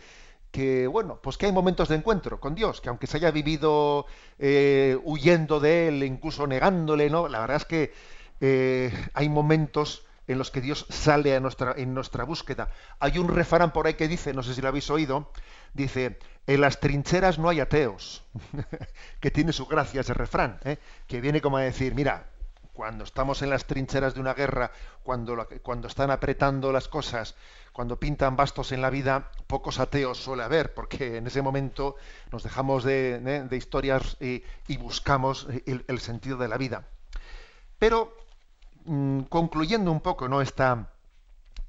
bueno, 0.87 1.19
pues 1.21 1.37
que 1.37 1.47
hay 1.47 1.51
momentos 1.51 1.89
de 1.89 1.95
encuentro 1.95 2.39
con 2.39 2.55
Dios, 2.55 2.79
que 2.79 2.89
aunque 2.89 3.07
se 3.07 3.17
haya 3.17 3.31
vivido 3.31 4.05
eh, 4.39 4.97
huyendo 5.03 5.59
de 5.59 5.89
Él, 5.89 6.03
incluso 6.03 6.47
negándole, 6.47 7.09
¿no? 7.09 7.27
La 7.27 7.39
verdad 7.39 7.57
es 7.57 7.65
que 7.65 7.93
eh, 8.39 8.93
hay 9.13 9.27
momentos 9.27 10.05
en 10.27 10.37
los 10.37 10.51
que 10.51 10.61
Dios 10.61 10.85
sale 10.89 11.35
a 11.35 11.39
nuestra, 11.41 11.73
en 11.75 11.93
nuestra 11.93 12.23
búsqueda. 12.23 12.69
Hay 12.99 13.17
un 13.17 13.27
refrán 13.27 13.73
por 13.73 13.87
ahí 13.87 13.95
que 13.95 14.07
dice, 14.07 14.33
no 14.33 14.43
sé 14.43 14.53
si 14.53 14.61
lo 14.61 14.69
habéis 14.69 14.89
oído, 14.89 15.31
dice, 15.73 16.19
en 16.47 16.61
las 16.61 16.79
trincheras 16.79 17.39
no 17.39 17.49
hay 17.49 17.59
ateos, 17.59 18.23
que 19.19 19.31
tiene 19.31 19.51
su 19.51 19.65
gracia 19.65 20.01
ese 20.01 20.13
refrán, 20.13 20.59
que 21.07 21.19
viene 21.19 21.41
como 21.41 21.57
a 21.57 21.61
decir, 21.61 21.95
mira, 21.95 22.29
cuando 22.73 23.03
estamos 23.03 23.41
en 23.43 23.51
las 23.51 23.65
trincheras 23.65 24.15
de 24.15 24.19
una 24.19 24.33
guerra, 24.33 24.71
cuando, 25.03 25.47
están 25.87 26.09
apretando 26.09 26.71
las 26.71 26.87
cosas, 26.87 27.35
cuando 27.71 27.99
pintan 27.99 28.35
bastos 28.35 28.71
en 28.71 28.81
la 28.81 28.89
vida, 28.89 29.31
pocos 29.47 29.79
ateos 29.79 30.17
suele 30.17 30.43
haber, 30.43 30.73
porque 30.73 31.17
en 31.17 31.27
ese 31.27 31.41
momento 31.43 31.95
nos 32.31 32.43
dejamos 32.43 32.83
de, 32.83 33.47
historias 33.51 34.17
y, 34.19 34.43
buscamos 34.77 35.47
el, 35.65 35.99
sentido 35.99 36.37
de 36.37 36.47
la 36.47 36.57
vida. 36.57 36.87
Pero, 37.77 38.17
mm, 38.85 39.21
concluyendo 39.23 39.91
un 39.91 40.01
poco 40.01 40.27
¿no? 40.27 40.41
Esta, 40.41 40.89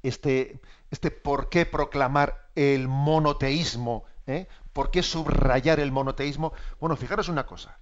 este, 0.01 0.59
este 0.89 1.11
por 1.11 1.49
qué 1.49 1.67
proclamar 1.67 2.49
el 2.55 2.87
monoteísmo, 2.87 4.05
¿eh? 4.25 4.47
por 4.73 4.89
qué 4.89 5.03
subrayar 5.03 5.79
el 5.79 5.91
monoteísmo, 5.91 6.51
bueno, 6.79 6.95
fijaros 6.95 7.29
una 7.29 7.45
cosa, 7.45 7.77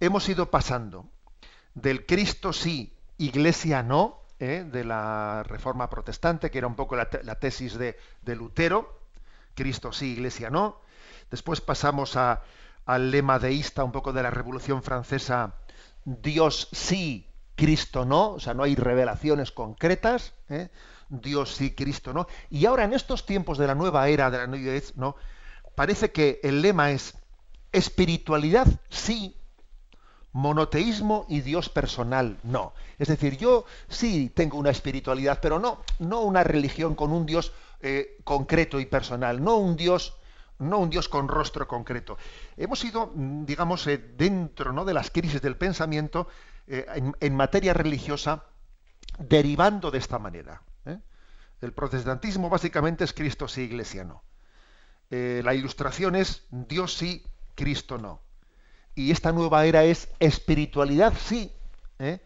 hemos 0.00 0.28
ido 0.28 0.50
pasando 0.50 1.06
del 1.74 2.06
Cristo 2.06 2.52
sí, 2.52 2.92
Iglesia 3.18 3.82
no, 3.82 4.20
¿eh? 4.38 4.64
de 4.70 4.84
la 4.84 5.42
Reforma 5.44 5.90
Protestante, 5.90 6.50
que 6.50 6.58
era 6.58 6.66
un 6.66 6.76
poco 6.76 6.96
la, 6.96 7.08
tesis 7.08 7.78
de, 7.78 7.96
Lutero, 8.24 9.00
Cristo 9.54 9.92
sí, 9.92 10.12
Iglesia 10.12 10.50
no. 10.50 10.80
Después 11.30 11.60
pasamos 11.60 12.16
al 12.16 13.10
lema 13.10 13.38
deísta 13.38 13.84
un 13.84 13.92
poco 13.92 14.12
de 14.12 14.22
la 14.22 14.30
Revolución 14.30 14.82
Francesa, 14.82 15.54
Dios 16.04 16.68
sí, 16.72 17.28
Cristo 17.56 18.04
no, 18.04 18.32
o 18.32 18.40
sea, 18.40 18.54
no 18.54 18.64
hay 18.64 18.74
revelaciones 18.74 19.52
concretas, 19.52 20.34
¿eh? 20.48 20.68
Dios 21.08 21.54
sí, 21.54 21.72
Cristo 21.74 22.12
no. 22.12 22.26
Y 22.50 22.66
ahora 22.66 22.84
en 22.84 22.92
estos 22.92 23.26
tiempos 23.26 23.58
de 23.58 23.66
la 23.66 23.74
nueva 23.74 24.08
era, 24.08 24.30
de 24.30 24.38
la 24.38 24.46
New 24.46 24.82
¿no? 24.96 25.16
parece 25.74 26.12
que 26.12 26.40
el 26.42 26.62
lema 26.62 26.90
es 26.90 27.14
espiritualidad 27.72 28.66
sí, 28.88 29.36
monoteísmo 30.34 31.26
y 31.28 31.40
Dios 31.40 31.68
personal, 31.68 32.38
no. 32.42 32.74
Es 32.98 33.08
decir, 33.08 33.38
yo 33.38 33.64
sí 33.88 34.30
tengo 34.34 34.58
una 34.58 34.70
espiritualidad, 34.70 35.38
pero 35.40 35.60
no, 35.60 35.80
no 36.00 36.22
una 36.22 36.42
religión 36.42 36.96
con 36.96 37.12
un 37.12 37.24
Dios 37.24 37.52
eh, 37.80 38.18
concreto 38.24 38.80
y 38.80 38.86
personal, 38.86 39.42
no 39.42 39.56
un 39.56 39.76
Dios, 39.76 40.16
no 40.58 40.78
un 40.78 40.90
Dios 40.90 41.08
con 41.08 41.28
rostro 41.28 41.68
concreto. 41.68 42.18
Hemos 42.56 42.84
ido, 42.84 43.12
mm, 43.14 43.44
digamos, 43.44 43.86
eh, 43.86 43.96
dentro 43.96 44.72
¿no? 44.72 44.84
de 44.84 44.92
las 44.92 45.12
crisis 45.12 45.40
del 45.40 45.56
pensamiento 45.56 46.26
eh, 46.66 46.84
en, 47.20 47.36
materia 47.36 47.72
religiosa, 47.72 48.44
derivando 49.18 49.92
de 49.92 49.98
esta 49.98 50.18
manera. 50.18 50.62
El 51.60 51.72
protestantismo 51.72 52.50
básicamente 52.50 53.04
es 53.04 53.14
Cristo 53.14 53.48
sí, 53.48 53.62
Iglesia 53.62 54.04
no. 54.04 54.22
la 55.08 55.54
ilustración 55.54 56.14
es 56.14 56.44
Dios 56.50 56.94
sí, 56.94 57.24
Cristo 57.54 57.96
no 57.96 58.23
y 58.94 59.10
esta 59.10 59.32
nueva 59.32 59.64
era 59.66 59.84
es 59.84 60.08
espiritualidad, 60.20 61.12
sí, 61.18 61.52
¿eh? 61.98 62.20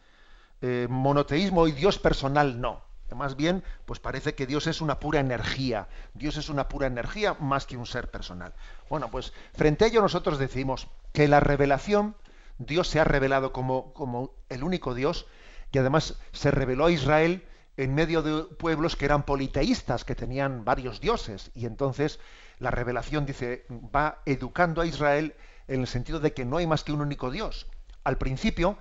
Eh, 0.61 0.87
monoteísmo 0.91 1.69
y 1.69 1.73
Dios 1.73 1.99
personal, 1.99 2.61
no. 2.61 2.83
Más 3.15 3.37
bien, 3.37 3.65
pues 3.87 4.01
parece 4.01 4.35
que 4.35 4.47
Dios 4.47 4.67
es 4.67 4.81
una 4.81 5.01
pura 5.01 5.21
energía. 5.21 5.89
Dios 6.13 6.37
es 6.37 6.51
una 6.51 6.69
pura 6.69 6.87
energía 6.87 7.35
más 7.41 7.65
que 7.65 7.77
un 7.77 7.87
ser 7.87 8.11
personal. 8.11 8.53
Bueno, 8.91 9.11
pues 9.11 9.33
frente 9.55 9.85
a 9.85 9.89
ello 9.89 10.03
nosotros 10.03 10.39
decimos 10.39 10.89
que 11.13 11.27
la 11.27 11.41
revelación, 11.41 12.17
Dios 12.59 12.89
se 12.89 13.01
ha 13.01 13.05
revelado 13.05 13.53
como, 13.53 13.95
como 13.95 14.35
el 14.51 14.63
único 14.63 14.95
Dios 14.95 15.27
y 15.73 15.79
además 15.79 16.17
se 16.33 16.51
reveló 16.51 16.87
a 16.87 16.91
Israel 16.91 17.47
en 17.79 17.95
medio 17.95 18.23
de 18.23 18.45
pueblos 18.57 18.97
que 18.97 19.05
eran 19.05 19.23
politeístas, 19.23 20.05
que 20.05 20.15
tenían 20.15 20.65
varios 20.65 21.01
dioses. 21.01 21.51
Y 21.55 21.65
entonces 21.65 22.19
la 22.59 22.71
revelación 22.71 23.25
dice, 23.25 23.65
va 23.71 24.21
educando 24.27 24.83
a 24.83 24.87
Israel 24.87 25.35
en 25.69 25.81
el 25.81 25.87
sentido 25.87 26.19
de 26.21 26.33
que 26.33 26.45
no 26.45 26.57
hay 26.57 26.67
más 26.67 26.83
que 26.83 26.93
un 26.93 27.01
único 27.01 27.31
Dios. 27.31 27.67
Al 28.05 28.19
principio, 28.19 28.79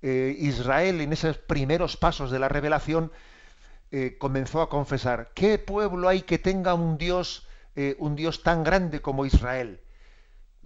eh, 0.00 0.34
Israel 0.38 1.00
en 1.00 1.12
esos 1.12 1.38
primeros 1.38 1.96
pasos 1.96 2.30
de 2.30 2.38
la 2.38 2.48
revelación 2.48 3.12
eh, 3.90 4.16
comenzó 4.18 4.62
a 4.62 4.68
confesar, 4.68 5.32
¿qué 5.34 5.58
pueblo 5.58 6.08
hay 6.08 6.22
que 6.22 6.38
tenga 6.38 6.74
un 6.74 6.98
Dios, 6.98 7.46
eh, 7.74 7.96
un 7.98 8.16
Dios 8.16 8.42
tan 8.42 8.62
grande 8.62 9.00
como 9.00 9.26
Israel? 9.26 9.80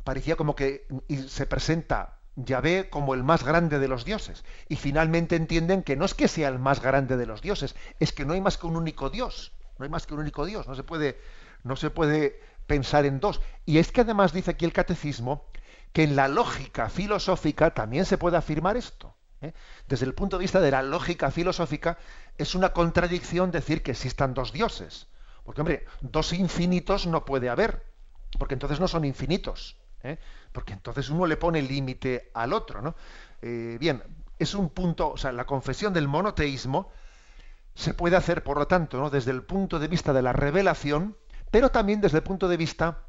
Parecía 0.05 0.37
como 0.37 0.55
que 0.55 0.87
se 1.29 1.47
presenta 1.47 2.19
Yahvé 2.35 2.89
como 2.91 3.15
el 3.15 3.23
más 3.23 3.45
grande 3.45 3.79
de 3.79 3.89
los 3.89 4.05
dioses. 4.05 4.45
Y 4.69 4.77
finalmente 4.77 5.37
entienden 5.37 5.83
que 5.83 5.97
no 5.97 6.05
es 6.05 6.15
que 6.15 6.29
sea 6.29 6.49
el 6.49 6.59
más 6.59 6.83
grande 6.83 7.17
de 7.17 7.27
los 7.27 7.41
dioses, 7.41 7.77
es 8.01 8.13
que 8.13 8.25
no 8.25 8.33
hay 8.33 8.41
más 8.41 8.59
que 8.59 8.67
un 8.67 8.77
único 8.77 9.11
Dios. 9.11 9.53
No 9.79 9.85
hay 9.85 9.91
más 9.91 10.07
que 10.07 10.15
un 10.15 10.21
único 10.21 10.45
Dios. 10.45 10.67
No 10.67 10.75
se 10.75 10.83
puede, 10.83 11.19
no 11.63 11.77
se 11.77 11.91
puede 11.91 12.41
pensar 12.67 13.07
en 13.07 13.21
dos. 13.21 13.41
Y 13.65 13.79
es 13.79 13.93
que 13.93 14.01
además 14.01 14.33
dice 14.33 14.51
aquí 14.51 14.65
el 14.65 14.73
catecismo 14.73 15.47
que 15.93 16.05
en 16.05 16.17
la 16.17 16.29
lógica 16.29 16.89
filosófica 16.89 17.73
también 17.73 18.05
se 18.05 18.19
puede 18.19 18.37
afirmar 18.37 18.77
esto. 18.77 19.15
¿eh? 19.41 19.53
Desde 19.89 20.07
el 20.07 20.15
punto 20.15 20.39
de 20.39 20.43
vista 20.43 20.61
de 20.61 20.71
la 20.71 20.83
lógica 20.83 21.31
filosófica, 21.31 21.99
es 22.39 22.55
una 22.55 22.73
contradicción 22.73 23.51
decir 23.51 23.83
que 23.83 23.91
existan 23.91 24.35
dos 24.35 24.53
dioses. 24.53 25.09
Porque, 25.45 25.61
hombre, 25.61 25.87
dos 26.01 26.33
infinitos 26.33 27.07
no 27.07 27.25
puede 27.25 27.49
haber, 27.49 27.85
porque 28.39 28.55
entonces 28.55 28.81
no 28.81 28.89
son 28.89 29.05
infinitos. 29.05 29.77
¿eh? 30.03 30.19
porque 30.53 30.73
entonces 30.73 31.09
uno 31.11 31.27
le 31.27 31.37
pone 31.37 31.63
límite 31.63 32.31
al 32.35 32.53
otro, 32.53 32.83
¿no? 32.83 32.95
Eh, 33.41 33.77
bien, 33.81 34.03
es 34.39 34.55
un 34.55 34.71
punto, 34.71 35.11
o 35.11 35.17
sea, 35.17 35.33
la 35.33 35.47
confesión 35.47 35.93
del 35.93 36.09
monoteísmo 36.09 36.91
se 37.75 37.95
puede 37.95 38.17
hacer, 38.17 38.43
por 38.43 38.59
lo 38.59 38.67
tanto, 38.67 38.99
¿no? 38.99 39.11
desde 39.11 39.31
el 39.31 39.43
punto 39.43 39.79
de 39.79 39.89
vista 39.89 40.13
de 40.13 40.23
la 40.23 40.33
revelación, 40.33 41.17
pero 41.51 41.71
también 41.71 42.01
desde 42.01 42.19
el 42.19 42.23
punto 42.23 42.49
de 42.49 42.57
vista 42.57 43.07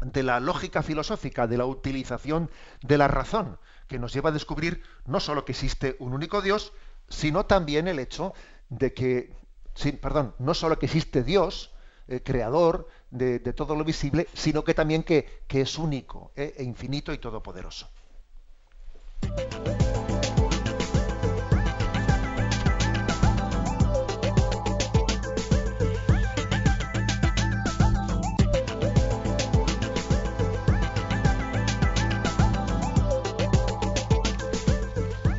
de 0.00 0.22
la 0.22 0.40
lógica 0.40 0.82
filosófica, 0.82 1.46
de 1.46 1.58
la 1.58 1.66
utilización 1.66 2.50
de 2.82 2.98
la 2.98 3.08
razón, 3.08 3.58
que 3.88 3.98
nos 3.98 4.12
lleva 4.12 4.30
a 4.30 4.32
descubrir 4.32 4.82
no 5.06 5.20
solo 5.20 5.44
que 5.44 5.52
existe 5.52 5.96
un 5.98 6.12
único 6.12 6.42
Dios, 6.42 6.72
sino 7.08 7.46
también 7.46 7.88
el 7.88 7.98
hecho 7.98 8.34
de 8.68 8.92
que, 8.92 9.32
sí, 9.74 9.92
perdón, 9.92 10.34
no 10.38 10.54
solo 10.54 10.78
que 10.78 10.86
existe 10.86 11.22
Dios, 11.22 11.72
eh, 12.08 12.22
creador 12.22 12.88
de, 13.10 13.40
todo 13.52 13.74
lo 13.74 13.84
visible, 13.84 14.28
sino 14.32 14.62
que 14.62 14.74
también 14.74 15.02
que, 15.02 15.42
es 15.48 15.78
único 15.78 16.32
eh, 16.36 16.54
e 16.56 16.62
infinito 16.62 17.12
y 17.12 17.18
todopoderoso. 17.18 17.88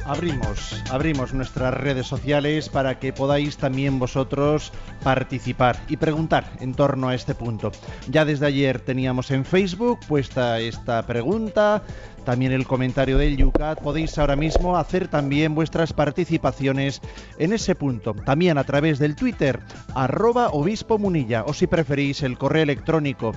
Abrimos, 0.08 0.82
abrimos 0.90 1.34
nuestras 1.34 1.74
redes 1.74 2.08
sociales 2.08 2.70
para 2.70 2.98
que 2.98 3.12
podáis 3.12 3.58
también 3.58 4.00
vosotros 4.00 4.72
participar 5.04 5.78
y 5.90 5.98
preguntar 5.98 6.50
en 6.62 6.74
torno 6.74 7.10
a 7.10 7.16
este 7.16 7.36
punto. 7.36 7.74
Ya 8.10 8.24
desde 8.24 8.46
ayer 8.46 8.80
teníamos 8.80 9.32
en 9.32 9.44
Facebook 9.44 10.00
puesta 10.08 10.62
esta 10.62 11.06
pregunta, 11.06 11.84
también 12.24 12.54
el 12.54 12.66
comentario 12.66 13.18
del 13.18 13.36
Yucat. 13.36 13.82
Podéis 13.82 14.18
ahora 14.18 14.38
mismo 14.38 14.78
hacer 14.78 15.10
también 15.10 15.54
vuestras 15.54 15.92
participaciones 15.92 17.02
en 17.38 17.52
ese 17.52 17.76
punto. 17.76 18.14
También 18.14 18.58
a 18.58 18.64
través 18.64 19.00
del 19.00 19.14
Twitter, 19.14 19.60
arroba 19.94 20.52
obispo 20.52 20.98
munilla, 20.98 21.44
o 21.46 21.54
si 21.54 21.68
preferís 21.68 22.24
el 22.24 22.38
correo 22.38 22.64
electrónico 22.64 23.34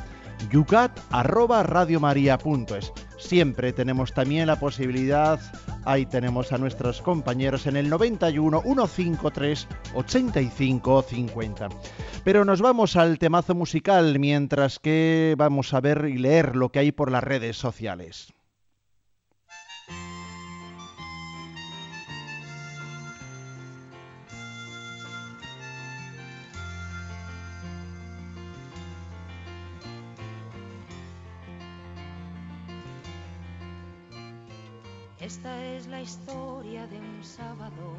yucat 0.49 0.99
arroba 1.11 1.63
radiomaria.es. 1.63 2.93
Siempre 3.21 3.73
tenemos 3.73 4.13
también 4.13 4.47
la 4.47 4.59
posibilidad, 4.59 5.39
ahí 5.85 6.07
tenemos 6.07 6.53
a 6.53 6.59
nuestros 6.59 7.01
compañeros 7.03 7.67
en 7.67 7.77
el 7.77 7.89
91 7.89 8.63
153 8.63 9.69
85 9.95 11.03
50. 11.03 11.69
Pero 12.25 12.45
nos 12.45 12.61
vamos 12.61 12.97
al 12.97 13.19
temazo 13.19 13.55
musical 13.55 14.19
mientras 14.19 14.79
que 14.79 15.35
vamos 15.39 15.73
a 15.75 15.81
ver 15.81 16.07
y 16.09 16.19
leer 16.19 16.57
lo 16.57 16.71
que 16.71 16.81
hay 16.81 16.93
por 16.93 17.13
las 17.13 17.23
redes 17.23 17.57
sociales. 17.57 18.33
La 35.91 36.01
historia 36.01 36.87
de 36.87 36.99
un 36.99 37.25
sábado, 37.25 37.97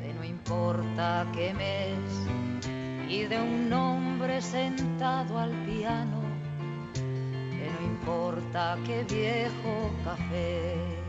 de 0.00 0.12
no 0.12 0.22
importa 0.22 1.26
qué 1.32 1.54
mes, 1.54 2.10
y 3.08 3.24
de 3.24 3.40
un 3.40 3.72
hombre 3.72 4.42
sentado 4.42 5.38
al 5.38 5.52
piano, 5.64 6.20
que 6.92 7.70
no 7.74 7.86
importa 7.86 8.76
qué 8.84 9.04
viejo 9.04 9.90
café. 10.04 11.01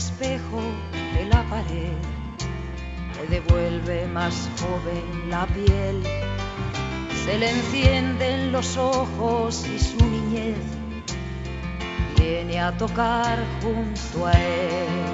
Espejo 0.00 0.62
de 1.14 1.26
la 1.26 1.42
pared 1.50 1.92
le 3.16 3.26
devuelve 3.28 4.06
más 4.06 4.48
joven 4.58 5.28
la 5.28 5.46
piel, 5.46 6.02
se 7.22 7.38
le 7.38 7.50
encienden 7.50 8.50
los 8.50 8.78
ojos 8.78 9.66
y 9.66 9.78
su 9.78 9.98
niñez 10.06 10.56
viene 12.18 12.60
a 12.60 12.74
tocar 12.78 13.38
junto 13.62 14.26
a 14.26 14.32
él. 14.32 15.09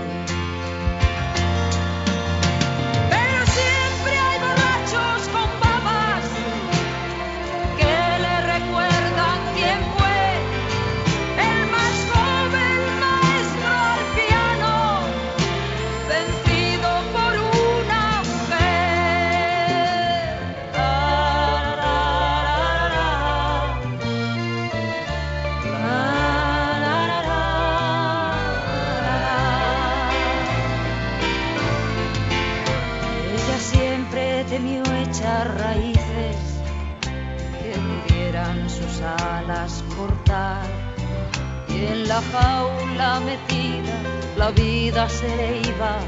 Jaula 42.32 43.20
metida, 43.20 43.96
la 44.36 44.50
vida 44.50 45.08
se 45.08 45.28
le 45.36 45.60
iba 45.68 45.98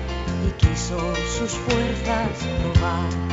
y 0.46 0.50
quiso 0.52 0.98
sus 1.36 1.52
fuerzas 1.52 2.28
probar. 2.62 3.27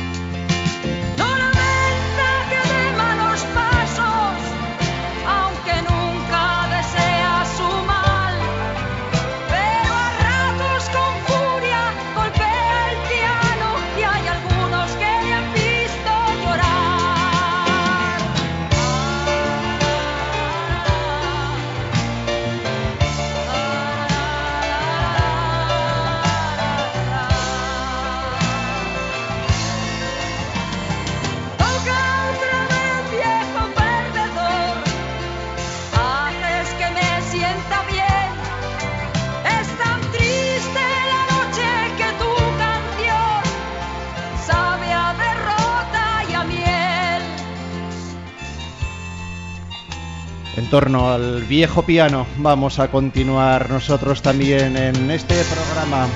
Torno 50.76 51.10
al 51.10 51.42
viejo 51.44 51.86
piano 51.86 52.26
vamos 52.36 52.78
a 52.78 52.88
continuar 52.88 53.70
nosotros 53.70 54.20
también 54.20 54.76
en 54.76 55.10
este 55.10 55.34
programa. 55.44 56.06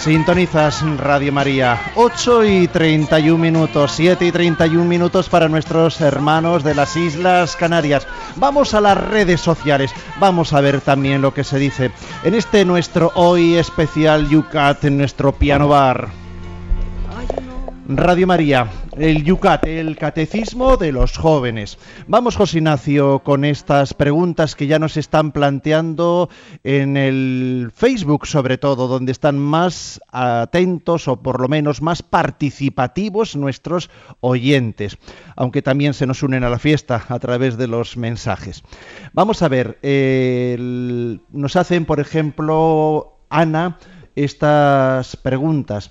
Sintonizas 0.00 0.82
Radio 0.96 1.32
María, 1.32 1.80
8 1.94 2.44
y 2.46 2.66
31 2.66 3.38
minutos, 3.38 3.92
7 3.94 4.26
y 4.26 4.32
31 4.32 4.84
minutos 4.84 5.28
para 5.28 5.48
nuestros 5.48 6.00
hermanos 6.00 6.64
de 6.64 6.74
las 6.74 6.96
Islas 6.96 7.54
Canarias. 7.54 8.08
Vamos 8.34 8.74
a 8.74 8.80
las 8.80 8.98
redes 8.98 9.40
sociales, 9.40 9.92
vamos 10.18 10.52
a 10.52 10.60
ver 10.60 10.80
también 10.80 11.22
lo 11.22 11.32
que 11.32 11.44
se 11.44 11.60
dice 11.60 11.92
en 12.24 12.34
este 12.34 12.64
nuestro 12.64 13.12
hoy 13.14 13.54
especial 13.54 14.28
Yucat, 14.28 14.82
en 14.86 14.98
nuestro 14.98 15.30
piano 15.30 15.68
bar. 15.68 16.17
Radio 17.90 18.26
María, 18.26 18.70
el 18.98 19.24
Yucat, 19.24 19.66
el 19.66 19.96
catecismo 19.96 20.76
de 20.76 20.92
los 20.92 21.16
jóvenes. 21.16 21.78
Vamos, 22.06 22.36
José 22.36 22.58
Ignacio, 22.58 23.20
con 23.20 23.46
estas 23.46 23.94
preguntas 23.94 24.54
que 24.54 24.66
ya 24.66 24.78
nos 24.78 24.98
están 24.98 25.32
planteando 25.32 26.28
en 26.64 26.98
el 26.98 27.72
Facebook, 27.74 28.26
sobre 28.26 28.58
todo, 28.58 28.88
donde 28.88 29.12
están 29.12 29.38
más 29.38 30.02
atentos 30.12 31.08
o 31.08 31.22
por 31.22 31.40
lo 31.40 31.48
menos 31.48 31.80
más 31.80 32.02
participativos 32.02 33.36
nuestros 33.36 33.88
oyentes, 34.20 34.98
aunque 35.34 35.62
también 35.62 35.94
se 35.94 36.06
nos 36.06 36.22
unen 36.22 36.44
a 36.44 36.50
la 36.50 36.58
fiesta 36.58 37.06
a 37.08 37.18
través 37.18 37.56
de 37.56 37.68
los 37.68 37.96
mensajes. 37.96 38.64
Vamos 39.14 39.40
a 39.40 39.48
ver, 39.48 39.78
nos 41.32 41.56
hacen, 41.56 41.86
por 41.86 42.00
ejemplo, 42.00 43.16
Ana, 43.30 43.78
estas 44.14 45.16
preguntas 45.16 45.90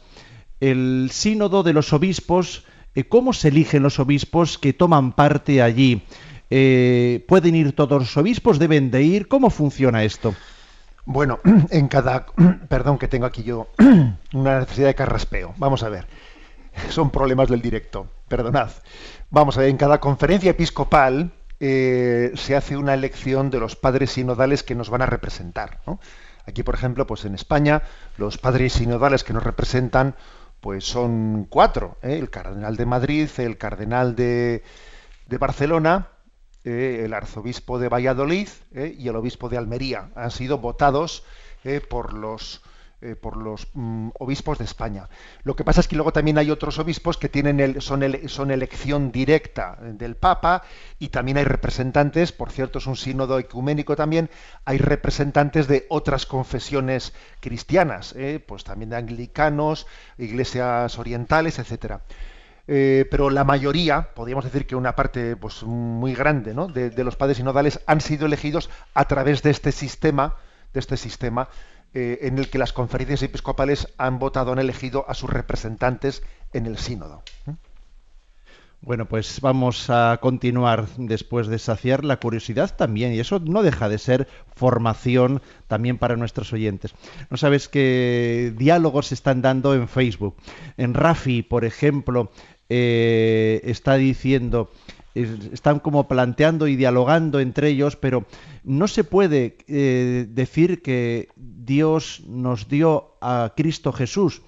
el 0.59 1.09
sínodo 1.11 1.63
de 1.63 1.73
los 1.73 1.93
obispos, 1.93 2.65
eh, 2.95 3.03
¿cómo 3.03 3.33
se 3.33 3.49
eligen 3.49 3.83
los 3.83 3.99
obispos 3.99 4.57
que 4.57 4.73
toman 4.73 5.11
parte 5.11 5.61
allí? 5.61 6.03
Eh, 6.49 7.25
¿Pueden 7.27 7.55
ir 7.55 7.73
todos 7.73 7.99
los 7.99 8.17
obispos? 8.17 8.59
¿Deben 8.59 8.89
de 8.91 9.03
ir? 9.03 9.27
¿Cómo 9.27 9.49
funciona 9.49 10.03
esto? 10.03 10.33
Bueno, 11.05 11.39
en 11.69 11.87
cada... 11.87 12.25
Perdón 12.69 12.97
que 12.97 13.07
tengo 13.07 13.25
aquí 13.25 13.43
yo 13.43 13.67
una 14.33 14.59
necesidad 14.59 14.87
de 14.87 14.95
carraspeo. 14.95 15.53
Vamos 15.57 15.83
a 15.83 15.89
ver. 15.89 16.07
Son 16.89 17.11
problemas 17.11 17.49
del 17.49 17.61
directo. 17.61 18.07
Perdonad. 18.27 18.69
Vamos 19.29 19.57
a 19.57 19.61
ver, 19.61 19.69
en 19.69 19.77
cada 19.77 19.99
conferencia 19.99 20.51
episcopal 20.51 21.31
eh, 21.59 22.31
se 22.35 22.55
hace 22.55 22.77
una 22.77 22.93
elección 22.93 23.49
de 23.49 23.59
los 23.59 23.75
padres 23.75 24.11
sinodales 24.11 24.63
que 24.63 24.75
nos 24.75 24.89
van 24.89 25.01
a 25.01 25.05
representar. 25.05 25.81
Aquí, 26.45 26.63
por 26.63 26.75
ejemplo, 26.75 27.05
pues 27.07 27.25
en 27.25 27.35
España, 27.35 27.81
los 28.17 28.37
padres 28.37 28.73
sinodales 28.73 29.23
que 29.23 29.33
nos 29.33 29.43
representan 29.43 30.15
pues 30.59 30.85
son 30.85 31.45
cuatro, 31.49 31.97
¿eh? 32.01 32.17
el 32.17 32.29
cardenal 32.29 32.75
de 32.77 32.85
Madrid, 32.85 33.29
el 33.37 33.57
cardenal 33.57 34.15
de, 34.15 34.63
de 35.27 35.37
Barcelona, 35.37 36.09
eh, 36.63 37.03
el 37.05 37.13
arzobispo 37.13 37.79
de 37.79 37.89
Valladolid 37.89 38.49
¿eh? 38.73 38.95
y 38.97 39.07
el 39.07 39.15
obispo 39.15 39.49
de 39.49 39.57
Almería. 39.57 40.09
Han 40.15 40.31
sido 40.31 40.57
votados 40.57 41.23
por 41.89 42.13
los 42.13 42.61
eh, 42.99 43.15
por 43.15 43.37
los 43.37 43.67
mm, 43.75 44.09
obispos 44.17 44.57
de 44.57 44.65
España. 44.65 45.07
Lo 45.43 45.55
que 45.55 45.63
pasa 45.63 45.81
es 45.81 45.87
que 45.87 45.95
luego 45.95 46.11
también 46.11 46.39
hay 46.39 46.49
otros 46.49 46.79
obispos 46.79 47.19
que 47.19 47.29
tienen 47.29 47.59
el, 47.59 47.79
son, 47.79 48.01
elección 48.01 49.11
directa 49.11 49.77
del 49.79 50.15
Papa 50.15 50.63
y 50.97 51.09
también 51.09 51.37
hay 51.37 51.43
representantes, 51.43 52.31
por 52.31 52.51
cierto 52.51 52.79
es 52.79 52.87
un 52.87 52.95
sínodo 52.95 53.37
ecuménico 53.37 53.95
también, 53.95 54.31
hay 54.65 54.79
representantes 54.79 55.67
de 55.67 55.85
otras 55.89 56.25
confesiones 56.25 57.13
cristianas, 57.39 58.15
eh, 58.17 58.43
pues 58.43 58.63
también 58.63 58.89
de 58.89 58.95
anglicanos, 58.95 59.85
iglesias 60.17 60.97
orientales, 60.97 61.59
etcétera. 61.59 62.01
Eh, 62.67 63.05
pero 63.11 63.29
la 63.29 63.43
mayoría, 63.43 64.15
podríamos 64.15 64.43
decir 64.43 64.65
que 64.65 64.75
una 64.75 64.95
parte 64.95 65.35
pues, 65.35 65.61
muy 65.61 66.15
grande 66.15 66.55
¿no? 66.55 66.67
de, 66.67 66.89
de 66.89 67.03
los 67.03 67.15
padres 67.15 67.37
sinodales 67.37 67.79
han 67.85 68.01
sido 68.01 68.25
elegidos 68.25 68.71
a 68.95 69.05
través 69.05 69.43
de 69.43 69.51
este 69.51 69.71
sistema, 69.71 70.33
de 70.73 70.79
este 70.79 70.97
sistema 70.97 71.47
eh, 71.93 72.19
en 72.21 72.37
el 72.37 72.49
que 72.49 72.57
las 72.57 72.73
conferencias 72.73 73.23
episcopales 73.23 73.87
han 73.97 74.19
votado, 74.19 74.51
han 74.51 74.59
elegido 74.59 75.05
a 75.09 75.13
sus 75.13 75.29
representantes 75.29 76.23
en 76.53 76.65
el 76.65 76.77
sínodo. 76.77 77.23
¿Mm? 77.45 77.51
Bueno, 78.81 79.07
pues 79.07 79.41
vamos 79.41 79.89
a 79.89 80.19
continuar 80.21 80.87
después 80.97 81.47
de 81.47 81.57
saciar 81.57 82.05
la 82.05 82.17
curiosidad 82.17 82.75
también, 82.75 83.13
y 83.13 83.19
eso 83.19 83.39
no 83.39 83.63
deja 83.63 83.89
de 83.89 83.97
ser 83.97 84.27
formación 84.55 85.41
también 85.67 85.97
para 85.97 86.15
nuestros 86.15 86.53
oyentes. 86.53 86.93
No 87.29 87.37
sabes 87.37 87.69
qué 87.69 88.53
diálogos 88.55 89.07
se 89.07 89.15
están 89.15 89.41
dando 89.41 89.73
en 89.73 89.87
Facebook. 89.87 90.35
En 90.77 90.93
Rafi, 90.93 91.41
por 91.41 91.65
ejemplo, 91.65 92.31
eh, 92.69 93.61
está 93.63 93.95
diciendo 93.95 94.69
están 95.51 95.79
como 95.79 96.07
planteando 96.07 96.67
y 96.67 96.75
dialogando 96.75 97.39
entre 97.39 97.69
ellos, 97.69 97.95
pero 97.95 98.25
no 98.63 98.87
se 98.87 99.03
puede 99.03 99.57
eh, 99.67 100.27
decir 100.29 100.81
que 100.81 101.29
Dios 101.35 102.23
nos 102.27 102.67
dio 102.67 103.15
a 103.21 103.53
Cristo 103.55 103.91
Jesús. 103.91 104.41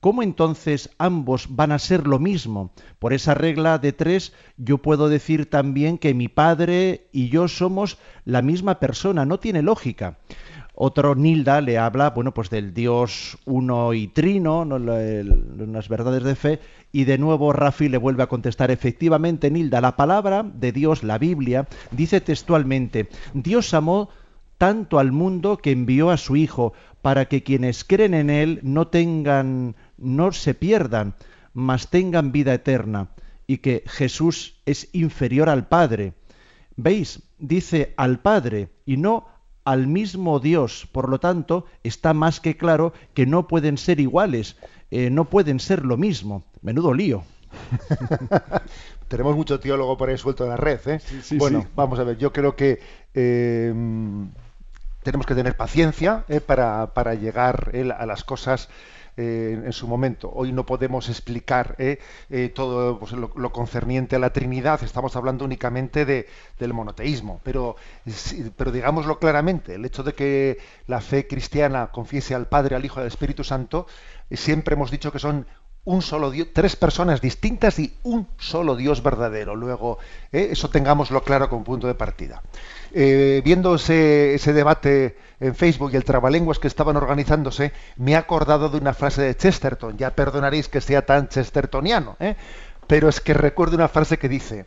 ¿Cómo 0.00 0.22
entonces 0.22 0.90
ambos 0.98 1.48
van 1.50 1.72
a 1.72 1.78
ser 1.78 2.06
lo 2.06 2.18
mismo? 2.18 2.70
Por 2.98 3.12
esa 3.12 3.34
regla 3.34 3.78
de 3.78 3.92
tres, 3.92 4.32
yo 4.56 4.78
puedo 4.78 5.08
decir 5.08 5.50
también 5.50 5.98
que 5.98 6.14
mi 6.14 6.28
Padre 6.28 7.08
y 7.12 7.28
yo 7.28 7.48
somos 7.48 7.98
la 8.24 8.42
misma 8.42 8.78
persona. 8.78 9.24
No 9.24 9.40
tiene 9.40 9.62
lógica. 9.62 10.18
Otro 10.78 11.14
Nilda 11.14 11.62
le 11.62 11.78
habla, 11.78 12.10
bueno, 12.10 12.34
pues 12.34 12.50
del 12.50 12.74
Dios 12.74 13.38
uno 13.46 13.94
y 13.94 14.08
trino, 14.08 14.66
¿no? 14.66 14.78
las 14.78 15.88
verdades 15.88 16.22
de 16.22 16.34
fe, 16.34 16.60
y 16.92 17.04
de 17.04 17.16
nuevo 17.16 17.54
Rafi 17.54 17.88
le 17.88 17.96
vuelve 17.96 18.22
a 18.22 18.28
contestar, 18.28 18.70
efectivamente, 18.70 19.50
Nilda, 19.50 19.80
la 19.80 19.96
palabra 19.96 20.42
de 20.42 20.72
Dios, 20.72 21.02
la 21.02 21.16
Biblia, 21.16 21.66
dice 21.92 22.20
textualmente, 22.20 23.08
Dios 23.32 23.72
amó 23.72 24.10
tanto 24.58 24.98
al 24.98 25.12
mundo 25.12 25.56
que 25.56 25.70
envió 25.70 26.10
a 26.10 26.18
su 26.18 26.36
Hijo, 26.36 26.74
para 27.00 27.24
que 27.24 27.42
quienes 27.42 27.82
creen 27.82 28.12
en 28.12 28.28
Él 28.28 28.60
no 28.62 28.88
tengan, 28.88 29.76
no 29.96 30.32
se 30.32 30.52
pierdan, 30.52 31.14
mas 31.54 31.88
tengan 31.88 32.32
vida 32.32 32.52
eterna, 32.52 33.08
y 33.46 33.58
que 33.58 33.82
Jesús 33.86 34.60
es 34.66 34.90
inferior 34.92 35.48
al 35.48 35.68
Padre. 35.68 36.12
¿Veis? 36.76 37.22
Dice 37.38 37.94
al 37.96 38.18
Padre 38.18 38.68
y 38.84 38.98
no 38.98 39.35
al 39.66 39.88
mismo 39.88 40.38
Dios. 40.38 40.88
Por 40.90 41.10
lo 41.10 41.18
tanto, 41.18 41.66
está 41.82 42.14
más 42.14 42.40
que 42.40 42.56
claro 42.56 42.94
que 43.12 43.26
no 43.26 43.48
pueden 43.48 43.76
ser 43.76 44.00
iguales, 44.00 44.56
eh, 44.90 45.10
no 45.10 45.26
pueden 45.26 45.60
ser 45.60 45.84
lo 45.84 45.96
mismo. 45.96 46.44
Menudo 46.62 46.94
lío. 46.94 47.24
Tenemos 49.08 49.36
mucho 49.36 49.60
teólogo 49.60 49.98
por 49.98 50.08
ahí 50.08 50.16
suelto 50.16 50.44
en 50.44 50.50
la 50.50 50.56
red. 50.56 50.80
¿eh? 50.86 51.00
bueno, 51.36 51.66
vamos 51.74 51.98
a 51.98 52.04
ver, 52.04 52.16
yo 52.16 52.32
creo 52.32 52.54
que 52.54 52.80
eh, 53.12 53.74
tenemos 55.02 55.26
que 55.26 55.34
tener 55.34 55.56
paciencia 55.56 56.24
para, 56.46 56.94
para, 56.94 57.14
llegar 57.14 57.72
a 57.98 58.06
las 58.06 58.24
cosas 58.24 58.68
eh, 59.18 59.62
en 59.64 59.72
su 59.72 59.88
momento. 59.88 60.30
Hoy 60.34 60.52
no 60.52 60.66
podemos 60.66 61.08
explicar 61.08 61.74
eh, 61.78 61.98
eh, 62.28 62.50
todo 62.54 62.98
pues, 62.98 63.12
lo, 63.12 63.50
concerniente 63.50 64.16
a 64.16 64.18
la 64.18 64.30
Trinidad, 64.30 64.82
estamos 64.82 65.16
hablando 65.16 65.44
únicamente 65.44 66.04
de, 66.04 66.28
del 66.58 66.74
monoteísmo, 66.74 67.40
pero, 67.42 67.76
pero 68.56 68.70
digámoslo 68.70 69.18
claramente, 69.18 69.76
el 69.76 69.86
hecho 69.86 70.02
de 70.02 70.12
que 70.12 70.58
la 70.86 71.00
fe 71.00 71.26
cristiana 71.26 71.86
confiese 71.92 72.34
al 72.34 72.46
Padre, 72.46 72.76
al 72.76 72.84
Hijo 72.84 73.00
y 73.00 73.02
al 73.02 73.08
Espíritu 73.08 73.42
Santo, 73.42 73.86
siempre 74.30 74.74
hemos 74.74 74.90
dicho 74.90 75.10
que 75.10 75.18
son 75.18 75.46
un 75.86 76.02
solo 76.02 76.30
Dios, 76.30 76.48
tres 76.52 76.76
personas 76.76 77.22
distintas 77.22 77.78
y 77.78 77.94
un 78.02 78.28
solo 78.36 78.76
Dios 78.76 79.02
verdadero. 79.02 79.56
Luego, 79.56 79.98
eso 80.30 80.68
tengámoslo 80.68 81.22
claro 81.22 81.48
como 81.48 81.64
punto 81.64 81.86
de 81.86 81.94
partida. 81.94 82.42
viendo 82.92 83.76
ese, 83.76 84.34
ese, 84.34 84.52
debate 84.52 85.16
en 85.40 85.54
Facebook 85.54 85.90
y 85.92 85.96
el 85.96 86.04
trabalenguas 86.04 86.58
que 86.58 86.68
estaban 86.68 86.96
organizándose, 86.96 87.72
me 87.96 88.12
he 88.12 88.16
acordado 88.16 88.68
de 88.68 88.78
una 88.78 88.94
frase 88.94 89.22
de 89.22 89.36
Chesterton. 89.36 89.96
Ya 89.96 90.14
perdonaréis 90.14 90.68
que 90.68 90.80
sea 90.80 91.06
tan 91.06 91.28
chestertoniano, 91.28 92.16
¿eh? 92.20 92.36
pero 92.86 93.08
es 93.08 93.20
que 93.20 93.34
recuerdo 93.34 93.76
una 93.76 93.88
frase 93.88 94.18
que 94.18 94.28
dice, 94.28 94.66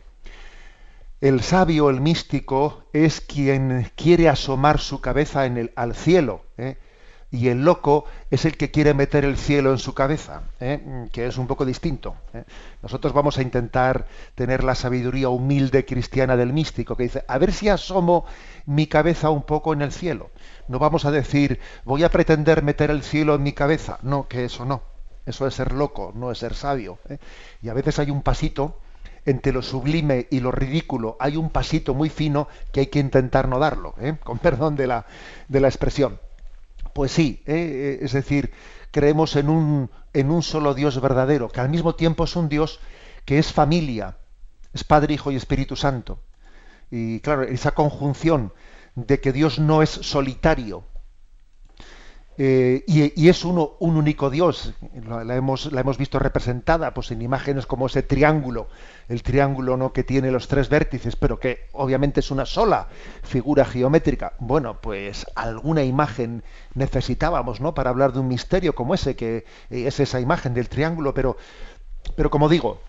el 1.20 1.42
sabio, 1.42 1.90
el 1.90 2.00
místico, 2.00 2.84
es 2.94 3.20
quien 3.20 3.90
quiere 3.94 4.28
asomar 4.28 4.80
su 4.80 5.00
cabeza 5.00 5.44
en 5.44 5.58
el, 5.58 5.72
al 5.76 5.94
cielo. 5.94 6.44
¿eh? 6.56 6.78
Y 7.32 7.48
el 7.48 7.64
loco 7.64 8.04
es 8.30 8.44
el 8.44 8.56
que 8.56 8.70
quiere 8.70 8.92
meter 8.92 9.24
el 9.24 9.36
cielo 9.36 9.70
en 9.70 9.78
su 9.78 9.94
cabeza, 9.94 10.42
¿eh? 10.58 11.06
que 11.12 11.26
es 11.26 11.38
un 11.38 11.46
poco 11.46 11.64
distinto. 11.64 12.16
¿eh? 12.34 12.44
Nosotros 12.82 13.12
vamos 13.12 13.38
a 13.38 13.42
intentar 13.42 14.06
tener 14.34 14.64
la 14.64 14.74
sabiduría 14.74 15.28
humilde 15.28 15.84
cristiana 15.84 16.36
del 16.36 16.52
místico, 16.52 16.96
que 16.96 17.04
dice, 17.04 17.24
a 17.28 17.38
ver 17.38 17.52
si 17.52 17.68
asomo 17.68 18.24
mi 18.66 18.86
cabeza 18.86 19.30
un 19.30 19.42
poco 19.42 19.72
en 19.72 19.82
el 19.82 19.92
cielo. 19.92 20.30
No 20.66 20.78
vamos 20.78 21.04
a 21.04 21.10
decir, 21.10 21.60
voy 21.84 22.02
a 22.02 22.10
pretender 22.10 22.62
meter 22.62 22.90
el 22.90 23.02
cielo 23.02 23.36
en 23.36 23.42
mi 23.42 23.52
cabeza. 23.52 23.98
No, 24.02 24.26
que 24.26 24.44
eso 24.44 24.64
no. 24.64 24.82
Eso 25.24 25.46
es 25.46 25.54
ser 25.54 25.72
loco, 25.72 26.12
no 26.14 26.32
es 26.32 26.38
ser 26.38 26.54
sabio. 26.54 26.98
¿eh? 27.08 27.18
Y 27.62 27.68
a 27.68 27.74
veces 27.74 27.98
hay 28.00 28.10
un 28.10 28.22
pasito 28.22 28.78
entre 29.24 29.52
lo 29.52 29.62
sublime 29.62 30.26
y 30.30 30.40
lo 30.40 30.50
ridículo, 30.50 31.16
hay 31.20 31.36
un 31.36 31.50
pasito 31.50 31.94
muy 31.94 32.08
fino 32.08 32.48
que 32.72 32.80
hay 32.80 32.86
que 32.86 32.98
intentar 32.98 33.48
no 33.48 33.58
darlo, 33.58 33.94
con 34.24 34.38
perdón 34.38 34.76
de 34.76 34.86
la, 34.86 35.04
de 35.46 35.60
la 35.60 35.68
expresión. 35.68 36.18
Pues 37.00 37.12
sí, 37.12 37.42
¿eh? 37.46 37.54
Eh, 37.54 38.04
es 38.04 38.12
decir, 38.12 38.52
creemos 38.90 39.34
en 39.36 39.48
un, 39.48 39.90
en 40.12 40.30
un 40.30 40.42
solo 40.42 40.74
Dios 40.74 41.00
verdadero, 41.00 41.48
que 41.48 41.60
al 41.60 41.70
mismo 41.70 41.94
tiempo 41.94 42.24
es 42.24 42.36
un 42.36 42.50
Dios 42.50 42.78
que 43.24 43.38
es 43.38 43.54
familia, 43.54 44.18
es 44.74 44.84
Padre, 44.84 45.14
Hijo 45.14 45.32
y 45.32 45.36
Espíritu 45.36 45.76
Santo. 45.76 46.20
Y 46.90 47.20
claro, 47.20 47.44
esa 47.44 47.70
conjunción 47.70 48.52
de 48.96 49.18
que 49.18 49.32
Dios 49.32 49.58
no 49.58 49.80
es 49.80 49.88
solitario, 49.88 50.84
eh, 52.38 52.84
y, 52.86 53.28
es 53.28 53.44
uno, 53.44 53.72
un 53.80 53.96
único 53.96 54.30
Dios. 54.30 54.72
La, 55.06 55.36
hemos, 55.36 55.70
la, 55.72 55.82
hemos, 55.82 55.98
visto 55.98 56.18
representada 56.18 56.94
pues, 56.94 57.10
en 57.10 57.20
imágenes 57.20 57.66
como 57.66 57.86
ese 57.86 58.02
triángulo, 58.02 58.68
el 59.08 59.22
triángulo 59.22 59.76
¿no? 59.76 59.92
que 59.92 60.04
tiene 60.04 60.30
los 60.30 60.48
tres 60.48 60.68
vértices, 60.68 61.16
pero 61.16 61.38
que 61.38 61.68
obviamente 61.72 62.20
es 62.20 62.30
una 62.30 62.46
sola 62.46 62.88
figura 63.22 63.64
geométrica. 63.64 64.32
Bueno, 64.38 64.80
pues 64.80 65.26
alguna 65.34 65.82
imagen 65.82 66.42
necesitábamos 66.74 67.60
¿no? 67.60 67.74
para 67.74 67.90
hablar 67.90 68.12
de 68.12 68.20
un 68.20 68.28
misterio 68.28 68.74
como 68.74 68.94
ese, 68.94 69.16
que 69.16 69.44
es 69.68 70.00
esa 70.00 70.20
imagen 70.20 70.54
del 70.54 70.68
triángulo, 70.68 71.12
pero, 71.12 71.36
pero 72.16 72.30
como 72.30 72.48
digo, 72.48 72.80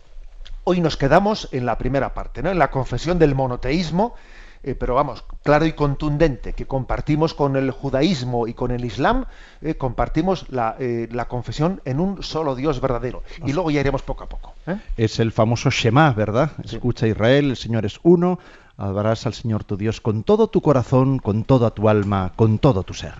hoy 0.63 0.79
nos 0.79 0.95
quedamos 0.95 1.49
en 1.51 1.65
la 1.65 1.77
primera 1.77 2.13
parte, 2.13 2.41
¿no? 2.41 2.51
en 2.51 2.59
la 2.59 2.71
confesión 2.71 3.19
del 3.19 3.35
monoteísmo 3.35 4.15
eh, 4.63 4.75
pero 4.75 4.93
vamos, 4.93 5.23
claro 5.43 5.65
y 5.65 5.73
contundente, 5.73 6.53
que 6.53 6.67
compartimos 6.67 7.33
con 7.33 7.55
el 7.55 7.71
judaísmo 7.71 8.47
y 8.47 8.53
con 8.53 8.71
el 8.71 8.85
islam, 8.85 9.25
eh, 9.61 9.75
compartimos 9.75 10.45
eh, 10.79 11.07
la, 11.11 11.27
confesión 11.27 11.81
en 11.85 11.99
un 11.99 12.21
solo 12.21 12.55
Dios 12.55 12.79
verdadero. 12.79 13.23
Y 13.45 13.53
luego 13.53 13.71
ya 13.71 13.79
iremos 13.79 14.03
poco 14.03 14.23
a 14.23 14.29
poco. 14.29 14.53
Es 14.97 15.19
el 15.19 15.31
famoso 15.31 15.71
Shema, 15.71 16.11
¿verdad? 16.11 16.51
Escucha 16.63 17.07
Israel, 17.07 17.49
el 17.49 17.57
Señor 17.57 17.85
es 17.85 17.99
uno, 18.03 18.39
adorarás 18.77 19.25
al 19.25 19.33
Señor 19.33 19.63
tu 19.63 19.77
Dios 19.77 19.99
con 19.99 20.23
todo 20.23 20.47
tu 20.47 20.61
corazón, 20.61 21.17
con 21.17 21.43
toda 21.43 21.71
tu 21.71 21.89
alma, 21.89 22.33
con 22.35 22.59
todo 22.59 22.83
tu 22.83 22.93
ser. 22.93 23.13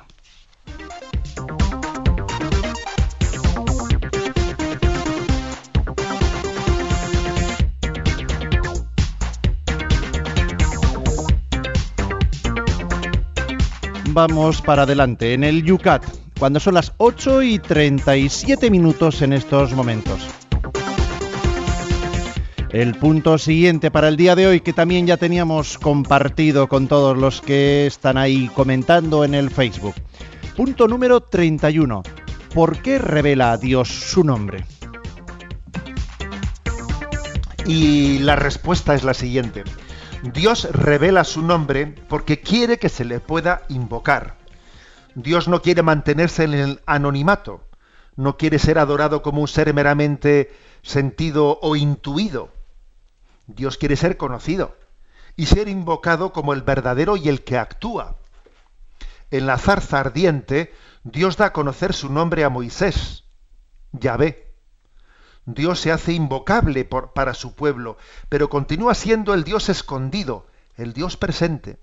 Vamos 14.14 14.62
para 14.62 14.84
adelante 14.84 15.34
en 15.34 15.43
el 15.43 15.64
Yucat, 15.64 16.03
cuando 16.39 16.59
son 16.59 16.74
las 16.74 16.93
8 16.97 17.43
y 17.43 17.59
37 17.59 18.70
minutos 18.70 19.22
en 19.22 19.34
estos 19.34 19.74
momentos. 19.74 20.28
El 22.72 22.95
punto 22.95 23.38
siguiente 23.38 23.91
para 23.91 24.07
el 24.07 24.18
día 24.18 24.36
de 24.36 24.47
hoy, 24.47 24.62
que 24.62 24.74
también 24.74 25.05
ya 25.05 25.18
teníamos 25.18 25.78
compartido 25.78 26.68
con 26.68 26.88
todos 26.88 27.18
los 27.18 27.41
que 27.41 27.86
están 27.86 28.18
ahí 28.18 28.49
comentando 28.53 29.26
en 29.26 29.34
el 29.34 29.49
Facebook. 29.49 29.95
Punto 30.55 30.88
número 30.88 31.22
31. 31.22 32.03
¿Por 32.53 32.82
qué 32.82 32.97
revela 32.97 33.51
a 33.51 33.57
Dios 33.57 33.89
su 33.89 34.24
nombre? 34.24 34.66
Y 37.66 38.20
la 38.20 38.36
respuesta 38.36 38.95
es 38.95 39.03
la 39.03 39.14
siguiente. 39.14 39.64
Dios 40.24 40.67
revela 40.72 41.24
su 41.24 41.41
nombre 41.41 41.88
porque 42.07 42.41
quiere 42.41 42.78
que 42.78 42.89
se 42.89 43.05
le 43.05 43.19
pueda 43.19 43.63
invocar. 43.69 44.38
Dios 45.15 45.47
no 45.47 45.61
quiere 45.61 45.82
mantenerse 45.82 46.43
en 46.43 46.53
el 46.53 46.82
anonimato, 46.86 47.63
no 48.15 48.38
quiere 48.38 48.59
ser 48.59 48.78
adorado 48.78 49.24
como 49.24 49.41
un 49.41 49.47
ser 49.47 49.74
meramente 49.74 50.53
sentido 50.84 51.59
o 51.61 51.76
intuido. 51.76 52.49
Dios 53.47 53.78
quiere 53.78 53.95
ser 53.95 54.15
conocido 54.15 54.78
y 55.36 55.47
ser 55.47 55.67
invocado 55.67 56.32
como 56.34 56.53
el 56.53 56.61
verdadero 56.61 57.17
y 57.17 57.28
el 57.28 57.43
que 57.43 57.57
actúa. 57.57 58.15
En 59.32 59.47
la 59.47 59.57
zarza 59.57 59.99
ardiente, 59.99 60.72
Dios 61.03 61.36
da 61.38 61.47
a 61.47 61.53
conocer 61.53 61.93
su 61.93 62.11
nombre 62.11 62.43
a 62.43 62.49
Moisés, 62.49 63.24
Yahvé. 63.91 64.51
Dios 65.46 65.80
se 65.80 65.92
hace 65.92 66.14
invocable 66.14 66.86
para 66.86 67.34
su 67.34 67.56
pueblo, 67.56 67.98
pero 68.30 68.50
continúa 68.50 68.94
siendo 68.94 69.34
el 69.34 69.44
Dios 69.44 69.70
escondido, 69.70 70.48
el 70.76 70.94
Dios 70.94 71.18
presente. 71.18 71.80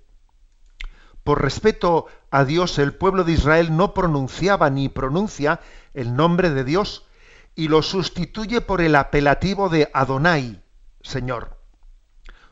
Por 1.23 1.41
respeto 1.41 2.07
a 2.31 2.45
Dios, 2.45 2.79
el 2.79 2.93
pueblo 2.93 3.23
de 3.23 3.33
Israel 3.33 3.75
no 3.75 3.93
pronunciaba 3.93 4.69
ni 4.69 4.89
pronuncia 4.89 5.59
el 5.93 6.15
nombre 6.15 6.49
de 6.49 6.63
Dios 6.63 7.05
y 7.55 7.67
lo 7.67 7.81
sustituye 7.81 8.61
por 8.61 8.81
el 8.81 8.95
apelativo 8.95 9.69
de 9.69 9.91
Adonai, 9.93 10.63
Señor. 11.01 11.57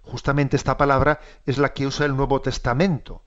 Justamente 0.01 0.58
esta 0.58 0.78
palabra 0.78 1.22
es 1.45 1.58
la 1.58 1.74
que 1.74 1.88
usa 1.88 2.05
el 2.05 2.16
Nuevo 2.16 2.41
Testamento, 2.41 3.24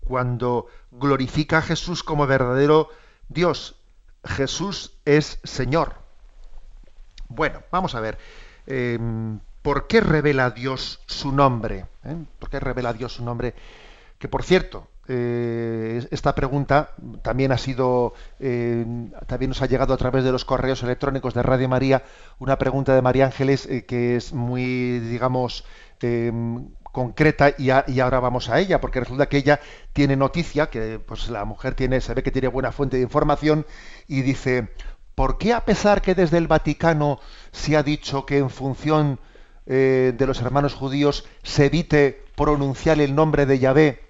cuando 0.00 0.66
glorifica 0.90 1.58
a 1.58 1.62
Jesús 1.62 2.02
como 2.02 2.26
verdadero 2.26 2.88
Dios. 3.28 3.76
Jesús 4.24 4.98
es 5.04 5.40
Señor. 5.44 6.01
Bueno, 7.34 7.62
vamos 7.70 7.94
a 7.94 8.00
ver. 8.00 8.18
Em, 8.66 9.40
¿Por 9.62 9.86
qué 9.86 10.00
revela 10.00 10.50
Dios 10.50 11.00
su 11.06 11.32
nombre? 11.32 11.86
¿Eh? 12.04 12.16
¿Por 12.38 12.50
qué 12.50 12.60
revela 12.60 12.92
Dios 12.92 13.14
su 13.14 13.24
nombre? 13.24 13.54
Que 14.18 14.28
por 14.28 14.42
cierto, 14.42 14.88
eh, 15.08 16.06
esta 16.10 16.34
pregunta 16.34 16.90
también 17.22 17.52
ha 17.52 17.58
sido, 17.58 18.12
eh, 18.38 18.84
también 19.26 19.50
nos 19.50 19.62
ha 19.62 19.66
llegado 19.66 19.94
a 19.94 19.96
través 19.96 20.24
de 20.24 20.32
los 20.32 20.44
correos 20.44 20.82
electrónicos 20.82 21.32
de 21.34 21.42
Radio 21.42 21.68
María, 21.68 22.02
una 22.38 22.58
pregunta 22.58 22.94
de 22.94 23.02
María 23.02 23.26
Ángeles 23.26 23.66
que 23.86 24.16
es 24.16 24.32
muy, 24.32 24.98
digamos, 25.00 25.64
em, 26.00 26.68
concreta 26.82 27.50
y, 27.56 27.70
y, 27.86 28.00
ahora 28.00 28.20
vamos 28.20 28.50
a 28.50 28.60
ella, 28.60 28.80
porque 28.80 29.00
resulta 29.00 29.28
que 29.28 29.38
ella 29.38 29.60
tiene 29.94 30.14
noticia, 30.14 30.68
que 30.68 30.98
pues 30.98 31.30
la 31.30 31.44
mujer 31.46 31.74
tiene, 31.74 32.00
se 32.02 32.12
ve 32.14 32.22
que 32.22 32.30
tiene 32.30 32.48
buena 32.48 32.70
fuente 32.70 32.98
de 32.98 33.02
información 33.02 33.64
y 34.06 34.20
dice, 34.22 34.68
¿Por 35.14 35.36
qué 35.36 35.52
a 35.52 35.64
pesar 35.64 36.00
que 36.00 36.14
desde 36.14 36.38
el 36.38 36.46
Vaticano 36.46 37.20
se 37.50 37.76
ha 37.76 37.82
dicho 37.82 38.24
que 38.24 38.38
en 38.38 38.48
función 38.48 39.18
eh, 39.66 40.14
de 40.16 40.26
los 40.26 40.40
hermanos 40.40 40.74
judíos 40.74 41.24
se 41.42 41.66
evite 41.66 42.24
pronunciar 42.34 43.00
el 43.00 43.14
nombre 43.14 43.44
de 43.44 43.58
Yahvé 43.58 44.00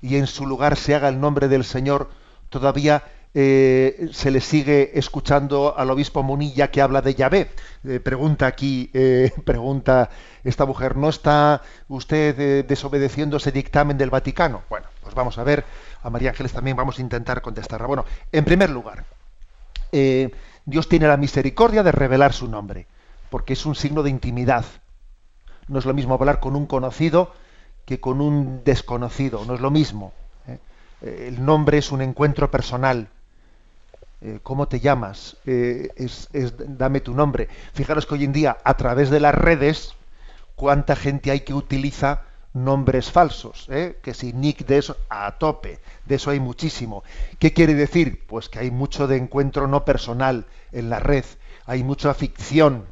y 0.00 0.16
en 0.16 0.26
su 0.26 0.46
lugar 0.46 0.76
se 0.76 0.94
haga 0.94 1.08
el 1.08 1.20
nombre 1.20 1.48
del 1.48 1.64
Señor, 1.64 2.10
todavía 2.48 3.04
eh, 3.34 4.08
se 4.12 4.30
le 4.30 4.40
sigue 4.40 4.98
escuchando 4.98 5.76
al 5.76 5.90
obispo 5.90 6.22
Munilla 6.22 6.70
que 6.70 6.80
habla 6.80 7.02
de 7.02 7.14
Yahvé. 7.14 7.50
Eh, 7.84 8.00
pregunta 8.00 8.46
aquí, 8.46 8.90
pregunta 9.44 10.08
esta 10.42 10.64
mujer, 10.64 10.96
¿no 10.96 11.10
está 11.10 11.60
usted 11.88 12.64
desobedeciendo 12.64 13.36
ese 13.36 13.52
dictamen 13.52 13.98
del 13.98 14.08
Vaticano? 14.08 14.62
Bueno, 14.70 14.86
pues 15.02 15.14
vamos 15.14 15.36
a 15.36 15.44
ver, 15.44 15.64
a 16.02 16.08
María 16.08 16.30
Ángeles 16.30 16.52
también 16.52 16.78
vamos 16.78 16.98
a 16.98 17.02
intentar 17.02 17.42
contestarla. 17.42 17.86
Bueno, 17.86 18.06
en 18.32 18.44
primer 18.44 18.70
lugar, 18.70 19.04
eh, 19.92 20.30
Dios 20.64 20.88
tiene 20.88 21.06
la 21.08 21.16
misericordia 21.16 21.82
de 21.82 21.92
revelar 21.92 22.32
su 22.32 22.48
nombre, 22.48 22.86
porque 23.30 23.52
es 23.52 23.66
un 23.66 23.74
signo 23.74 24.02
de 24.02 24.10
intimidad. 24.10 24.64
No 25.68 25.78
es 25.78 25.84
lo 25.84 25.94
mismo 25.94 26.14
hablar 26.14 26.40
con 26.40 26.56
un 26.56 26.66
conocido 26.66 27.32
que 27.84 28.00
con 28.00 28.20
un 28.20 28.62
desconocido, 28.64 29.44
no 29.44 29.54
es 29.54 29.60
lo 29.60 29.70
mismo. 29.70 30.12
¿eh? 30.48 30.58
El 31.28 31.44
nombre 31.44 31.78
es 31.78 31.92
un 31.92 32.02
encuentro 32.02 32.50
personal. 32.50 33.08
Eh, 34.20 34.40
¿Cómo 34.42 34.66
te 34.66 34.80
llamas? 34.80 35.36
es, 35.44 36.28
dame 36.32 37.00
tu 37.00 37.14
nombre. 37.14 37.48
Fijaros 37.74 38.06
que 38.06 38.14
hoy 38.14 38.24
en 38.24 38.32
día, 38.32 38.56
a 38.64 38.74
través 38.76 39.10
de 39.10 39.20
las 39.20 39.34
redes, 39.34 39.94
cuánta 40.56 40.96
gente 40.96 41.30
hay 41.30 41.40
que 41.40 41.54
utiliza 41.54 42.22
nombres 42.56 43.10
falsos, 43.10 43.66
¿eh? 43.70 43.98
que 44.02 44.14
si 44.14 44.32
nick 44.32 44.66
de 44.66 44.78
eso 44.78 44.96
a 45.10 45.36
tope, 45.38 45.78
de 46.06 46.14
eso 46.14 46.30
hay 46.30 46.40
muchísimo. 46.40 47.04
¿Qué 47.38 47.52
quiere 47.52 47.74
decir? 47.74 48.24
Pues 48.26 48.48
que 48.48 48.58
hay 48.58 48.70
mucho 48.70 49.06
de 49.06 49.16
encuentro 49.16 49.68
no 49.68 49.84
personal 49.84 50.46
en 50.72 50.88
la 50.88 50.98
red, 50.98 51.24
hay 51.66 51.84
mucha 51.84 52.14
ficción, 52.14 52.86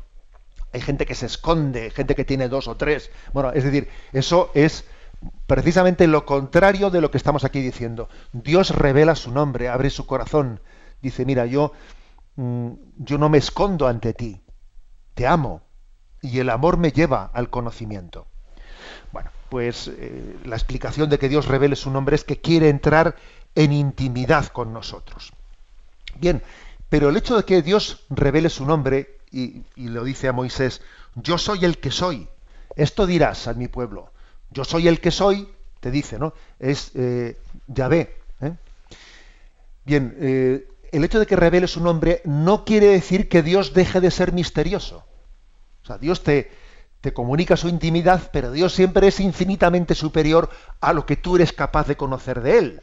hay 0.73 0.81
gente 0.81 1.07
que 1.07 1.15
se 1.15 1.27
esconde, 1.27 1.91
gente 1.91 2.15
que 2.15 2.25
tiene 2.25 2.49
dos 2.49 2.69
o 2.69 2.77
tres. 2.77 3.11
Bueno, 3.33 3.53
es 3.53 3.65
decir, 3.65 3.89
eso 4.13 4.51
es 4.55 4.85
precisamente 5.47 6.07
lo 6.07 6.27
contrario 6.27 6.91
de 6.91 7.01
lo 7.01 7.11
que 7.11 7.17
estamos 7.19 7.45
aquí 7.45 7.61
diciendo. 7.61 8.09
Dios 8.33 8.71
revela 8.71 9.15
su 9.15 9.31
nombre, 9.33 9.69
abre 9.69 9.89
su 9.89 10.07
corazón, 10.07 10.61
dice, 11.01 11.25
mira, 11.25 11.47
yo, 11.47 11.73
mm, 12.37 12.71
yo 12.99 13.17
no 13.17 13.31
me 13.31 13.39
escondo 13.39 13.89
ante 13.89 14.13
ti, 14.13 14.43
te 15.15 15.27
amo, 15.27 15.63
y 16.21 16.39
el 16.41 16.51
amor 16.51 16.77
me 16.77 16.93
lleva 16.93 17.31
al 17.33 17.49
conocimiento. 17.49 18.27
Pues 19.49 19.89
eh, 19.89 20.37
la 20.45 20.57
explicación 20.57 21.09
de 21.11 21.19
que 21.19 21.29
Dios 21.29 21.47
revele 21.47 21.77
su 21.77 21.91
nombre 21.91 22.17
es 22.17 22.25
que 22.25 22.41
quiere 22.41 22.69
entrar 22.69 23.17
en 23.55 23.73
intimidad 23.73 24.47
con 24.49 24.73
nosotros. 24.73 25.33
Bien, 26.19 26.43
pero 26.89 27.09
el 27.09 27.17
hecho 27.17 27.37
de 27.37 27.45
que 27.45 27.63
Dios 27.63 28.05
revele 28.11 28.51
su 28.51 28.65
nombre, 28.65 29.19
y, 29.31 29.65
lo 29.77 30.05
dice 30.05 30.29
a 30.29 30.33
Moisés, 30.33 30.81
yo 31.17 31.39
soy 31.39 31.65
el 31.65 31.79
que 31.79 31.91
soy, 31.91 32.29
esto 32.77 33.07
dirás 33.07 33.49
a 33.49 33.55
mi 33.55 33.69
pueblo, 33.69 34.11
yo 34.51 34.65
soy 34.65 34.89
el 34.89 35.01
que 35.01 35.11
soy, 35.11 35.49
te 35.81 35.91
dice, 35.91 36.19
¿no? 36.19 36.35
Es 36.59 36.93
eh, 36.95 37.37
Yahvé. 37.67 38.17
¿eh? 38.41 38.53
Bien, 39.85 40.17
eh, 40.21 40.69
el 40.93 41.05
hecho 41.05 41.19
de 41.19 41.27
que 41.27 41.37
revele 41.37 41.67
su 41.67 41.81
nombre 41.81 42.23
no 42.25 42.65
quiere 42.65 42.87
decir 42.87 43.29
que 43.29 43.43
Dios 43.43 43.75
deje 43.75 44.01
de 44.01 44.11
ser 44.11 44.33
misterioso. 44.33 45.05
O 45.83 45.87
sea, 45.87 45.99
Dios 45.99 46.23
te, 46.23 46.51
te 47.05 47.13
comunica 47.13 47.59
su 47.59 47.69
intimidad, 47.69 48.31
pero 48.33 48.51
Dios 48.51 48.73
siempre 48.73 49.09
es 49.09 49.21
infinitamente 49.21 49.95
superior 49.95 50.49
a 50.81 50.95
lo 50.95 51.05
que 51.05 51.17
tú 51.17 51.37
eres 51.37 51.53
capaz 51.53 51.87
de 51.87 51.99
conocer 51.99 52.41
de 52.41 52.57
Él. 52.57 52.83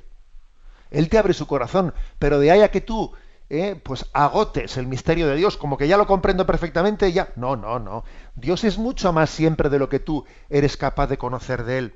Él 0.92 1.10
te 1.10 1.18
abre 1.18 1.34
su 1.34 1.48
corazón, 1.48 1.96
pero 2.20 2.38
de 2.38 2.52
ahí 2.52 2.62
a 2.62 2.70
que 2.70 2.82
tú 2.82 3.14
eh, 3.50 3.82
pues 3.82 4.06
agotes 4.14 4.78
el 4.78 4.86
misterio 4.86 5.28
de 5.28 5.38
Dios, 5.38 5.58
como 5.58 5.76
que 5.76 5.88
ya 5.88 5.98
lo 5.98 6.06
comprendo 6.06 6.46
perfectamente, 6.46 7.12
ya. 7.12 7.30
No, 7.36 7.56
no, 7.56 7.80
no. 7.80 8.04
Dios 8.36 8.64
es 8.64 8.78
mucho 8.78 9.12
más 9.12 9.32
siempre 9.32 9.70
de 9.70 9.80
lo 9.80 9.90
que 9.90 9.98
tú 9.98 10.24
eres 10.52 10.78
capaz 10.78 11.08
de 11.08 11.18
conocer 11.18 11.64
de 11.64 11.80
Él. 11.80 11.96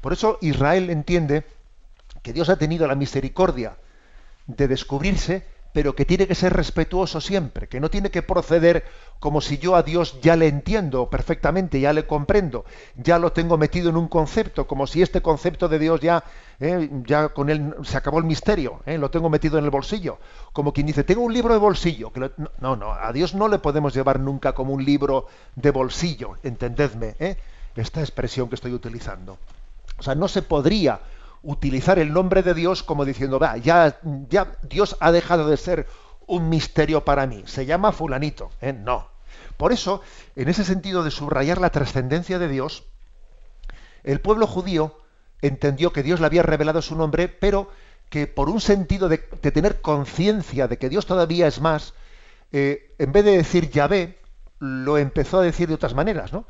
Por 0.00 0.12
eso 0.12 0.38
Israel 0.42 0.88
entiende 0.88 1.44
que 2.22 2.32
Dios 2.32 2.48
ha 2.48 2.58
tenido 2.58 2.86
la 2.86 2.94
misericordia 2.94 3.76
de 4.46 4.68
descubrirse 4.68 5.44
pero 5.72 5.94
que 5.94 6.04
tiene 6.04 6.26
que 6.26 6.34
ser 6.34 6.52
respetuoso 6.52 7.20
siempre, 7.20 7.68
que 7.68 7.80
no 7.80 7.90
tiene 7.90 8.10
que 8.10 8.22
proceder 8.22 8.84
como 9.20 9.40
si 9.40 9.58
yo 9.58 9.76
a 9.76 9.82
Dios 9.82 10.20
ya 10.20 10.34
le 10.34 10.48
entiendo 10.48 11.10
perfectamente, 11.10 11.78
ya 11.80 11.92
le 11.92 12.06
comprendo, 12.06 12.64
ya 12.96 13.18
lo 13.18 13.32
tengo 13.32 13.58
metido 13.58 13.90
en 13.90 13.96
un 13.96 14.08
concepto, 14.08 14.66
como 14.66 14.86
si 14.86 15.02
este 15.02 15.20
concepto 15.20 15.68
de 15.68 15.78
Dios 15.78 16.00
ya, 16.00 16.24
eh, 16.58 16.88
ya 17.06 17.28
con 17.28 17.50
él 17.50 17.74
se 17.82 17.96
acabó 17.96 18.18
el 18.18 18.24
misterio, 18.24 18.80
eh, 18.86 18.98
lo 18.98 19.10
tengo 19.10 19.28
metido 19.28 19.58
en 19.58 19.64
el 19.64 19.70
bolsillo, 19.70 20.18
como 20.52 20.72
quien 20.72 20.86
dice, 20.86 21.04
tengo 21.04 21.22
un 21.22 21.34
libro 21.34 21.52
de 21.52 21.60
bolsillo, 21.60 22.10
no, 22.58 22.76
no, 22.76 22.92
a 22.92 23.12
Dios 23.12 23.34
no 23.34 23.46
le 23.48 23.58
podemos 23.58 23.94
llevar 23.94 24.18
nunca 24.18 24.54
como 24.54 24.72
un 24.72 24.84
libro 24.84 25.26
de 25.54 25.70
bolsillo, 25.70 26.36
entendedme, 26.42 27.14
eh, 27.18 27.36
esta 27.76 28.00
expresión 28.00 28.48
que 28.48 28.56
estoy 28.56 28.72
utilizando. 28.72 29.38
O 29.98 30.02
sea, 30.02 30.14
no 30.14 30.28
se 30.28 30.42
podría 30.42 31.00
utilizar 31.42 31.98
el 31.98 32.12
nombre 32.12 32.42
de 32.42 32.54
Dios 32.54 32.82
como 32.82 33.04
diciendo, 33.04 33.38
va, 33.38 33.56
ya, 33.56 33.98
ya 34.28 34.52
Dios 34.62 34.96
ha 35.00 35.12
dejado 35.12 35.48
de 35.48 35.56
ser 35.56 35.86
un 36.26 36.48
misterio 36.48 37.04
para 37.04 37.26
mí, 37.26 37.42
se 37.46 37.66
llama 37.66 37.92
fulanito. 37.92 38.50
¿eh? 38.60 38.72
No. 38.72 39.08
Por 39.56 39.72
eso, 39.72 40.02
en 40.36 40.48
ese 40.48 40.64
sentido 40.64 41.02
de 41.02 41.10
subrayar 41.10 41.60
la 41.60 41.70
trascendencia 41.70 42.38
de 42.38 42.48
Dios, 42.48 42.84
el 44.04 44.20
pueblo 44.20 44.46
judío 44.46 44.96
entendió 45.42 45.92
que 45.92 46.02
Dios 46.02 46.20
le 46.20 46.26
había 46.26 46.42
revelado 46.42 46.82
su 46.82 46.96
nombre, 46.96 47.28
pero 47.28 47.70
que 48.08 48.26
por 48.26 48.48
un 48.48 48.60
sentido 48.60 49.08
de, 49.08 49.18
tener 49.18 49.80
conciencia 49.80 50.68
de 50.68 50.78
que 50.78 50.88
Dios 50.88 51.06
todavía 51.06 51.46
es 51.46 51.60
más, 51.60 51.94
eh, 52.52 52.94
en 52.98 53.12
vez 53.12 53.24
de 53.24 53.36
decir 53.36 53.70
Yahvé, 53.70 54.18
lo 54.58 54.98
empezó 54.98 55.40
a 55.40 55.42
decir 55.42 55.68
de 55.68 55.74
otras 55.74 55.94
maneras, 55.94 56.32
¿no? 56.32 56.44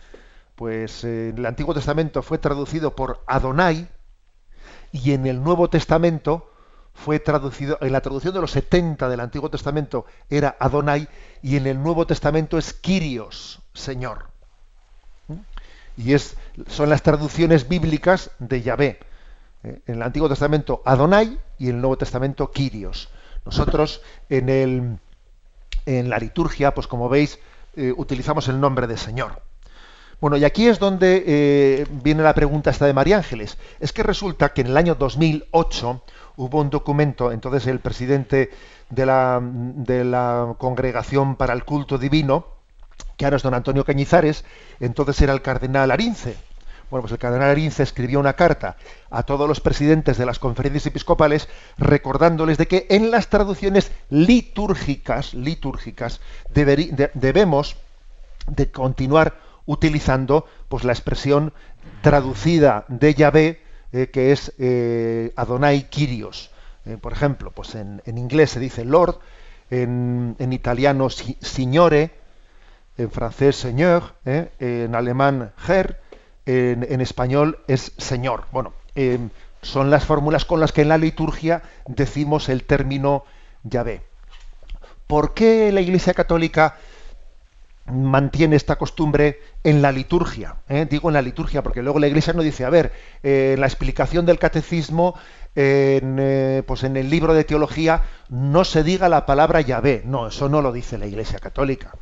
Pues 0.57 1.05
eh, 1.05 1.29
en 1.31 1.39
el 1.39 1.47
Antiguo 1.47 1.75
Testamento 1.75 2.23
fue 2.23 2.39
traducido 2.39 2.97
por 2.97 3.23
Adonai, 3.27 3.89
y 4.93 5.13
en 5.13 5.27
el 5.27 5.43
Nuevo 5.43 5.71
Testamento 5.71 6.51
fue 6.95 7.19
traducido, 7.19 7.79
en 7.81 7.93
la 7.93 8.01
traducción 8.01 8.35
de 8.35 8.41
los 8.41 8.51
70 8.51 9.09
del 9.09 9.21
Antiguo 9.21 9.51
Testamento 9.51 10.05
era 10.29 10.57
Adonai 10.59 11.09
y 11.43 11.57
en 11.57 11.67
el 11.67 11.83
Nuevo 11.83 12.07
Testamento 12.07 12.59
es 12.59 12.75
Kyrios, 12.75 13.61
Señor. 13.73 14.27
¿Mm? 15.29 15.35
Y 15.97 16.15
es, 16.15 16.37
son 16.67 16.91
las 16.91 17.03
traducciones 17.03 17.69
bíblicas 17.69 18.33
de 18.39 18.63
Yahvé. 18.63 19.01
¿eh? 19.63 19.81
En 19.87 19.97
el 19.97 20.03
Antiguo 20.03 20.29
Testamento 20.29 20.83
Adonai 20.85 21.39
y 21.59 21.69
en 21.69 21.77
el 21.77 21.81
Nuevo 21.81 21.97
Testamento 21.97 22.51
Kyrios. 22.51 23.09
Nosotros 23.45 24.03
en, 24.29 25.01
la 25.87 26.19
liturgia, 26.19 26.75
pues 26.75 26.87
como 26.87 27.09
veis, 27.09 27.39
eh, 27.75 27.93
utilizamos 27.97 28.49
el 28.49 28.61
nombre 28.61 28.87
de 28.87 28.99
Señor. 28.99 29.43
Bueno, 30.21 30.37
y 30.37 30.45
aquí 30.45 30.67
es 30.69 30.79
donde 30.79 31.25
eh, 31.27 31.87
viene 32.03 32.23
la 32.23 32.35
pregunta 32.35 32.71
esta 32.71 32.85
de 32.85 32.93
María 32.93 33.17
Ángeles. 33.17 33.57
Es 33.81 33.93
que 33.93 34.03
resulta 34.03 34.51
que 34.51 34.61
en 34.61 34.67
el 34.67 34.77
año 34.77 34.95
2008 34.95 36.03
hubo 36.37 36.61
un 36.61 36.69
documento, 36.69 37.33
entonces 37.33 37.67
el 37.67 37.81
presidente 37.81 38.51
de 38.91 39.07
la, 39.07 39.41
de 39.43 40.05
la 40.05 40.55
Congregación 40.59 41.37
para 41.37 41.55
el 41.55 41.65
Culto 41.65 41.97
Divino, 41.97 42.45
que 43.17 43.25
ahora 43.25 43.39
es 43.39 43.43
don 43.43 43.55
Antonio 43.55 43.85
Cañizares, 43.85 44.45
entonces 44.79 45.21
era 45.23 45.33
el 45.33 45.41
cardenal 45.41 45.91
Arince. 45.91 46.37
Bueno, 46.91 47.03
pues 47.03 47.13
el 47.13 47.19
cardenal 47.19 47.51
Arince 47.51 47.83
escribió 47.83 48.21
una 48.21 48.35
carta 48.35 48.77
a 49.11 49.23
todos 49.23 49.49
los 49.49 49.61
presidentes 49.61 50.19
de 50.19 50.27
las 50.27 50.39
conferencias 50.39 50.85
episcopales 50.87 51.49
recordándoles 51.79 52.59
de 52.59 52.67
que 52.67 52.87
en 52.91 53.11
las 53.11 53.29
traducciones 53.29 53.91
litúrgicas, 54.11 55.33
litúrgicas 55.33 56.21
debemos 56.53 57.77
de 58.49 58.71
continuar 58.71 59.50
utilizando 59.67 60.47
pues 60.69 60.85
la 60.85 60.93
expresión 60.93 61.53
traducida 62.03 62.85
de 62.89 63.15
Yahvé, 63.15 63.61
eh, 63.93 64.09
que 64.13 64.33
es 64.33 64.53
eh, 64.59 65.33
Adonai 65.37 65.89
Kyrios. 65.89 66.51
Eh, 66.87 66.97
por 67.01 67.13
ejemplo, 67.13 67.51
pues 67.51 67.75
en, 67.75 68.03
inglés 68.07 68.51
se 68.51 68.61
dice 68.61 68.85
Lord, 68.85 69.19
en, 69.71 70.37
italiano 70.39 71.11
Signore, 71.11 72.11
en 72.97 73.11
francés 73.11 73.57
Señor, 73.57 74.15
en 74.25 74.95
alemán 74.95 75.53
Herr, 75.67 76.01
en, 76.47 77.01
español 77.01 77.61
es 77.69 77.93
Señor. 77.99 78.45
Bueno, 78.51 78.73
son 79.63 79.91
las 79.91 80.05
fórmulas 80.05 80.45
con 80.45 80.59
las 80.59 80.73
que 80.73 80.83
en 80.83 80.89
la 80.89 80.99
liturgia 80.99 81.63
decimos 81.87 82.49
el 82.49 82.65
término 82.65 83.25
Yahvé. 83.63 84.03
¿Por 85.07 85.35
qué 85.35 85.71
la 85.73 85.81
Iglesia 85.81 86.15
Católica 86.15 86.77
mantiene 87.91 88.57
esta 88.57 88.77
costumbre 88.77 89.41
en 89.65 89.83
la 89.83 89.93
liturgia. 89.93 90.57
¿eh? 90.69 90.87
Digo 90.89 91.09
en 91.09 91.15
la 91.15 91.23
liturgia 91.23 91.63
porque 91.63 91.83
luego 91.83 91.99
la 91.99 92.07
Iglesia 92.07 92.33
no 92.33 92.43
dice, 92.43 92.65
a 92.65 92.71
ver, 92.71 92.93
eh, 93.23 93.53
en 93.55 93.61
la 93.61 93.67
explicación 93.67 94.27
del 94.27 94.39
catecismo, 94.39 95.15
en, 95.55 96.17
eh, 96.21 96.63
pues 96.67 96.85
en 96.85 96.97
el 96.97 97.11
libro 97.11 97.35
de 97.35 97.45
teología, 97.45 98.03
no 98.29 98.65
se 98.65 98.83
diga 98.83 99.09
la 99.09 99.27
palabra 99.27 99.61
Yahvé. 99.61 100.03
No, 100.05 100.29
eso 100.29 100.49
no 100.49 100.63
lo 100.63 100.73
dice 100.73 100.99
la 100.99 101.07
Iglesia 101.07 101.39
Católica. 101.39 101.93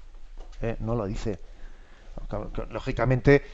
No 0.80 0.96
lo 0.96 1.06
dice. 1.06 1.38
Lógicamente 2.70 3.44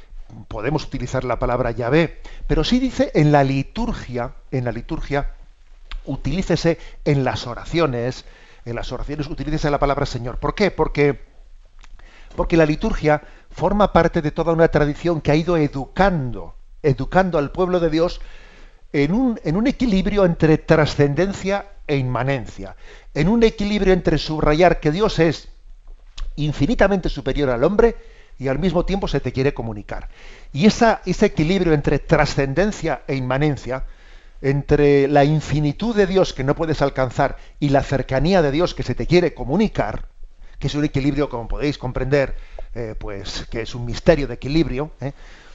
podemos 0.49 0.87
utilizar 0.87 1.23
la 1.25 1.39
palabra 1.39 1.71
Yahvé, 1.71 2.21
pero 2.47 2.65
sí 2.65 2.79
dice 2.79 3.13
en 3.15 3.31
la 3.31 3.45
liturgia, 3.45 4.33
en 4.51 4.65
la 4.65 4.73
liturgia, 4.73 5.33
utilícese 6.07 6.79
en 7.05 7.25
las 7.25 7.47
oraciones, 7.47 8.25
en 8.65 8.75
las 8.75 8.91
oraciones 8.91 9.27
utilícese 9.27 9.71
la 9.71 9.79
palabra 9.79 10.07
Señor. 10.07 10.39
¿Por 10.39 10.55
qué? 10.55 10.71
Porque 10.71 11.34
porque 12.35 12.57
la 12.57 12.67
liturgia 12.67 13.23
forma 13.51 13.93
parte 13.93 14.21
de 14.23 14.31
toda 14.31 14.53
una 14.53 14.69
tradición 14.69 15.21
que 15.21 15.31
ha 15.31 15.37
ido 15.37 15.57
educando, 15.57 16.55
educando 16.83 17.39
al 17.39 17.53
pueblo 17.53 17.81
de 17.81 17.91
Dios 17.91 18.21
en 18.93 19.13
un, 19.13 19.67
equilibrio 19.67 20.25
entre 20.25 20.59
trascendencia 20.59 21.67
e 21.87 21.97
inmanencia, 21.97 22.77
en 23.13 23.29
un 23.29 23.43
equilibrio 23.43 23.93
entre 23.93 24.19
subrayar 24.19 24.81
que 24.81 24.93
Dios 24.93 25.19
es 25.19 25.49
infinitamente 26.37 27.09
superior 27.09 27.51
al 27.51 27.65
hombre 27.65 27.97
y 28.39 28.49
al 28.49 28.59
mismo 28.59 28.85
tiempo 28.85 29.09
se 29.09 29.21
te 29.21 29.33
quiere 29.33 29.53
comunicar. 29.53 30.09
Y 30.53 30.67
ese 30.67 31.01
equilibrio 31.05 31.73
entre 31.73 31.99
trascendencia 31.99 33.03
e 33.07 33.17
inmanencia, 33.17 33.85
entre 34.43 35.09
la 35.09 35.25
infinitud 35.25 35.95
de 35.95 36.07
Dios 36.07 36.33
que 36.33 36.45
no 36.45 36.55
puedes 36.55 36.83
alcanzar 36.83 37.37
y 37.59 37.71
la 37.71 37.83
cercanía 37.83 38.43
de 38.43 38.53
Dios 38.53 38.75
que 38.75 38.83
se 38.83 38.95
te 38.95 39.07
quiere 39.07 39.35
comunicar, 39.35 40.07
que 40.59 40.67
es 40.67 40.75
un 40.75 40.85
equilibrio, 40.85 41.29
como 41.29 41.49
podéis 41.49 41.79
comprender, 41.79 42.37
eh, 42.75 42.95
pues 42.99 43.47
que 43.51 43.63
es 43.63 43.75
un 43.75 43.85
misterio 43.85 44.27
de 44.27 44.35
equilibrio, 44.35 44.91
¿eh? 45.01 45.13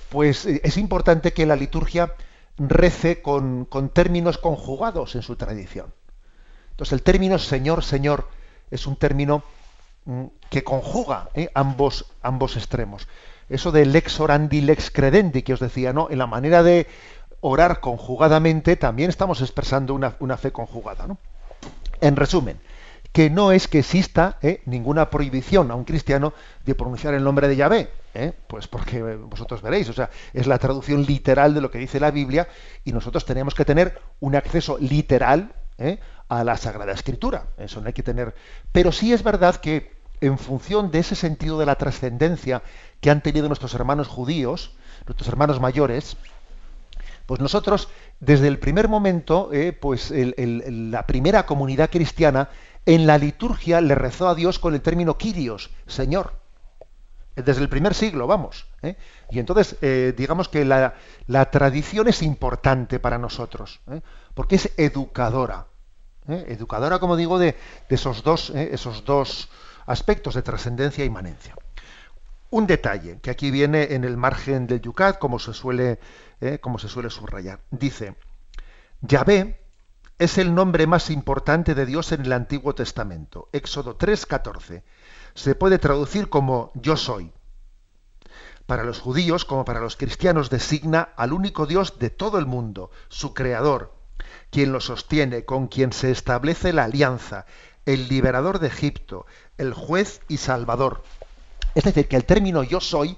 pues 0.09 0.45
eh, 0.45 0.61
es 0.63 0.77
importante 0.77 1.33
que 1.33 1.45
la 1.45 1.55
liturgia 1.55 2.13
rece 2.57 3.21
con, 3.21 3.67
términos 3.93 4.37
conjugados 4.37 5.15
en 5.15 5.21
su 5.21 5.35
tradición. 5.35 5.93
Entonces 6.71 6.93
el 6.93 7.03
término 7.03 7.37
Señor, 7.39 7.83
Señor 7.83 8.29
es 8.71 8.87
un 8.87 8.95
término 8.95 9.43
mm, 10.05 10.25
que 10.49 10.63
conjuga 10.63 11.29
ambos, 11.53 12.05
ambos 12.21 12.55
extremos. 12.57 13.07
Eso 13.49 13.71
de 13.71 13.85
lex 13.85 14.19
orandi, 14.19 14.61
lex 14.61 14.91
credendi 14.91 15.41
que 15.41 15.53
os 15.53 15.59
decía, 15.59 15.91
¿no? 15.91 16.09
En 16.09 16.19
la 16.19 16.27
manera 16.27 16.61
de 16.61 16.87
orar 17.41 17.79
conjugadamente 17.79 18.75
también 18.75 19.09
estamos 19.09 19.41
expresando 19.41 19.93
una, 19.93 20.15
una 20.19 20.37
fe 20.37 20.51
conjugada, 20.51 21.07
¿no? 21.07 21.17
En 22.01 22.15
resumen, 22.15 22.59
que 23.11 23.29
no 23.29 23.51
es 23.51 23.67
que 23.67 23.79
exista 23.79 24.37
¿eh? 24.41 24.61
ninguna 24.65 25.09
prohibición 25.09 25.71
a 25.71 25.75
un 25.75 25.83
cristiano 25.83 26.33
de 26.65 26.75
pronunciar 26.75 27.13
el 27.13 27.23
nombre 27.23 27.47
de 27.47 27.55
Yahvé, 27.55 27.89
¿eh? 28.13 28.33
pues 28.47 28.67
porque 28.67 29.01
vosotros 29.01 29.61
veréis, 29.61 29.89
o 29.89 29.93
sea, 29.93 30.09
es 30.33 30.45
la 30.47 30.59
traducción 30.59 31.03
literal 31.03 31.53
de 31.53 31.61
lo 31.61 31.71
que 31.71 31.79
dice 31.79 31.99
la 31.99 32.11
Biblia 32.11 32.47
y 32.83 32.91
nosotros 32.91 33.25
tenemos 33.25 33.55
que 33.55 33.65
tener 33.65 33.99
un 34.19 34.35
acceso 34.35 34.77
literal 34.79 35.53
¿eh? 35.77 35.99
a 36.27 36.43
la 36.43 36.57
Sagrada 36.57 36.91
Escritura, 36.91 37.47
eso 37.57 37.81
no 37.81 37.87
hay 37.87 37.93
que 37.93 38.03
tener, 38.03 38.35
pero 38.71 38.91
sí 38.91 39.11
es 39.11 39.23
verdad 39.23 39.55
que 39.55 39.97
en 40.21 40.37
función 40.37 40.91
de 40.91 40.99
ese 40.99 41.15
sentido 41.15 41.57
de 41.57 41.65
la 41.65 41.75
trascendencia 41.75 42.61
que 43.01 43.09
han 43.09 43.21
tenido 43.21 43.47
nuestros 43.47 43.73
hermanos 43.73 44.07
judíos, 44.07 44.75
nuestros 45.07 45.29
hermanos 45.29 45.59
mayores, 45.61 46.17
pues 47.25 47.39
nosotros 47.39 47.87
desde 48.19 48.47
el 48.47 48.59
primer 48.59 48.89
momento, 48.89 49.49
pues 49.79 50.11
la 50.11 51.05
primera 51.07 51.45
comunidad 51.45 51.89
cristiana 51.89 52.49
en 52.85 53.07
la 53.07 53.17
liturgia 53.17 53.81
le 53.81 53.95
rezó 53.95 54.27
a 54.27 54.35
Dios 54.35 54.59
con 54.59 54.73
el 54.73 54.81
término 54.81 55.17
Kyrios, 55.17 55.69
Señor. 55.87 56.33
Desde 57.35 57.61
el 57.61 57.69
primer 57.69 57.93
siglo, 57.93 58.27
vamos. 58.27 58.67
¿eh? 58.81 58.95
Y 59.29 59.39
entonces, 59.39 59.77
eh, 59.81 60.13
digamos 60.17 60.49
que 60.49 60.65
la, 60.65 60.93
tradición 61.51 62.07
es 62.07 62.21
importante 62.21 62.99
para 62.99 63.17
nosotros, 63.17 63.79
¿eh? 63.91 64.01
porque 64.33 64.55
es 64.55 64.71
educadora. 64.77 65.67
Educadora, 66.27 66.99
como 66.99 67.15
digo, 67.15 67.39
de, 67.39 67.55
esos, 67.89 68.23
dos, 68.23 68.51
esos 68.51 69.03
dos 69.03 69.49
aspectos 69.87 70.35
de 70.35 70.43
trascendencia 70.43 71.03
e 71.03 71.07
inmanencia. 71.07 71.55
Un 72.51 72.67
detalle 72.67 73.19
que 73.19 73.31
aquí 73.31 73.49
viene 73.49 73.95
en 73.95 74.03
el 74.03 74.15
margen 74.15 74.67
del 74.67 74.79
Yucat, 74.79 75.17
como 75.17 75.39
se 75.39 75.53
suele, 75.53 75.99
como 76.61 76.77
se 76.77 76.87
suele 76.87 77.09
subrayar. 77.09 77.61
Dice, 77.71 78.15
Yahvé 79.01 79.58
es 80.19 80.37
el 80.37 80.53
nombre 80.53 80.85
más 80.85 81.09
importante 81.09 81.73
de 81.73 81.85
Dios 81.85 82.11
en 82.11 82.25
el 82.25 82.33
Antiguo 82.33 82.75
Testamento. 82.75 83.47
Éxodo 83.53 83.97
3:14. 83.97 84.83
Se 85.33 85.55
puede 85.55 85.79
traducir 85.79 86.29
como 86.29 86.71
yo 86.75 86.97
soy. 86.97 87.31
Para 88.65 88.83
los 88.83 88.99
judíos 88.99 89.45
como 89.45 89.63
para 89.63 89.79
los 89.79 89.95
cristianos 89.95 90.49
designa 90.49 91.09
al 91.15 91.31
único 91.31 91.65
Dios 91.65 91.97
de 91.99 92.09
todo 92.09 92.37
el 92.37 92.45
mundo, 92.45 92.91
su 93.07 93.33
creador, 93.33 93.95
quien 94.51 94.73
lo 94.73 94.81
sostiene, 94.81 95.45
con 95.45 95.67
quien 95.67 95.93
se 95.93 96.11
establece 96.11 96.73
la 96.73 96.83
alianza, 96.83 97.45
el 97.85 98.09
liberador 98.09 98.59
de 98.59 98.67
Egipto, 98.67 99.25
el 99.57 99.73
juez 99.73 100.21
y 100.27 100.37
salvador. 100.37 101.01
Es 101.75 101.85
decir, 101.85 102.09
que 102.09 102.17
el 102.17 102.25
término 102.25 102.61
yo 102.63 102.81
soy 102.81 103.17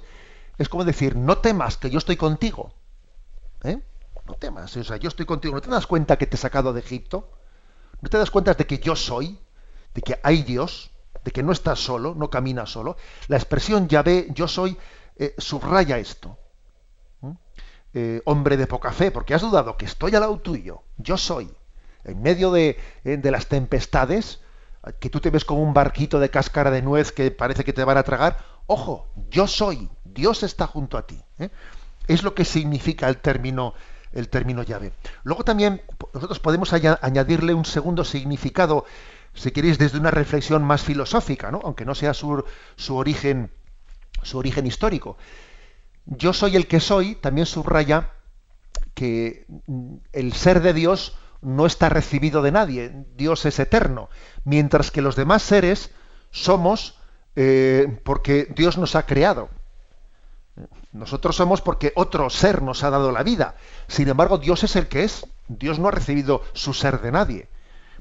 es 0.59 0.69
como 0.69 0.85
decir, 0.85 1.15
no 1.15 1.39
temas 1.39 1.77
que 1.77 1.89
yo 1.89 1.97
estoy 1.97 2.17
contigo. 2.17 2.75
¿Eh? 3.63 3.81
Temas, 4.35 4.75
o 4.77 4.83
sea, 4.83 4.97
yo 4.97 5.09
estoy 5.09 5.25
contigo. 5.25 5.55
¿No 5.55 5.61
te 5.61 5.69
das 5.69 5.87
cuenta 5.87 6.17
que 6.17 6.27
te 6.27 6.35
he 6.35 6.39
sacado 6.39 6.73
de 6.73 6.79
Egipto? 6.79 7.31
¿No 8.01 8.09
te 8.09 8.17
das 8.17 8.31
cuenta 8.31 8.53
de 8.53 8.65
que 8.65 8.79
yo 8.79 8.95
soy? 8.95 9.39
¿De 9.93 10.01
que 10.01 10.19
hay 10.23 10.43
Dios? 10.43 10.91
¿De 11.23 11.31
que 11.31 11.43
no 11.43 11.51
estás 11.51 11.79
solo, 11.79 12.15
no 12.15 12.29
caminas 12.29 12.69
solo? 12.69 12.97
La 13.27 13.37
expresión 13.37 13.87
Yahvé, 13.87 14.27
yo 14.33 14.47
soy, 14.47 14.77
eh, 15.17 15.35
subraya 15.37 15.97
esto. 15.97 16.37
Eh, 17.93 18.21
hombre 18.23 18.55
de 18.55 18.67
poca 18.67 18.93
fe, 18.93 19.11
porque 19.11 19.33
has 19.33 19.41
dudado 19.41 19.75
que 19.75 19.85
estoy 19.85 20.15
al 20.15 20.21
lado 20.21 20.39
tuyo. 20.39 20.83
Yo 20.97 21.17
soy. 21.17 21.53
En 22.05 22.21
medio 22.21 22.51
de, 22.51 22.79
eh, 23.03 23.17
de 23.17 23.31
las 23.31 23.47
tempestades, 23.47 24.39
que 24.99 25.09
tú 25.09 25.19
te 25.19 25.29
ves 25.29 25.45
como 25.45 25.61
un 25.61 25.73
barquito 25.73 26.19
de 26.19 26.29
cáscara 26.29 26.71
de 26.71 26.81
nuez 26.81 27.11
que 27.11 27.29
parece 27.29 27.63
que 27.63 27.73
te 27.73 27.83
van 27.83 27.97
a 27.97 28.03
tragar, 28.03 28.39
ojo, 28.65 29.07
yo 29.29 29.45
soy, 29.45 29.89
Dios 30.03 30.43
está 30.43 30.65
junto 30.67 30.97
a 30.97 31.05
ti. 31.05 31.21
Es 32.07 32.23
lo 32.23 32.33
que 32.33 32.45
significa 32.45 33.07
el 33.07 33.17
término 33.17 33.73
el 34.13 34.29
término 34.29 34.63
llave. 34.63 34.93
Luego 35.23 35.43
también 35.43 35.81
nosotros 36.13 36.39
podemos 36.39 36.73
añadirle 36.73 37.53
un 37.53 37.65
segundo 37.65 38.03
significado, 38.03 38.85
si 39.33 39.51
queréis, 39.51 39.77
desde 39.77 39.99
una 39.99 40.11
reflexión 40.11 40.63
más 40.63 40.83
filosófica, 40.83 41.51
¿no? 41.51 41.61
aunque 41.63 41.85
no 41.85 41.95
sea 41.95 42.13
su, 42.13 42.43
su, 42.75 42.95
origen, 42.95 43.51
su 44.21 44.37
origen 44.37 44.65
histórico. 44.65 45.17
Yo 46.05 46.33
soy 46.33 46.55
el 46.55 46.67
que 46.67 46.79
soy, 46.79 47.15
también 47.15 47.45
subraya 47.45 48.11
que 48.93 49.45
el 50.11 50.33
ser 50.33 50.61
de 50.61 50.73
Dios 50.73 51.17
no 51.41 51.65
está 51.65 51.89
recibido 51.89 52.41
de 52.41 52.51
nadie, 52.51 53.05
Dios 53.15 53.45
es 53.45 53.59
eterno, 53.59 54.09
mientras 54.43 54.91
que 54.91 55.01
los 55.01 55.15
demás 55.15 55.41
seres 55.41 55.91
somos 56.29 56.99
eh, 57.35 57.99
porque 58.03 58.47
Dios 58.55 58.77
nos 58.77 58.95
ha 58.95 59.05
creado. 59.05 59.49
Nosotros 60.91 61.35
somos 61.35 61.61
porque 61.61 61.93
otro 61.95 62.29
ser 62.29 62.61
nos 62.61 62.83
ha 62.83 62.89
dado 62.89 63.11
la 63.11 63.23
vida. 63.23 63.55
Sin 63.87 64.09
embargo, 64.09 64.37
Dios 64.37 64.63
es 64.63 64.75
el 64.75 64.87
que 64.87 65.03
es. 65.03 65.25
Dios 65.47 65.79
no 65.79 65.87
ha 65.87 65.91
recibido 65.91 66.41
su 66.53 66.73
ser 66.73 67.01
de 67.01 67.11
nadie. 67.11 67.47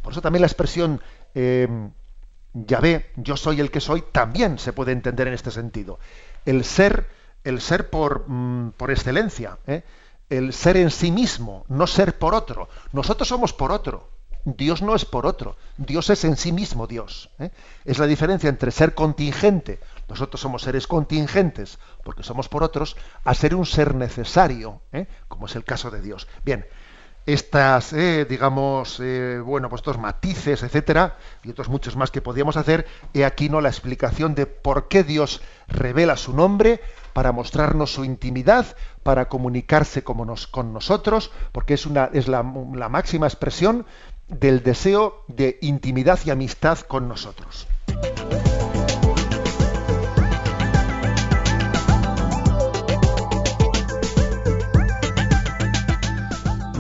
Por 0.03 0.13
eso 0.13 0.23
también 0.23 0.43
la 0.43 0.47
expresión 0.47 1.01
eh, 1.35 1.69
Yahvé, 2.53 3.11
yo 3.17 3.37
soy 3.37 3.61
el 3.61 3.71
que 3.71 3.81
soy, 3.81 4.03
también 4.13 4.59
se 4.59 4.73
puede 4.73 4.93
entender 4.93 5.29
en 5.29 5.35
este 5.35 5.51
sentido. 5.51 5.99
El 6.45 6.65
ser, 6.65 7.09
el 7.45 7.61
ser 7.61 7.91
por, 7.91 8.25
mm, 8.29 8.73
por 8.77 8.91
excelencia, 8.91 9.59
¿eh? 9.67 9.83
el 10.29 10.53
ser 10.53 10.77
en 10.77 10.91
sí 10.91 11.11
mismo, 11.11 11.65
no 11.69 11.87
ser 11.87 12.19
por 12.19 12.35
otro. 12.35 12.69
Nosotros 12.93 13.29
somos 13.29 13.53
por 13.53 13.73
otro. 13.73 14.09
Dios 14.45 14.81
no 14.81 14.95
es 14.95 15.05
por 15.05 15.27
otro. 15.27 15.57
Dios 15.77 16.11
es 16.11 16.25
en 16.25 16.37
sí 16.37 16.51
mismo 16.51 16.87
Dios. 16.87 17.31
¿eh? 17.39 17.51
Es 17.85 17.99
la 17.99 18.07
diferencia 18.07 18.49
entre 18.49 18.71
ser 18.71 18.95
contingente, 18.95 19.79
nosotros 20.11 20.41
somos 20.41 20.63
seres 20.63 20.87
contingentes, 20.87 21.79
porque 22.05 22.23
somos 22.23 22.49
por 22.49 22.63
otros, 22.63 22.97
a 23.25 23.33
ser 23.35 23.55
un 23.55 23.65
ser 23.65 23.95
necesario, 23.95 24.83
¿eh? 24.93 25.07
como 25.29 25.47
es 25.47 25.57
el 25.57 25.65
caso 25.65 25.91
de 25.91 26.03
Dios. 26.03 26.29
Bien, 26.45 26.67
estas, 27.27 27.93
eh, 27.93 28.27
digamos, 28.29 28.99
eh, 29.01 29.41
bueno, 29.45 29.69
pues 29.69 29.81
estos 29.81 29.99
matices, 29.99 30.63
etcétera, 30.63 31.17
y 31.45 31.51
otros 31.51 31.69
muchos 31.69 31.97
más 31.97 32.11
que 32.11 32.21
podíamos 32.21 32.57
hacer, 32.57 32.87
he 33.15 33.25
aquí 33.25 33.49
no 33.49 33.61
la 33.61 33.69
explicación 33.69 34.35
de 34.35 34.47
por 34.47 34.89
qué 34.89 35.05
Dios 35.05 35.43
revela 35.69 36.17
su 36.17 36.33
nombre 36.33 36.81
para 37.13 37.31
mostrarnos 37.33 37.93
su 37.93 38.05
intimidad, 38.05 38.67
para 39.03 39.29
comunicarse 39.29 40.03
con 40.03 40.73
nosotros, 40.73 41.31
porque 41.53 41.75
es, 41.75 41.87
la 41.87 42.43
máxima 42.43 43.27
expresión 43.27 43.87
del 44.29 44.63
deseo 44.63 45.25
de 45.29 45.59
intimidad 45.61 46.19
y 46.25 46.31
amistad 46.31 46.79
con 46.81 47.09
nosotros. 47.09 47.67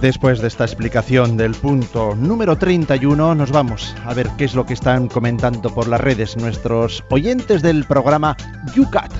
Después 0.00 0.40
de 0.40 0.48
esta 0.48 0.64
explicación 0.64 1.36
del 1.36 1.54
punto 1.54 2.14
número 2.14 2.56
31, 2.56 3.34
nos 3.34 3.52
vamos 3.52 3.94
a 4.06 4.14
ver 4.14 4.30
qué 4.38 4.46
es 4.46 4.54
lo 4.54 4.64
que 4.64 4.72
están 4.72 5.08
comentando 5.08 5.74
por 5.74 5.88
las 5.88 6.00
redes 6.00 6.38
nuestros 6.38 7.04
oyentes 7.10 7.60
del 7.60 7.84
programa 7.84 8.34
YouCat. 8.74 9.12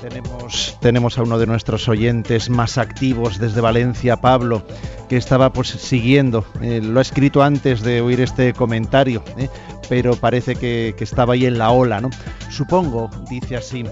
Tenemos, 0.00 0.76
tenemos 0.80 1.18
a 1.18 1.22
uno 1.22 1.38
de 1.38 1.46
nuestros 1.46 1.88
oyentes 1.88 2.50
más 2.50 2.76
activos 2.76 3.38
desde 3.38 3.60
Valencia, 3.60 4.16
Pablo, 4.16 4.64
que 5.08 5.16
estaba 5.16 5.52
pues 5.52 5.68
siguiendo. 5.68 6.44
Eh, 6.60 6.80
lo 6.82 6.98
ha 6.98 7.02
escrito 7.02 7.44
antes 7.44 7.82
de 7.82 8.00
oír 8.00 8.20
este 8.20 8.54
comentario, 8.54 9.22
eh, 9.38 9.48
pero 9.88 10.16
parece 10.16 10.56
que, 10.56 10.96
que 10.98 11.04
estaba 11.04 11.34
ahí 11.34 11.46
en 11.46 11.58
la 11.58 11.70
ola, 11.70 12.00
¿no? 12.00 12.10
Supongo, 12.48 13.08
dice 13.28 13.54
así 13.54 13.84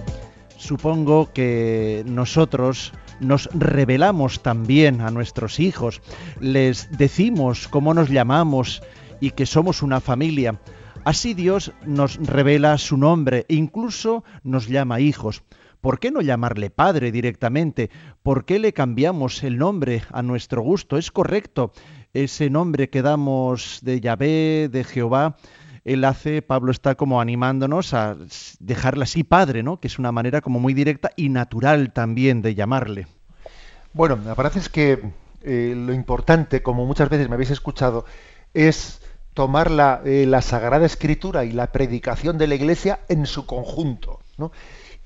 supongo 0.59 1.33
que 1.33 2.05
nosotros 2.07 2.93
nos 3.21 3.49
revelamos 3.55 4.43
también 4.43 5.01
a 5.01 5.11
nuestros 5.11 5.61
hijos, 5.61 6.03
les 6.41 6.91
decimos 6.99 7.69
cómo 7.69 7.95
nos 7.95 8.11
llamamos 8.11 8.83
y 9.21 9.31
que 9.31 9.47
somos 9.47 9.83
una 9.83 10.01
familia. 10.01 10.61
Así 11.05 11.33
Dios 11.33 11.73
nos 11.87 12.17
revela 12.17 12.77
su 12.77 12.97
nombre, 12.97 13.47
incluso 13.49 14.25
nos 14.43 14.69
llama 14.69 15.01
hijos. 15.01 15.43
¿Por 15.81 16.01
qué 16.01 16.11
no 16.11 16.21
llamarle 16.21 16.71
Padre 16.71 17.13
directamente? 17.13 17.89
¿Por 18.23 18.45
qué 18.45 18.59
le 18.59 18.73
cambiamos 18.73 19.45
el 19.45 19.59
nombre 19.59 20.03
a 20.13 20.23
nuestro 20.23 20.61
gusto? 20.61 20.99
Es 20.99 21.13
correcto 21.13 21.73
ese 22.13 22.51
nombre 22.51 22.91
que 22.91 23.03
damos 23.03 23.79
de 23.83 24.01
Yahvé, 24.01 24.69
de 24.71 24.83
Jehová, 24.85 25.37
él 25.89 26.05
hace, 26.05 26.43
Pablo 26.43 26.71
está 26.71 26.97
como 26.97 27.21
animándonos 27.21 27.95
a 27.95 28.17
dejarle 28.61 29.05
así 29.05 29.25
padre, 29.25 29.63
¿no? 29.63 29.81
Que 29.81 29.89
es 29.89 29.99
una 29.99 30.13
manera 30.13 30.43
como 30.43 30.61
muy 30.61 30.75
directa 30.75 31.13
y 31.17 31.31
natural 31.31 31.93
también 31.95 32.43
de 32.43 32.55
llamarle. 32.55 33.07
Bueno, 33.95 34.19
me 34.19 34.35
parece 34.35 34.61
que 34.71 35.13
eh, 35.43 35.75
lo 35.75 35.95
importante, 35.95 36.63
como 36.63 36.85
muchas 36.85 37.09
veces 37.09 37.29
me 37.29 37.37
habéis 37.37 37.51
escuchado, 37.51 38.05
es 38.53 39.01
tomar 39.33 39.71
la, 39.71 40.03
eh, 40.05 40.27
la, 40.27 40.43
Sagrada 40.43 40.85
Escritura 40.85 41.47
y 41.47 41.53
la 41.53 41.73
predicación 41.73 42.37
de 42.37 42.49
la 42.49 42.55
Iglesia 42.57 43.01
en 43.09 43.25
su 43.25 43.47
conjunto, 43.47 44.21
¿no? 44.37 44.53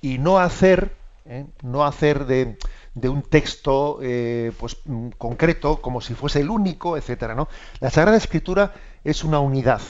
Y 0.01 0.19
no 0.19 0.41
hacer, 0.41 0.97
¿eh? 1.27 1.47
no 1.63 1.85
hacer 1.85 2.27
de, 2.27 2.59
de 2.95 3.09
un 3.09 3.23
texto 3.23 3.99
pues, 4.01 4.79
mm, 4.85 5.11
concreto 5.17 5.81
como 5.81 6.01
si 6.01 6.15
fuese 6.15 6.41
el 6.41 6.51
único, 6.51 6.97
etcétera, 6.97 7.37
¿no? 7.37 7.47
La 7.79 7.91
Sagrada 7.91 8.17
Escritura 8.17 8.73
es 9.05 9.23
una 9.23 9.39
unidad, 9.39 9.81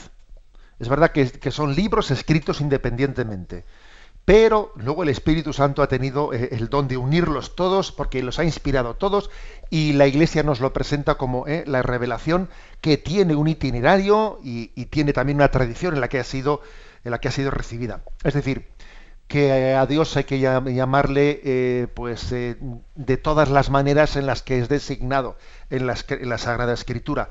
es 0.79 0.89
verdad 0.89 1.11
que, 1.11 1.51
son 1.51 1.75
libros 1.75 2.11
escritos 2.11 2.61
independientemente, 2.61 3.63
pero 4.25 4.71
luego 4.75 5.03
el 5.03 5.09
Espíritu 5.09 5.53
Santo 5.53 5.81
ha 5.81 5.87
tenido 5.87 6.33
eh, 6.33 6.49
el 6.51 6.69
don 6.69 6.87
de 6.87 6.97
unirlos 6.97 7.55
todos 7.55 7.91
porque 7.91 8.23
los 8.23 8.39
ha 8.39 8.43
inspirado 8.43 8.95
todos 8.95 9.29
y 9.69 9.93
la 9.93 10.07
Iglesia 10.07 10.43
nos 10.43 10.61
lo 10.61 10.71
presenta 10.71 11.15
como 11.15 11.45
eh, 11.47 11.63
la 11.67 11.81
revelación 11.81 12.49
que 12.81 12.97
tiene 12.97 13.35
un 13.35 13.47
itinerario 13.47 14.39
y, 14.43 14.67
tiene 14.85 15.13
también 15.13 15.37
una 15.37 15.49
tradición 15.49 15.93
en 15.93 16.01
la 16.01 16.07
que 16.07 16.19
ha 16.19 16.23
sido 16.23 16.61
en 17.03 17.11
la 17.11 17.19
que 17.19 17.27
ha 17.27 17.31
sido 17.31 17.51
recibida. 17.51 18.01
Es 18.23 18.33
decir, 18.33 18.69
que 19.27 19.73
a 19.73 19.85
Dios 19.85 20.15
hay 20.15 20.23
que 20.23 20.39
llamarle 20.39 21.41
eh, 21.43 21.87
pues 21.93 22.29
de 22.29 23.17
todas 23.17 23.49
las 23.49 23.69
maneras 23.69 24.15
en 24.15 24.25
las 24.25 24.41
que 24.41 24.59
es 24.59 24.69
designado 24.69 25.37
en 25.69 25.85
la 25.85 26.37
Sagrada 26.37 26.73
Escritura. 26.73 27.29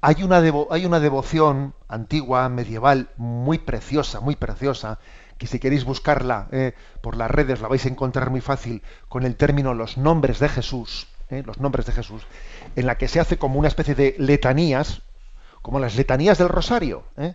Hay 0.00 0.22
una, 0.22 0.40
devoción 0.40 1.74
antigua, 1.88 2.48
medieval, 2.48 3.08
muy 3.16 3.58
preciosa, 3.58 4.20
muy 4.20 4.36
preciosa, 4.36 4.98
que 5.38 5.46
si 5.46 5.58
queréis 5.58 5.84
buscarla 5.84 6.48
eh, 6.52 6.74
por 7.00 7.16
las 7.16 7.30
redes 7.30 7.60
la 7.60 7.68
vais 7.68 7.84
a 7.84 7.88
encontrar 7.88 8.30
muy 8.30 8.40
fácil 8.40 8.82
con 9.08 9.24
el 9.24 9.36
término 9.36 9.74
los 9.74 9.96
nombres 9.96 10.38
de 10.38 10.48
Jesús, 10.48 11.08
eh, 11.30 11.42
los 11.44 11.58
nombres 11.58 11.86
de 11.86 11.92
Jesús, 11.92 12.22
en 12.76 12.86
la 12.86 12.96
que 12.96 13.08
se 13.08 13.20
hace 13.20 13.38
como 13.38 13.58
una 13.58 13.68
especie 13.68 13.94
de 13.94 14.14
letanías, 14.18 15.02
como 15.62 15.80
las 15.80 15.96
letanías 15.96 16.38
del 16.38 16.48
rosario. 16.48 17.04
Eh. 17.16 17.34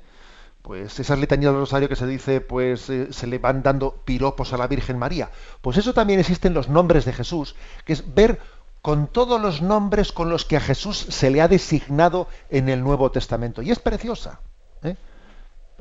Pues 0.62 0.98
esas 1.02 1.20
letanías 1.20 1.52
del 1.52 1.60
rosario 1.60 1.90
que 1.90 1.98
se 1.98 2.08
dice, 2.08 2.40
pues 2.40 2.90
se 3.10 3.28
le 3.28 3.38
van 3.38 3.64
dando 3.64 3.92
piropos 4.06 4.54
a 4.54 4.58
la 4.58 4.68
Virgen 4.68 4.98
María. 4.98 5.30
Pues 5.60 5.76
eso 5.76 5.94
también 5.94 6.22
existe 6.22 6.48
en 6.48 6.54
los 6.54 6.70
nombres 6.70 7.04
de 7.04 7.12
Jesús, 7.12 7.56
que 7.84 7.92
es 7.92 8.14
ver 8.14 8.40
con 8.84 9.08
todos 9.08 9.40
los 9.40 9.62
nombres 9.62 10.12
con 10.12 10.30
los 10.30 10.44
que 10.44 10.58
a 10.58 10.60
Jesús 10.60 10.98
se 11.10 11.30
le 11.30 11.42
ha 11.42 11.48
designado 11.48 12.28
en 12.50 12.68
el 12.68 12.84
Nuevo 12.84 13.10
Testamento. 13.12 13.62
Y 13.62 13.72
es 13.72 13.80
preciosa. 13.80 14.42
¿eh? 14.84 14.98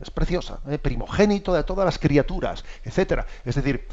Es 0.00 0.12
preciosa. 0.12 0.60
¿eh? 0.68 0.78
Primogénito 0.78 1.52
de 1.52 1.64
todas 1.64 1.84
las 1.84 1.98
criaturas, 1.98 2.64
etcétera. 2.84 3.26
Es 3.44 3.56
decir, 3.56 3.88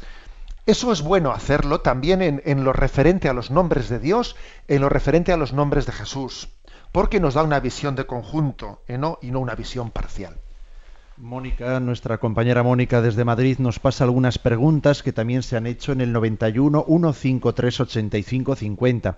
Eso 0.64 0.92
es 0.92 1.02
bueno 1.02 1.32
hacerlo 1.32 1.80
también 1.80 2.22
en, 2.22 2.64
lo 2.64 2.72
referente 2.72 3.28
a 3.28 3.32
los 3.32 3.50
nombres 3.50 3.88
de 3.88 3.98
Dios, 3.98 4.36
en 4.68 4.80
lo 4.80 4.88
referente 4.88 5.32
a 5.32 5.36
los 5.36 5.52
nombres 5.52 5.86
de 5.86 5.92
Jesús, 5.92 6.48
porque 6.92 7.18
nos 7.18 7.34
da 7.34 7.42
una 7.42 7.58
visión 7.58 7.96
de 7.96 8.06
conjunto 8.06 8.84
y 8.86 8.96
no 8.96 9.18
una 9.40 9.56
visión 9.56 9.90
parcial. 9.90 10.38
Mónica, 11.22 11.80
nuestra 11.80 12.18
compañera 12.18 12.62
Mónica 12.62 13.02
desde 13.02 13.24
Madrid, 13.24 13.58
nos 13.58 13.78
pasa 13.78 14.04
algunas 14.04 14.38
preguntas 14.38 15.02
que 15.02 15.12
también 15.12 15.42
se 15.42 15.56
han 15.56 15.66
hecho 15.66 15.92
en 15.92 16.00
el 16.00 16.12
91 16.12 16.82
153 16.86 17.80
85 17.80 18.56
50. 18.56 19.16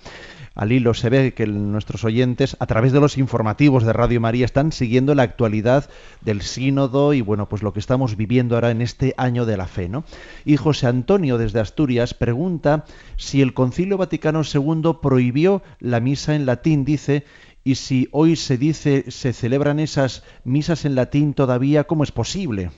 Al 0.55 0.73
hilo 0.73 0.95
se 0.95 1.11
ve 1.11 1.33
que 1.33 1.47
nuestros 1.47 2.05
oyentes, 2.05 2.57
a 2.59 2.67
través 2.67 2.93
de 2.93 3.01
los 3.01 3.19
informativos 3.19 3.85
de 3.85 3.93
Radio 3.93 4.21
María, 4.21 4.45
están 4.45 4.73
siguiendo 4.73 5.15
la 5.15 5.23
actualidad 5.23 5.89
del 6.21 6.43
sínodo 6.43 7.15
y 7.15 7.21
bueno, 7.21 7.49
pues 7.49 7.63
lo 7.63 7.73
que 7.73 7.81
estamos 7.81 8.17
viviendo 8.17 8.57
ahora 8.57 8.73
en 8.73 8.83
este 8.83 9.15
año 9.17 9.47
de 9.47 9.57
la 9.57 9.67
fe, 9.67 9.89
¿no? 9.89 10.05
Y 10.45 10.57
José 10.57 10.89
Antonio 10.89 11.39
desde 11.39 11.61
Asturias 11.61 12.15
pregunta 12.15 12.85
si 13.17 13.43
el 13.43 13.55
Concilio 13.55 13.97
Vaticano 13.97 14.43
II 14.43 14.99
prohibió 15.01 15.63
la 15.79 16.01
misa 16.01 16.35
en 16.35 16.47
latín, 16.47 16.85
dice, 16.85 17.25
y 17.65 17.77
si 17.77 18.09
hoy 18.13 18.37
se 18.37 18.57
dice, 18.57 19.11
se 19.11 19.33
celebran 19.33 19.79
esas 19.79 20.25
misas 20.45 20.85
en 20.85 20.95
latín 20.95 21.35
todavía, 21.35 21.85
¿cómo 21.85 22.05
es 22.05 22.13
posible? 22.13 22.71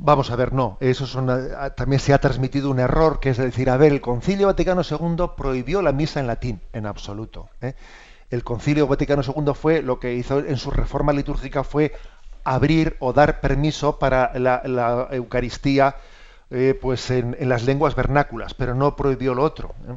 Vamos 0.00 0.30
a 0.30 0.36
ver, 0.36 0.52
no, 0.52 0.78
eso 0.80 1.06
también 1.76 1.98
se 1.98 2.14
ha 2.14 2.20
transmitido 2.20 2.70
un 2.70 2.78
error, 2.78 3.18
que 3.18 3.30
es 3.30 3.36
decir, 3.36 3.68
a 3.68 3.76
ver, 3.76 3.92
el 3.92 4.00
Concilio 4.00 4.46
Vaticano 4.46 4.82
II 4.88 5.30
prohibió 5.36 5.82
la 5.82 5.90
misa 5.90 6.20
en 6.20 6.28
latín, 6.28 6.60
en 6.72 6.86
absoluto. 6.86 7.48
¿eh? 7.60 7.74
El 8.30 8.44
Concilio 8.44 8.86
Vaticano 8.86 9.22
II 9.22 9.54
fue, 9.54 9.82
lo 9.82 9.98
que 9.98 10.14
hizo 10.14 10.38
en 10.38 10.56
su 10.56 10.70
reforma 10.70 11.12
litúrgica 11.12 11.64
fue 11.64 11.92
abrir 12.44 12.96
o 13.00 13.12
dar 13.12 13.40
permiso 13.40 13.98
para 13.98 14.38
la, 14.38 15.08
Eucaristía 15.10 15.96
eh, 16.50 16.78
pues 16.80 17.10
en, 17.10 17.36
las 17.48 17.64
lenguas 17.64 17.96
vernáculas, 17.96 18.54
pero 18.54 18.76
no 18.76 18.94
prohibió 18.94 19.34
lo 19.34 19.42
otro. 19.42 19.74
¿eh? 19.88 19.94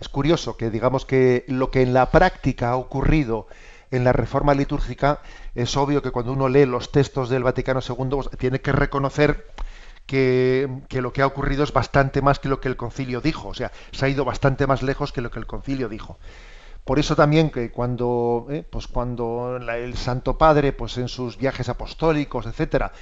Es 0.00 0.08
curioso 0.08 0.56
que 0.56 0.70
digamos 0.70 1.04
que 1.04 1.44
lo 1.46 1.70
que 1.70 1.82
en 1.82 1.92
la 1.92 2.10
práctica 2.10 2.70
ha 2.70 2.76
ocurrido 2.76 3.46
en 3.90 4.04
la 4.04 4.12
reforma 4.12 4.54
litúrgica, 4.54 5.20
es 5.54 5.76
obvio 5.76 6.00
que 6.00 6.10
cuando 6.10 6.32
uno 6.32 6.48
lee 6.48 6.64
los 6.64 6.90
textos 6.90 7.28
del 7.28 7.42
Vaticano 7.42 7.80
II 7.86 8.06
pues, 8.08 8.30
tiene 8.38 8.60
que 8.60 8.72
reconocer 8.72 9.46
que, 10.06 10.68
lo 10.90 11.12
que 11.12 11.22
ha 11.22 11.26
ocurrido 11.26 11.64
es 11.64 11.72
bastante 11.72 12.22
más 12.22 12.38
que 12.38 12.48
lo 12.48 12.60
que 12.60 12.68
el 12.68 12.76
concilio 12.76 13.20
dijo, 13.20 13.48
o 13.48 13.54
sea, 13.54 13.70
se 13.92 14.06
ha 14.06 14.08
ido 14.08 14.24
bastante 14.24 14.66
más 14.66 14.82
lejos 14.82 15.12
que 15.12 15.20
lo 15.20 15.30
que 15.30 15.38
el 15.38 15.46
concilio 15.46 15.88
dijo. 15.88 16.18
Por 16.84 16.98
eso 16.98 17.14
también 17.14 17.50
que 17.50 17.70
cuando, 17.70 18.46
eh, 18.50 18.64
pues 18.68 18.88
cuando 18.88 19.56
el 19.56 19.96
Santo 19.96 20.38
Padre, 20.38 20.72
pues 20.72 20.96
en 20.98 21.08
sus 21.08 21.36
viajes 21.36 21.68
apostólicos, 21.68 22.46
etcétera, 22.46 22.92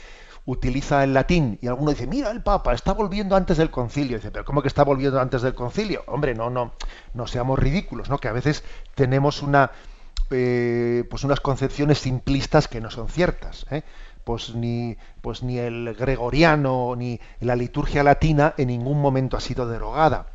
utiliza 0.48 1.04
el 1.04 1.12
latín 1.12 1.58
y 1.60 1.66
alguno 1.66 1.90
dice, 1.90 2.06
mira 2.06 2.30
el 2.30 2.42
Papa, 2.42 2.72
está 2.72 2.94
volviendo 2.94 3.36
antes 3.36 3.58
del 3.58 3.70
concilio. 3.70 4.16
dice, 4.16 4.30
pero 4.30 4.46
¿cómo 4.46 4.62
que 4.62 4.68
está 4.68 4.82
volviendo 4.82 5.20
antes 5.20 5.42
del 5.42 5.54
concilio? 5.54 6.04
Hombre, 6.06 6.34
no, 6.34 6.48
no, 6.48 6.72
no 7.12 7.26
seamos 7.26 7.58
ridículos, 7.58 8.08
¿no? 8.08 8.16
Que 8.16 8.28
a 8.28 8.32
veces 8.32 8.64
tenemos 8.94 9.42
una, 9.42 9.72
eh, 10.30 11.04
pues 11.10 11.22
unas 11.24 11.40
concepciones 11.40 11.98
simplistas 11.98 12.66
que 12.66 12.80
no 12.80 12.90
son 12.90 13.10
ciertas. 13.10 13.66
¿eh? 13.70 13.82
Pues 14.24 14.54
ni, 14.54 14.96
pues 15.20 15.42
ni 15.42 15.58
el 15.58 15.94
gregoriano 15.94 16.96
ni 16.96 17.20
la 17.40 17.54
liturgia 17.54 18.02
latina 18.02 18.54
en 18.56 18.68
ningún 18.68 19.02
momento 19.02 19.36
ha 19.36 19.40
sido 19.40 19.68
derogada. 19.68 20.28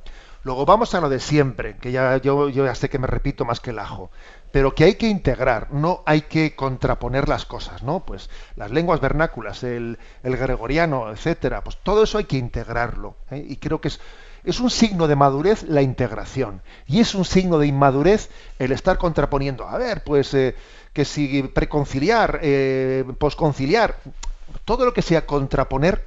Luego 0.44 0.64
vamos 0.68 0.94
a 0.94 1.02
lo 1.02 1.10
de 1.10 1.20
siempre, 1.20 1.78
que 1.78 1.92
ya 1.92 2.18
yo, 2.18 2.50
yo 2.50 2.66
ya 2.66 2.76
sé 2.76 2.88
que 2.88 3.00
me 3.00 3.08
repito 3.08 3.46
más 3.46 3.60
que 3.60 3.72
el 3.72 3.80
ajo 3.80 4.12
pero 4.54 4.76
que 4.76 4.84
hay 4.84 4.94
que 4.94 5.08
integrar, 5.08 5.74
no 5.74 6.04
hay 6.06 6.22
que 6.22 6.56
contraponer 6.56 7.28
las 7.28 7.44
cosas, 7.44 7.82
¿no? 7.82 8.02
Pues 8.06 8.30
las 8.56 8.70
lenguas 8.70 9.02
vernáculas, 9.02 9.64
el, 9.64 9.98
gregoriano, 10.22 11.10
etcétera, 11.10 11.64
pues 11.64 11.80
todo 11.82 12.04
eso 12.04 12.20
hay 12.20 12.26
que 12.26 12.38
integrarlo. 12.38 13.16
¿eh? 13.32 13.44
Y 13.50 13.56
creo 13.56 13.82
que 13.82 13.88
es, 13.88 14.00
es 14.44 14.60
un 14.60 14.70
signo 14.70 15.08
de 15.08 15.16
madurez 15.16 15.64
la 15.64 15.82
integración. 15.82 16.62
Y 16.86 17.00
es 17.00 17.16
un 17.16 17.26
signo 17.26 17.58
de 17.58 17.66
inmadurez 17.66 18.30
el 18.60 18.72
estar 18.72 19.00
contraponiendo. 19.00 19.68
A 19.68 19.80
ver, 19.80 20.04
pues 20.04 20.32
eh, 20.36 20.54
que 20.94 21.04
si 21.04 21.42
preconciliar, 21.42 22.40
eh, 22.44 23.06
posconciliar, 23.18 23.98
todo 24.66 24.86
lo 24.86 24.94
que 24.94 25.02
sea 25.02 25.26
contraponer 25.26 26.06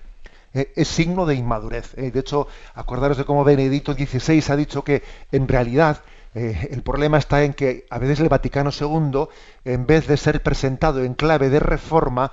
eh, 0.55 0.73
es 0.77 0.87
signo 0.87 1.27
de 1.27 1.35
inmadurez. 1.35 1.97
De 1.97 2.17
hecho, 2.17 2.47
acordaros 2.77 3.17
de 3.17 3.25
cómo 3.25 3.43
Benedicto 3.43 3.95
XVI 3.95 4.45
ha 4.53 4.57
dicho 4.57 4.85
que 4.85 5.03
en 5.33 5.49
realidad 5.49 6.01
eh, 6.37 6.69
el 6.71 6.83
problema 6.83 7.17
está 7.17 7.45
en 7.45 7.55
que 7.55 7.87
a 7.89 7.99
veces 7.99 8.21
el 8.21 8.29
Vaticano 8.29 8.69
II, 8.71 9.29
en 9.65 9.87
vez 9.87 10.07
de 10.07 10.19
ser 10.19 10.43
presentado 10.43 11.03
en 11.03 11.15
clave 11.15 11.49
de 11.49 11.61
reforma, 11.61 12.31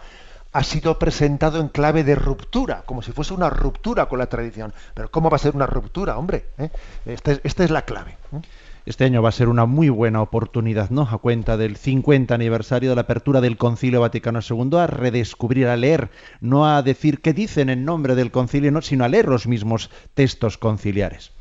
ha 0.52 0.64
sido 0.66 1.00
presentado 1.00 1.62
en 1.62 1.70
clave 1.70 2.04
de 2.04 2.16
ruptura, 2.16 2.84
como 2.86 3.02
si 3.02 3.14
fuese 3.14 3.34
una 3.34 3.50
ruptura 3.50 4.08
con 4.08 4.20
la 4.20 4.28
tradición. 4.28 4.74
Pero 4.94 5.10
¿cómo 5.10 5.30
va 5.30 5.38
a 5.38 5.40
ser 5.40 5.56
una 5.56 5.68
ruptura, 5.68 6.18
hombre? 6.18 6.48
¿Eh? 6.58 6.70
Esta, 7.06 7.32
es, 7.32 7.70
la 7.72 7.84
clave. 7.84 8.18
¿eh? 8.34 8.42
Este 8.86 9.06
año 9.06 9.22
va 9.22 9.30
a 9.30 9.32
ser 9.32 9.48
una 9.48 9.66
muy 9.66 9.88
buena 9.88 10.22
oportunidad, 10.22 10.90
¿no? 10.90 11.04
A 11.04 11.18
cuenta 11.20 11.56
del 11.56 11.78
50 11.78 12.36
aniversario 12.36 12.90
de 12.90 12.96
la 12.96 13.04
apertura 13.04 13.40
del 13.40 13.56
Concilio 13.56 14.02
Vaticano 14.02 14.42
II, 14.42 14.80
a 14.80 14.88
redescubrir, 14.88 15.68
a 15.68 15.78
leer, 15.78 16.10
no 16.42 16.68
a 16.68 16.82
decir 16.82 17.22
qué 17.22 17.32
dicen 17.32 17.70
en 17.70 17.86
nombre 17.86 18.16
del 18.16 18.32
concilio, 18.32 18.70
no, 18.70 18.82
sino 18.82 19.06
a 19.06 19.08
leer 19.08 19.30
los 19.30 19.48
mismos 19.48 19.90
textos 20.14 20.58
conciliares. 20.58 21.32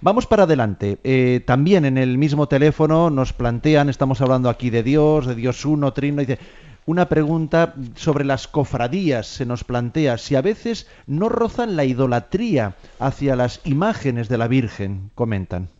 Vamos 0.00 0.26
para 0.26 0.42
adelante. 0.42 0.98
Eh, 1.04 1.42
también 1.46 1.84
en 1.84 1.96
el 1.96 2.18
mismo 2.18 2.48
teléfono 2.48 3.08
nos 3.08 3.32
plantean, 3.32 3.88
estamos 3.88 4.20
hablando 4.20 4.50
aquí 4.50 4.68
de 4.68 4.82
Dios, 4.82 5.26
de 5.26 5.34
Dios 5.34 5.64
uno, 5.64 5.92
trino, 5.92 6.20
dice, 6.20 6.38
una 6.84 7.08
pregunta 7.08 7.74
sobre 7.94 8.24
las 8.24 8.46
cofradías. 8.46 9.26
Se 9.26 9.46
nos 9.46 9.64
plantea 9.64 10.18
si 10.18 10.36
a 10.36 10.42
veces 10.42 10.86
no 11.06 11.28
rozan 11.28 11.76
la 11.76 11.84
idolatría 11.84 12.76
hacia 12.98 13.36
las 13.36 13.60
imágenes 13.64 14.28
de 14.28 14.38
la 14.38 14.48
Virgen, 14.48 15.10
comentan. 15.14 15.70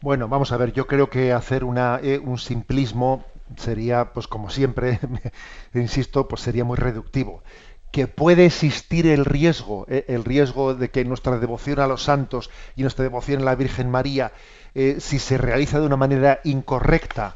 Bueno, 0.00 0.28
vamos 0.28 0.52
a 0.52 0.56
ver, 0.56 0.72
yo 0.72 0.86
creo 0.86 1.10
que 1.10 1.32
hacer 1.32 1.64
una, 1.64 1.98
eh, 2.00 2.20
un 2.20 2.38
simplismo 2.38 3.24
sería, 3.56 4.12
pues 4.12 4.28
como 4.28 4.50
siempre, 4.50 5.00
insisto, 5.74 6.28
pues 6.28 6.42
sería 6.42 6.64
muy 6.64 6.76
reductivo 6.76 7.42
que 7.90 8.06
puede 8.06 8.46
existir 8.46 9.06
el 9.06 9.24
riesgo, 9.24 9.86
eh, 9.88 10.04
el 10.08 10.24
riesgo 10.24 10.74
de 10.74 10.90
que 10.90 11.04
nuestra 11.04 11.38
devoción 11.38 11.80
a 11.80 11.86
los 11.86 12.02
santos 12.02 12.50
y 12.76 12.82
nuestra 12.82 13.04
devoción 13.04 13.42
a 13.42 13.46
la 13.46 13.54
Virgen 13.54 13.90
María, 13.90 14.32
eh, 14.74 14.96
si 15.00 15.18
se 15.18 15.38
realiza 15.38 15.80
de 15.80 15.86
una 15.86 15.96
manera 15.96 16.40
incorrecta, 16.44 17.34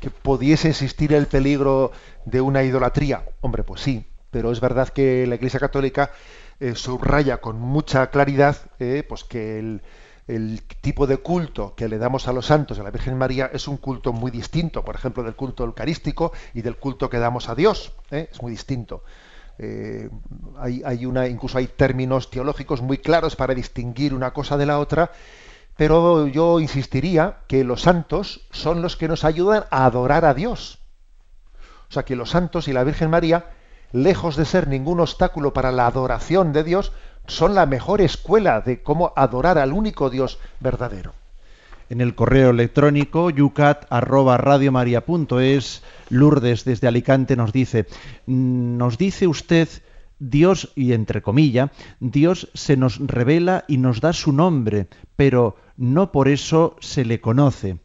que 0.00 0.10
pudiese 0.10 0.68
existir 0.68 1.14
el 1.14 1.26
peligro 1.26 1.92
de 2.26 2.40
una 2.42 2.62
idolatría. 2.62 3.24
Hombre, 3.40 3.62
pues 3.62 3.80
sí, 3.80 4.06
pero 4.30 4.52
es 4.52 4.60
verdad 4.60 4.88
que 4.90 5.26
la 5.26 5.36
Iglesia 5.36 5.60
Católica 5.60 6.10
eh, 6.60 6.74
subraya 6.74 7.38
con 7.38 7.58
mucha 7.58 8.10
claridad 8.10 8.56
pues 9.08 9.24
que 9.24 9.58
el, 9.58 10.62
tipo 10.82 11.06
de 11.06 11.16
culto 11.16 11.74
que 11.74 11.88
le 11.88 11.96
damos 11.96 12.28
a 12.28 12.32
los 12.32 12.46
santos, 12.46 12.78
a 12.78 12.82
la 12.82 12.90
Virgen 12.90 13.16
María, 13.16 13.50
es 13.52 13.66
un 13.66 13.78
culto 13.78 14.12
muy 14.12 14.30
distinto, 14.30 14.84
por 14.84 14.94
ejemplo, 14.94 15.22
del 15.22 15.34
culto 15.34 15.64
eucarístico 15.64 16.32
y 16.52 16.60
del 16.60 16.76
culto 16.76 17.08
que 17.08 17.18
damos 17.18 17.48
a 17.48 17.54
Dios. 17.54 17.92
Es 18.10 18.42
muy 18.42 18.52
distinto. 18.52 19.02
Eh, 19.58 20.10
hay, 20.58 21.06
una, 21.06 21.28
incluso 21.28 21.58
hay 21.58 21.66
términos 21.66 22.30
teológicos 22.30 22.82
muy 22.82 22.98
claros 22.98 23.36
para 23.36 23.54
distinguir 23.54 24.14
una 24.14 24.32
cosa 24.32 24.56
de 24.56 24.66
la 24.66 24.78
otra, 24.78 25.12
pero 25.76 26.26
yo 26.26 26.60
insistiría 26.60 27.38
que 27.46 27.64
los 27.64 27.82
santos 27.82 28.46
son 28.50 28.82
los 28.82 28.96
que 28.96 29.08
nos 29.08 29.24
ayudan 29.24 29.64
a 29.70 29.84
adorar 29.84 30.24
a 30.24 30.34
Dios. 30.34 30.78
O 31.88 31.92
sea 31.92 32.04
que 32.04 32.16
los 32.16 32.30
santos 32.30 32.68
y 32.68 32.72
la 32.72 32.84
Virgen 32.84 33.10
María, 33.10 33.50
lejos 33.92 34.36
de 34.36 34.44
ser 34.44 34.68
ningún 34.68 35.00
obstáculo 35.00 35.52
para 35.52 35.72
la 35.72 35.86
adoración 35.86 36.52
de 36.52 36.64
Dios, 36.64 36.92
son 37.26 37.54
la 37.54 37.66
mejor 37.66 38.00
escuela 38.00 38.60
de 38.60 38.82
cómo 38.82 39.12
adorar 39.16 39.58
al 39.58 39.72
único 39.72 40.10
Dios 40.10 40.38
verdadero 40.60 41.12
en 41.94 42.00
el 42.00 42.14
correo 42.16 42.50
electrónico 42.50 43.30
yucat@radiomaria.es. 43.30 45.84
Lourdes 46.10 46.64
desde 46.64 46.88
Alicante 46.88 47.36
nos 47.36 47.52
dice, 47.52 47.86
nos 48.26 48.98
dice 48.98 49.28
usted 49.28 49.68
Dios, 50.18 50.72
y 50.74 50.92
entre 50.92 51.22
comillas, 51.22 51.70
Dios 52.00 52.50
se 52.54 52.76
nos 52.76 52.98
revela 52.98 53.64
y 53.68 53.76
nos 53.78 54.00
da 54.00 54.12
su 54.12 54.32
nombre, 54.32 54.88
pero 55.14 55.56
no 55.76 56.10
por 56.10 56.26
eso 56.28 56.74
se 56.80 57.04
le 57.04 57.20
conoce. 57.20 57.78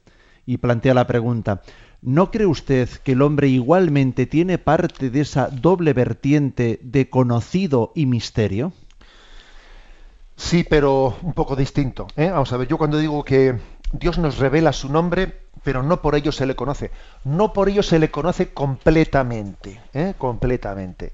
Y 0.45 0.57
plantea 0.57 0.95
la 0.95 1.05
pregunta, 1.05 1.61
¿no 2.01 2.31
cree 2.31 2.47
usted 2.47 2.89
que 3.03 3.11
el 3.11 3.21
hombre 3.21 3.47
igualmente 3.47 4.25
tiene 4.25 4.57
parte 4.57 5.11
de 5.11 5.21
esa 5.21 5.49
doble 5.49 5.93
vertiente 5.93 6.79
de 6.81 7.11
conocido 7.11 7.91
y 7.93 8.07
misterio? 8.07 8.73
Sí, 10.35 10.65
pero 10.67 11.15
un 11.21 11.33
poco 11.33 11.55
distinto. 11.55 12.07
¿eh? 12.15 12.31
Vamos 12.31 12.51
a 12.53 12.57
ver, 12.57 12.67
yo 12.67 12.79
cuando 12.79 12.97
digo 12.97 13.23
que 13.23 13.59
Dios 13.91 14.17
nos 14.17 14.37
revela 14.37 14.73
su 14.73 14.89
nombre, 14.89 15.41
pero 15.63 15.83
no 15.83 16.01
por 16.01 16.15
ello 16.15 16.31
se 16.31 16.45
le 16.45 16.55
conoce. 16.55 16.91
No 17.23 17.53
por 17.53 17.69
ello 17.69 17.83
se 17.83 17.99
le 17.99 18.11
conoce 18.11 18.53
completamente. 18.53 19.81
¿eh? 19.93 20.13
Completamente. 20.17 21.13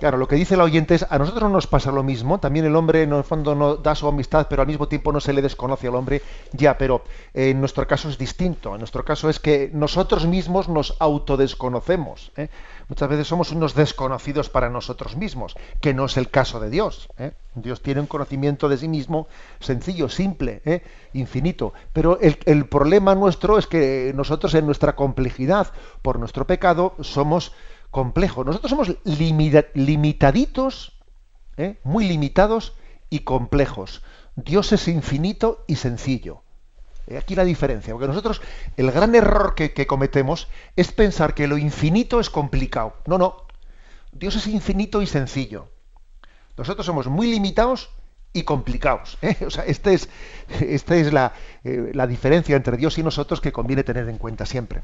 Claro, 0.00 0.16
lo 0.16 0.26
que 0.26 0.36
dice 0.36 0.56
la 0.56 0.64
oyente 0.64 0.94
es, 0.94 1.04
a 1.10 1.18
nosotros 1.18 1.42
no 1.42 1.50
nos 1.50 1.66
pasa 1.66 1.92
lo 1.92 2.02
mismo, 2.02 2.40
también 2.40 2.64
el 2.64 2.74
hombre 2.74 3.02
en 3.02 3.12
el 3.12 3.22
fondo 3.22 3.54
no 3.54 3.76
da 3.76 3.94
su 3.94 4.08
amistad, 4.08 4.46
pero 4.48 4.62
al 4.62 4.68
mismo 4.68 4.88
tiempo 4.88 5.12
no 5.12 5.20
se 5.20 5.34
le 5.34 5.42
desconoce 5.42 5.88
al 5.88 5.94
hombre, 5.94 6.22
ya, 6.52 6.78
pero 6.78 7.04
en 7.34 7.60
nuestro 7.60 7.86
caso 7.86 8.08
es 8.08 8.16
distinto, 8.16 8.72
en 8.72 8.78
nuestro 8.78 9.04
caso 9.04 9.28
es 9.28 9.38
que 9.38 9.70
nosotros 9.74 10.26
mismos 10.26 10.70
nos 10.70 10.96
autodesconocemos, 11.00 12.32
¿eh? 12.38 12.48
muchas 12.88 13.10
veces 13.10 13.26
somos 13.26 13.52
unos 13.52 13.74
desconocidos 13.74 14.48
para 14.48 14.70
nosotros 14.70 15.16
mismos, 15.16 15.54
que 15.82 15.92
no 15.92 16.06
es 16.06 16.16
el 16.16 16.30
caso 16.30 16.60
de 16.60 16.70
Dios. 16.70 17.10
¿eh? 17.18 17.32
Dios 17.54 17.82
tiene 17.82 18.00
un 18.00 18.06
conocimiento 18.06 18.70
de 18.70 18.78
sí 18.78 18.88
mismo 18.88 19.28
sencillo, 19.60 20.08
simple, 20.08 20.62
¿eh? 20.64 20.82
infinito, 21.12 21.74
pero 21.92 22.18
el 22.20 22.64
problema 22.64 23.14
nuestro 23.14 23.58
es 23.58 23.66
que 23.66 24.12
nosotros 24.14 24.54
en 24.54 24.64
nuestra 24.64 24.96
complejidad, 24.96 25.74
por 26.00 26.18
nuestro 26.18 26.46
pecado, 26.46 26.94
somos 27.00 27.52
complejo. 27.90 28.44
Nosotros 28.44 28.70
somos 28.70 28.96
limitaditos, 29.74 30.92
¿eh? 31.56 31.78
muy 31.84 32.06
limitados 32.06 32.74
y 33.08 33.20
complejos. 33.20 34.02
Dios 34.36 34.72
es 34.72 34.88
infinito 34.88 35.64
y 35.66 35.76
sencillo. 35.76 36.42
Aquí 37.18 37.34
la 37.34 37.44
diferencia, 37.44 37.92
porque 37.92 38.06
nosotros 38.06 38.40
el 38.76 38.92
gran 38.92 39.16
error 39.16 39.56
que, 39.56 39.86
cometemos 39.86 40.46
es 40.76 40.92
pensar 40.92 41.34
que 41.34 41.48
lo 41.48 41.58
infinito 41.58 42.20
es 42.20 42.30
complicado. 42.30 42.94
No, 43.06 43.18
no. 43.18 43.48
Dios 44.12 44.36
es 44.36 44.46
infinito 44.46 45.02
y 45.02 45.06
sencillo. 45.06 45.72
Nosotros 46.56 46.86
somos 46.86 47.08
muy 47.08 47.28
limitados 47.28 47.90
y 48.32 48.44
complicados. 48.44 49.18
¿eh? 49.22 49.36
O 49.46 49.50
sea, 49.50 49.64
esta 49.64 49.90
es, 49.90 50.08
esta 50.60 50.94
es 50.94 51.12
la, 51.12 51.32
eh, 51.64 51.90
la 51.94 52.06
diferencia 52.06 52.54
entre 52.54 52.76
Dios 52.76 52.96
y 52.98 53.02
nosotros 53.02 53.40
que 53.40 53.50
conviene 53.50 53.82
tener 53.82 54.08
en 54.08 54.18
cuenta 54.18 54.46
siempre 54.46 54.82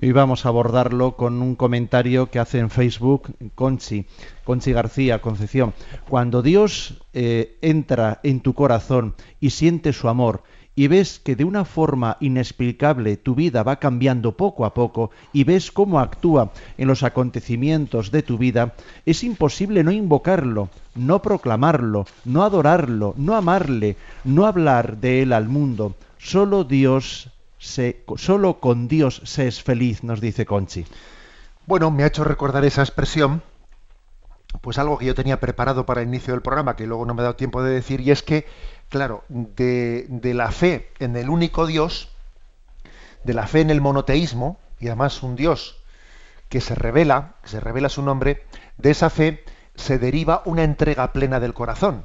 y 0.00 0.12
vamos 0.12 0.44
a 0.44 0.48
abordarlo 0.48 1.16
con 1.16 1.42
un 1.42 1.54
comentario 1.54 2.30
que 2.30 2.38
hace 2.38 2.58
en 2.58 2.70
Facebook 2.70 3.34
Conchi, 3.54 4.06
Conchi 4.44 4.72
García, 4.72 5.20
Concepción. 5.20 5.74
Cuando 6.08 6.42
Dios 6.42 7.02
eh, 7.12 7.58
entra 7.60 8.20
en 8.22 8.40
tu 8.40 8.54
corazón 8.54 9.14
y 9.40 9.50
siente 9.50 9.92
su 9.92 10.08
amor 10.08 10.42
y 10.74 10.86
ves 10.86 11.20
que 11.22 11.36
de 11.36 11.44
una 11.44 11.64
forma 11.64 12.16
inexplicable 12.20 13.16
tu 13.16 13.34
vida 13.34 13.62
va 13.62 13.76
cambiando 13.76 14.36
poco 14.36 14.64
a 14.64 14.72
poco 14.72 15.10
y 15.32 15.44
ves 15.44 15.70
cómo 15.70 16.00
actúa 16.00 16.52
en 16.78 16.88
los 16.88 17.02
acontecimientos 17.02 18.10
de 18.10 18.22
tu 18.22 18.38
vida, 18.38 18.74
es 19.04 19.22
imposible 19.22 19.84
no 19.84 19.92
invocarlo, 19.92 20.70
no 20.94 21.20
proclamarlo, 21.20 22.06
no 22.24 22.42
adorarlo, 22.42 23.14
no 23.18 23.36
amarle, 23.36 23.96
no 24.24 24.46
hablar 24.46 24.96
de 24.98 25.22
él 25.22 25.32
al 25.32 25.48
mundo. 25.48 25.94
Solo 26.18 26.64
Dios 26.64 27.28
solo 27.62 28.60
con 28.60 28.88
Dios 28.88 29.22
se 29.24 29.46
es 29.46 29.62
feliz, 29.62 30.02
nos 30.02 30.20
dice 30.20 30.44
Conchi. 30.44 30.84
Bueno, 31.66 31.90
me 31.90 32.02
ha 32.02 32.08
hecho 32.08 32.24
recordar 32.24 32.64
esa 32.64 32.82
expresión, 32.82 33.42
pues 34.60 34.78
algo 34.78 34.98
que 34.98 35.06
yo 35.06 35.14
tenía 35.14 35.38
preparado 35.38 35.86
para 35.86 36.02
el 36.02 36.08
inicio 36.08 36.34
del 36.34 36.42
programa, 36.42 36.76
que 36.76 36.86
luego 36.86 37.06
no 37.06 37.14
me 37.14 37.22
ha 37.22 37.24
dado 37.24 37.36
tiempo 37.36 37.62
de 37.62 37.72
decir, 37.72 38.00
y 38.00 38.10
es 38.10 38.22
que, 38.22 38.46
claro, 38.88 39.24
de, 39.28 40.06
de 40.08 40.34
la 40.34 40.50
fe 40.50 40.90
en 40.98 41.16
el 41.16 41.30
único 41.30 41.66
Dios, 41.66 42.10
de 43.22 43.34
la 43.34 43.46
fe 43.46 43.60
en 43.60 43.70
el 43.70 43.80
monoteísmo, 43.80 44.58
y 44.80 44.88
además 44.88 45.22
un 45.22 45.36
Dios 45.36 45.82
que 46.48 46.60
se 46.60 46.74
revela, 46.74 47.36
que 47.42 47.48
se 47.48 47.60
revela 47.60 47.88
su 47.88 48.02
nombre, 48.02 48.44
de 48.76 48.90
esa 48.90 49.08
fe 49.08 49.44
se 49.76 49.98
deriva 49.98 50.42
una 50.44 50.64
entrega 50.64 51.12
plena 51.12 51.40
del 51.40 51.54
corazón. 51.54 52.04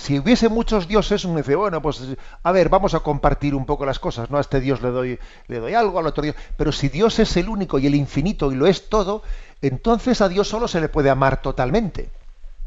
Si 0.00 0.18
hubiese 0.18 0.48
muchos 0.48 0.88
dioses, 0.88 1.26
uno 1.26 1.36
dice, 1.36 1.54
bueno, 1.56 1.82
pues 1.82 2.00
a 2.42 2.52
ver, 2.52 2.70
vamos 2.70 2.94
a 2.94 3.00
compartir 3.00 3.54
un 3.54 3.66
poco 3.66 3.84
las 3.84 3.98
cosas, 3.98 4.30
¿no? 4.30 4.38
A 4.38 4.40
este 4.40 4.58
Dios 4.58 4.80
le 4.80 4.88
doy, 4.88 5.18
le 5.46 5.58
doy 5.58 5.74
algo, 5.74 5.98
al 5.98 6.06
otro 6.06 6.22
Dios. 6.22 6.36
Pero 6.56 6.72
si 6.72 6.88
Dios 6.88 7.18
es 7.18 7.36
el 7.36 7.50
único 7.50 7.78
y 7.78 7.86
el 7.86 7.94
infinito 7.94 8.50
y 8.50 8.54
lo 8.54 8.66
es 8.66 8.88
todo, 8.88 9.22
entonces 9.60 10.22
a 10.22 10.30
Dios 10.30 10.48
solo 10.48 10.68
se 10.68 10.80
le 10.80 10.88
puede 10.88 11.10
amar 11.10 11.42
totalmente. 11.42 12.08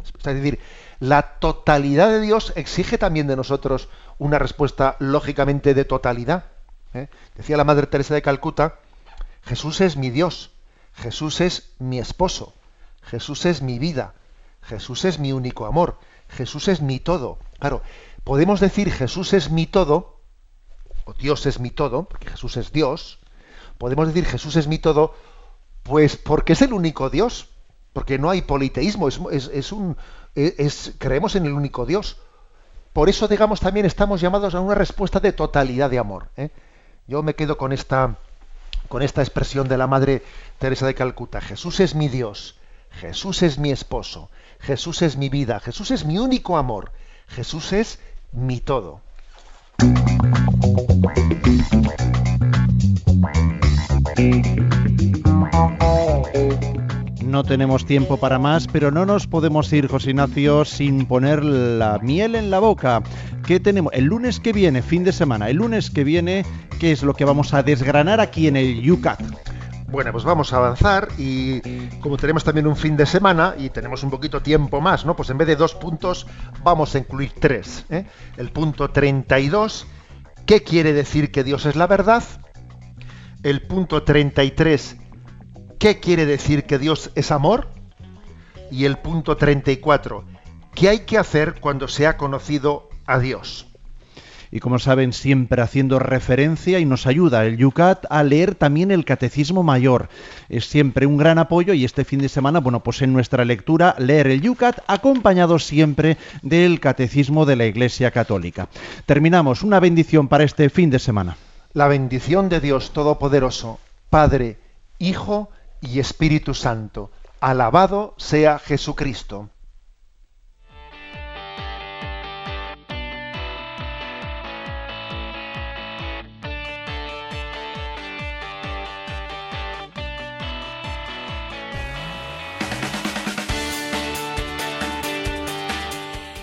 Es 0.04 0.24
decir, 0.24 0.60
la 1.00 1.40
totalidad 1.40 2.10
de 2.10 2.22
Dios 2.22 2.54
exige 2.56 3.00
también 3.00 3.26
de 3.26 3.36
nosotros 3.36 3.90
una 4.20 4.38
respuesta 4.38 4.96
lógicamente 5.00 5.74
de 5.74 5.86
totalidad. 5.86 6.46
¿eh? 6.94 7.08
Decía 7.36 7.58
la 7.58 7.64
Madre 7.64 7.88
Teresa 7.88 8.14
de 8.14 8.22
Calcuta, 8.22 8.76
Jesús 9.44 9.82
es 9.82 9.98
mi 9.98 10.12
Dios, 10.12 10.52
Jesús 10.94 11.42
es 11.42 11.72
mi 11.80 11.98
esposo, 11.98 12.54
Jesús 13.02 13.48
es 13.48 13.64
mi 13.64 13.80
vida, 13.80 14.14
Jesús 14.62 15.04
es 15.06 15.18
mi 15.18 15.32
único 15.32 15.66
amor. 15.66 15.98
Jesús 16.34 16.68
es 16.68 16.82
mi 16.82 17.00
todo. 17.00 17.38
Claro, 17.60 17.82
podemos 18.24 18.60
decir 18.60 18.92
Jesús 18.92 19.34
es 19.34 19.50
mi 19.50 19.66
todo, 19.66 20.20
o 21.06 21.14
Dios 21.14 21.46
es 21.46 21.60
mi 21.60 21.70
todo, 21.70 22.04
porque 22.04 22.30
Jesús 22.30 22.58
es 22.58 22.72
Dios. 22.72 23.20
Podemos 23.78 24.08
decir 24.08 24.26
Jesús 24.26 24.56
es 24.56 24.68
mi 24.68 24.80
todo, 24.80 25.14
pues 25.84 26.18
porque 26.18 26.54
es 26.54 26.62
el 26.62 26.74
único 26.74 27.10
Dios, 27.10 27.50
porque 27.94 28.18
no 28.18 28.30
hay 28.30 28.42
politeísmo, 28.42 29.08
es, 29.08 29.18
un, 29.72 29.98
es, 30.36 30.94
creemos 30.98 31.36
en 31.36 31.46
el 31.46 31.54
único 31.54 31.86
Dios. 31.86 32.18
Por 32.94 33.10
eso, 33.10 33.28
digamos, 33.28 33.60
también 33.60 33.86
estamos 33.86 34.22
llamados 34.22 34.56
a 34.56 34.60
una 34.60 34.76
respuesta 34.76 35.20
de 35.20 35.34
totalidad 35.34 35.90
de 35.90 36.00
amor. 36.00 36.30
¿eh? 36.38 36.50
Yo 37.08 37.24
me 37.24 37.36
quedo 37.36 37.58
con 37.58 37.74
esta, 37.74 38.18
con 38.88 39.02
esta 39.02 39.22
expresión 39.22 39.68
de 39.68 39.78
la 39.78 39.88
Madre 39.88 40.24
Teresa 40.60 40.86
de 40.86 40.94
Calcuta. 40.94 41.42
Jesús 41.42 41.80
es 41.80 41.96
mi 41.96 42.08
Dios, 42.08 42.58
Jesús 42.92 43.42
es 43.42 43.58
mi 43.58 43.72
esposo, 43.72 44.30
Jesús 44.64 45.02
es 45.02 45.18
mi 45.18 45.28
vida, 45.28 45.60
Jesús 45.60 45.92
es 45.92 46.06
mi 46.06 46.18
único 46.18 46.56
amor, 46.56 46.94
Jesús 47.28 47.74
es 47.74 48.00
mi 48.32 48.62
todo. 48.62 49.02
No 57.22 57.44
tenemos 57.44 57.86
tiempo 57.86 58.16
para 58.18 58.40
más, 58.40 58.68
pero 58.68 58.90
no 58.90 59.06
nos 59.06 59.28
podemos 59.28 59.72
ir, 59.74 59.88
José 59.88 60.12
Ignacio, 60.12 60.64
sin 60.64 61.08
poner 61.08 61.44
la 61.44 62.00
miel 62.00 62.36
en 62.36 62.50
la 62.50 62.60
boca. 62.60 63.04
¿Qué 63.46 63.60
tenemos? 63.60 63.92
El 63.94 64.06
lunes 64.06 64.40
que 64.40 64.54
viene, 64.54 64.82
fin 64.82 65.04
de 65.04 65.12
semana, 65.12 65.50
el 65.50 65.58
lunes 65.58 65.90
que 65.90 66.06
viene, 66.06 66.46
¿qué 66.80 66.94
es 66.94 67.04
lo 67.04 67.16
que 67.16 67.26
vamos 67.26 67.54
a 67.54 67.64
desgranar 67.64 68.22
aquí 68.22 68.48
en 68.48 68.56
el 68.56 68.90
UCAT? 68.90 69.20
Bueno, 69.94 70.12
pues 70.12 70.24
vamos 70.24 70.52
a 70.52 70.58
avanzar 70.58 71.10
y 71.20 71.62
como 72.00 72.18
tenemos 72.18 72.44
también 72.44 72.66
un 72.66 72.76
fin 72.76 72.98
de 72.98 73.06
semana 73.06 73.54
y 73.56 73.70
tenemos 73.70 74.02
un 74.02 74.10
poquito 74.10 74.42
tiempo 74.42 74.82
más, 74.82 75.06
¿no? 75.06 75.16
Pues 75.16 75.30
en 75.30 75.38
vez 75.38 75.48
de 75.48 75.56
dos 75.56 75.76
puntos 75.76 76.26
vamos 76.64 76.96
a 76.96 76.98
incluir 76.98 77.32
tres. 77.40 77.86
¿eh? 77.92 78.08
El 78.36 78.52
punto 78.52 78.90
32, 78.90 79.86
¿qué 80.48 80.64
quiere 80.64 80.94
decir 80.94 81.32
que 81.32 81.44
Dios 81.44 81.68
es 81.68 81.76
la 81.76 81.86
verdad? 81.86 82.24
El 83.44 83.62
punto 83.68 84.02
33, 84.02 84.98
¿qué 85.78 86.00
quiere 86.00 86.26
decir 86.26 86.64
que 86.64 86.80
Dios 86.80 87.12
es 87.14 87.32
amor? 87.32 87.70
Y 88.72 88.86
el 88.86 88.98
punto 88.98 89.38
34, 89.38 90.26
¿qué 90.74 90.90
hay 90.90 91.00
que 91.02 91.20
hacer 91.20 91.62
cuando 91.62 91.88
se 91.88 92.08
ha 92.08 92.18
conocido 92.18 92.90
a 93.06 93.20
Dios? 93.20 93.73
Y 94.54 94.60
como 94.60 94.78
saben 94.78 95.14
siempre 95.14 95.64
haciendo 95.64 95.98
referencia 95.98 96.78
y 96.78 96.86
nos 96.86 97.08
ayuda 97.08 97.44
el 97.44 97.58
Yucat 97.58 98.06
a 98.12 98.22
leer 98.22 98.54
también 98.54 98.92
el 98.92 99.04
Catecismo 99.04 99.64
Mayor. 99.64 100.10
Es 100.48 100.66
siempre 100.66 101.08
un 101.08 101.18
gran 101.18 101.40
apoyo 101.40 101.74
y 101.74 101.84
este 101.84 102.06
fin 102.06 102.20
de 102.20 102.30
semana, 102.30 102.60
bueno, 102.60 102.84
pues 102.84 103.02
en 103.02 103.14
nuestra 103.14 103.46
lectura 103.46 103.96
leer 103.98 104.28
el 104.28 104.42
Yucat 104.42 104.78
acompañado 104.86 105.58
siempre 105.58 106.20
del 106.44 106.80
Catecismo 106.80 107.48
de 107.48 107.56
la 107.56 107.66
Iglesia 107.66 108.12
Católica. 108.12 108.70
Terminamos, 109.08 109.64
una 109.64 109.80
bendición 109.80 110.28
para 110.28 110.44
este 110.44 110.70
fin 110.70 110.92
de 110.92 111.00
semana. 111.00 111.36
La 111.74 111.88
bendición 111.88 112.48
de 112.48 112.60
Dios 112.60 112.94
Todopoderoso, 112.94 113.80
Padre, 114.12 114.60
Hijo 115.00 115.50
y 115.82 115.98
Espíritu 115.98 116.54
Santo. 116.54 117.10
Alabado 117.42 118.14
sea 118.20 118.60
Jesucristo. 118.60 119.50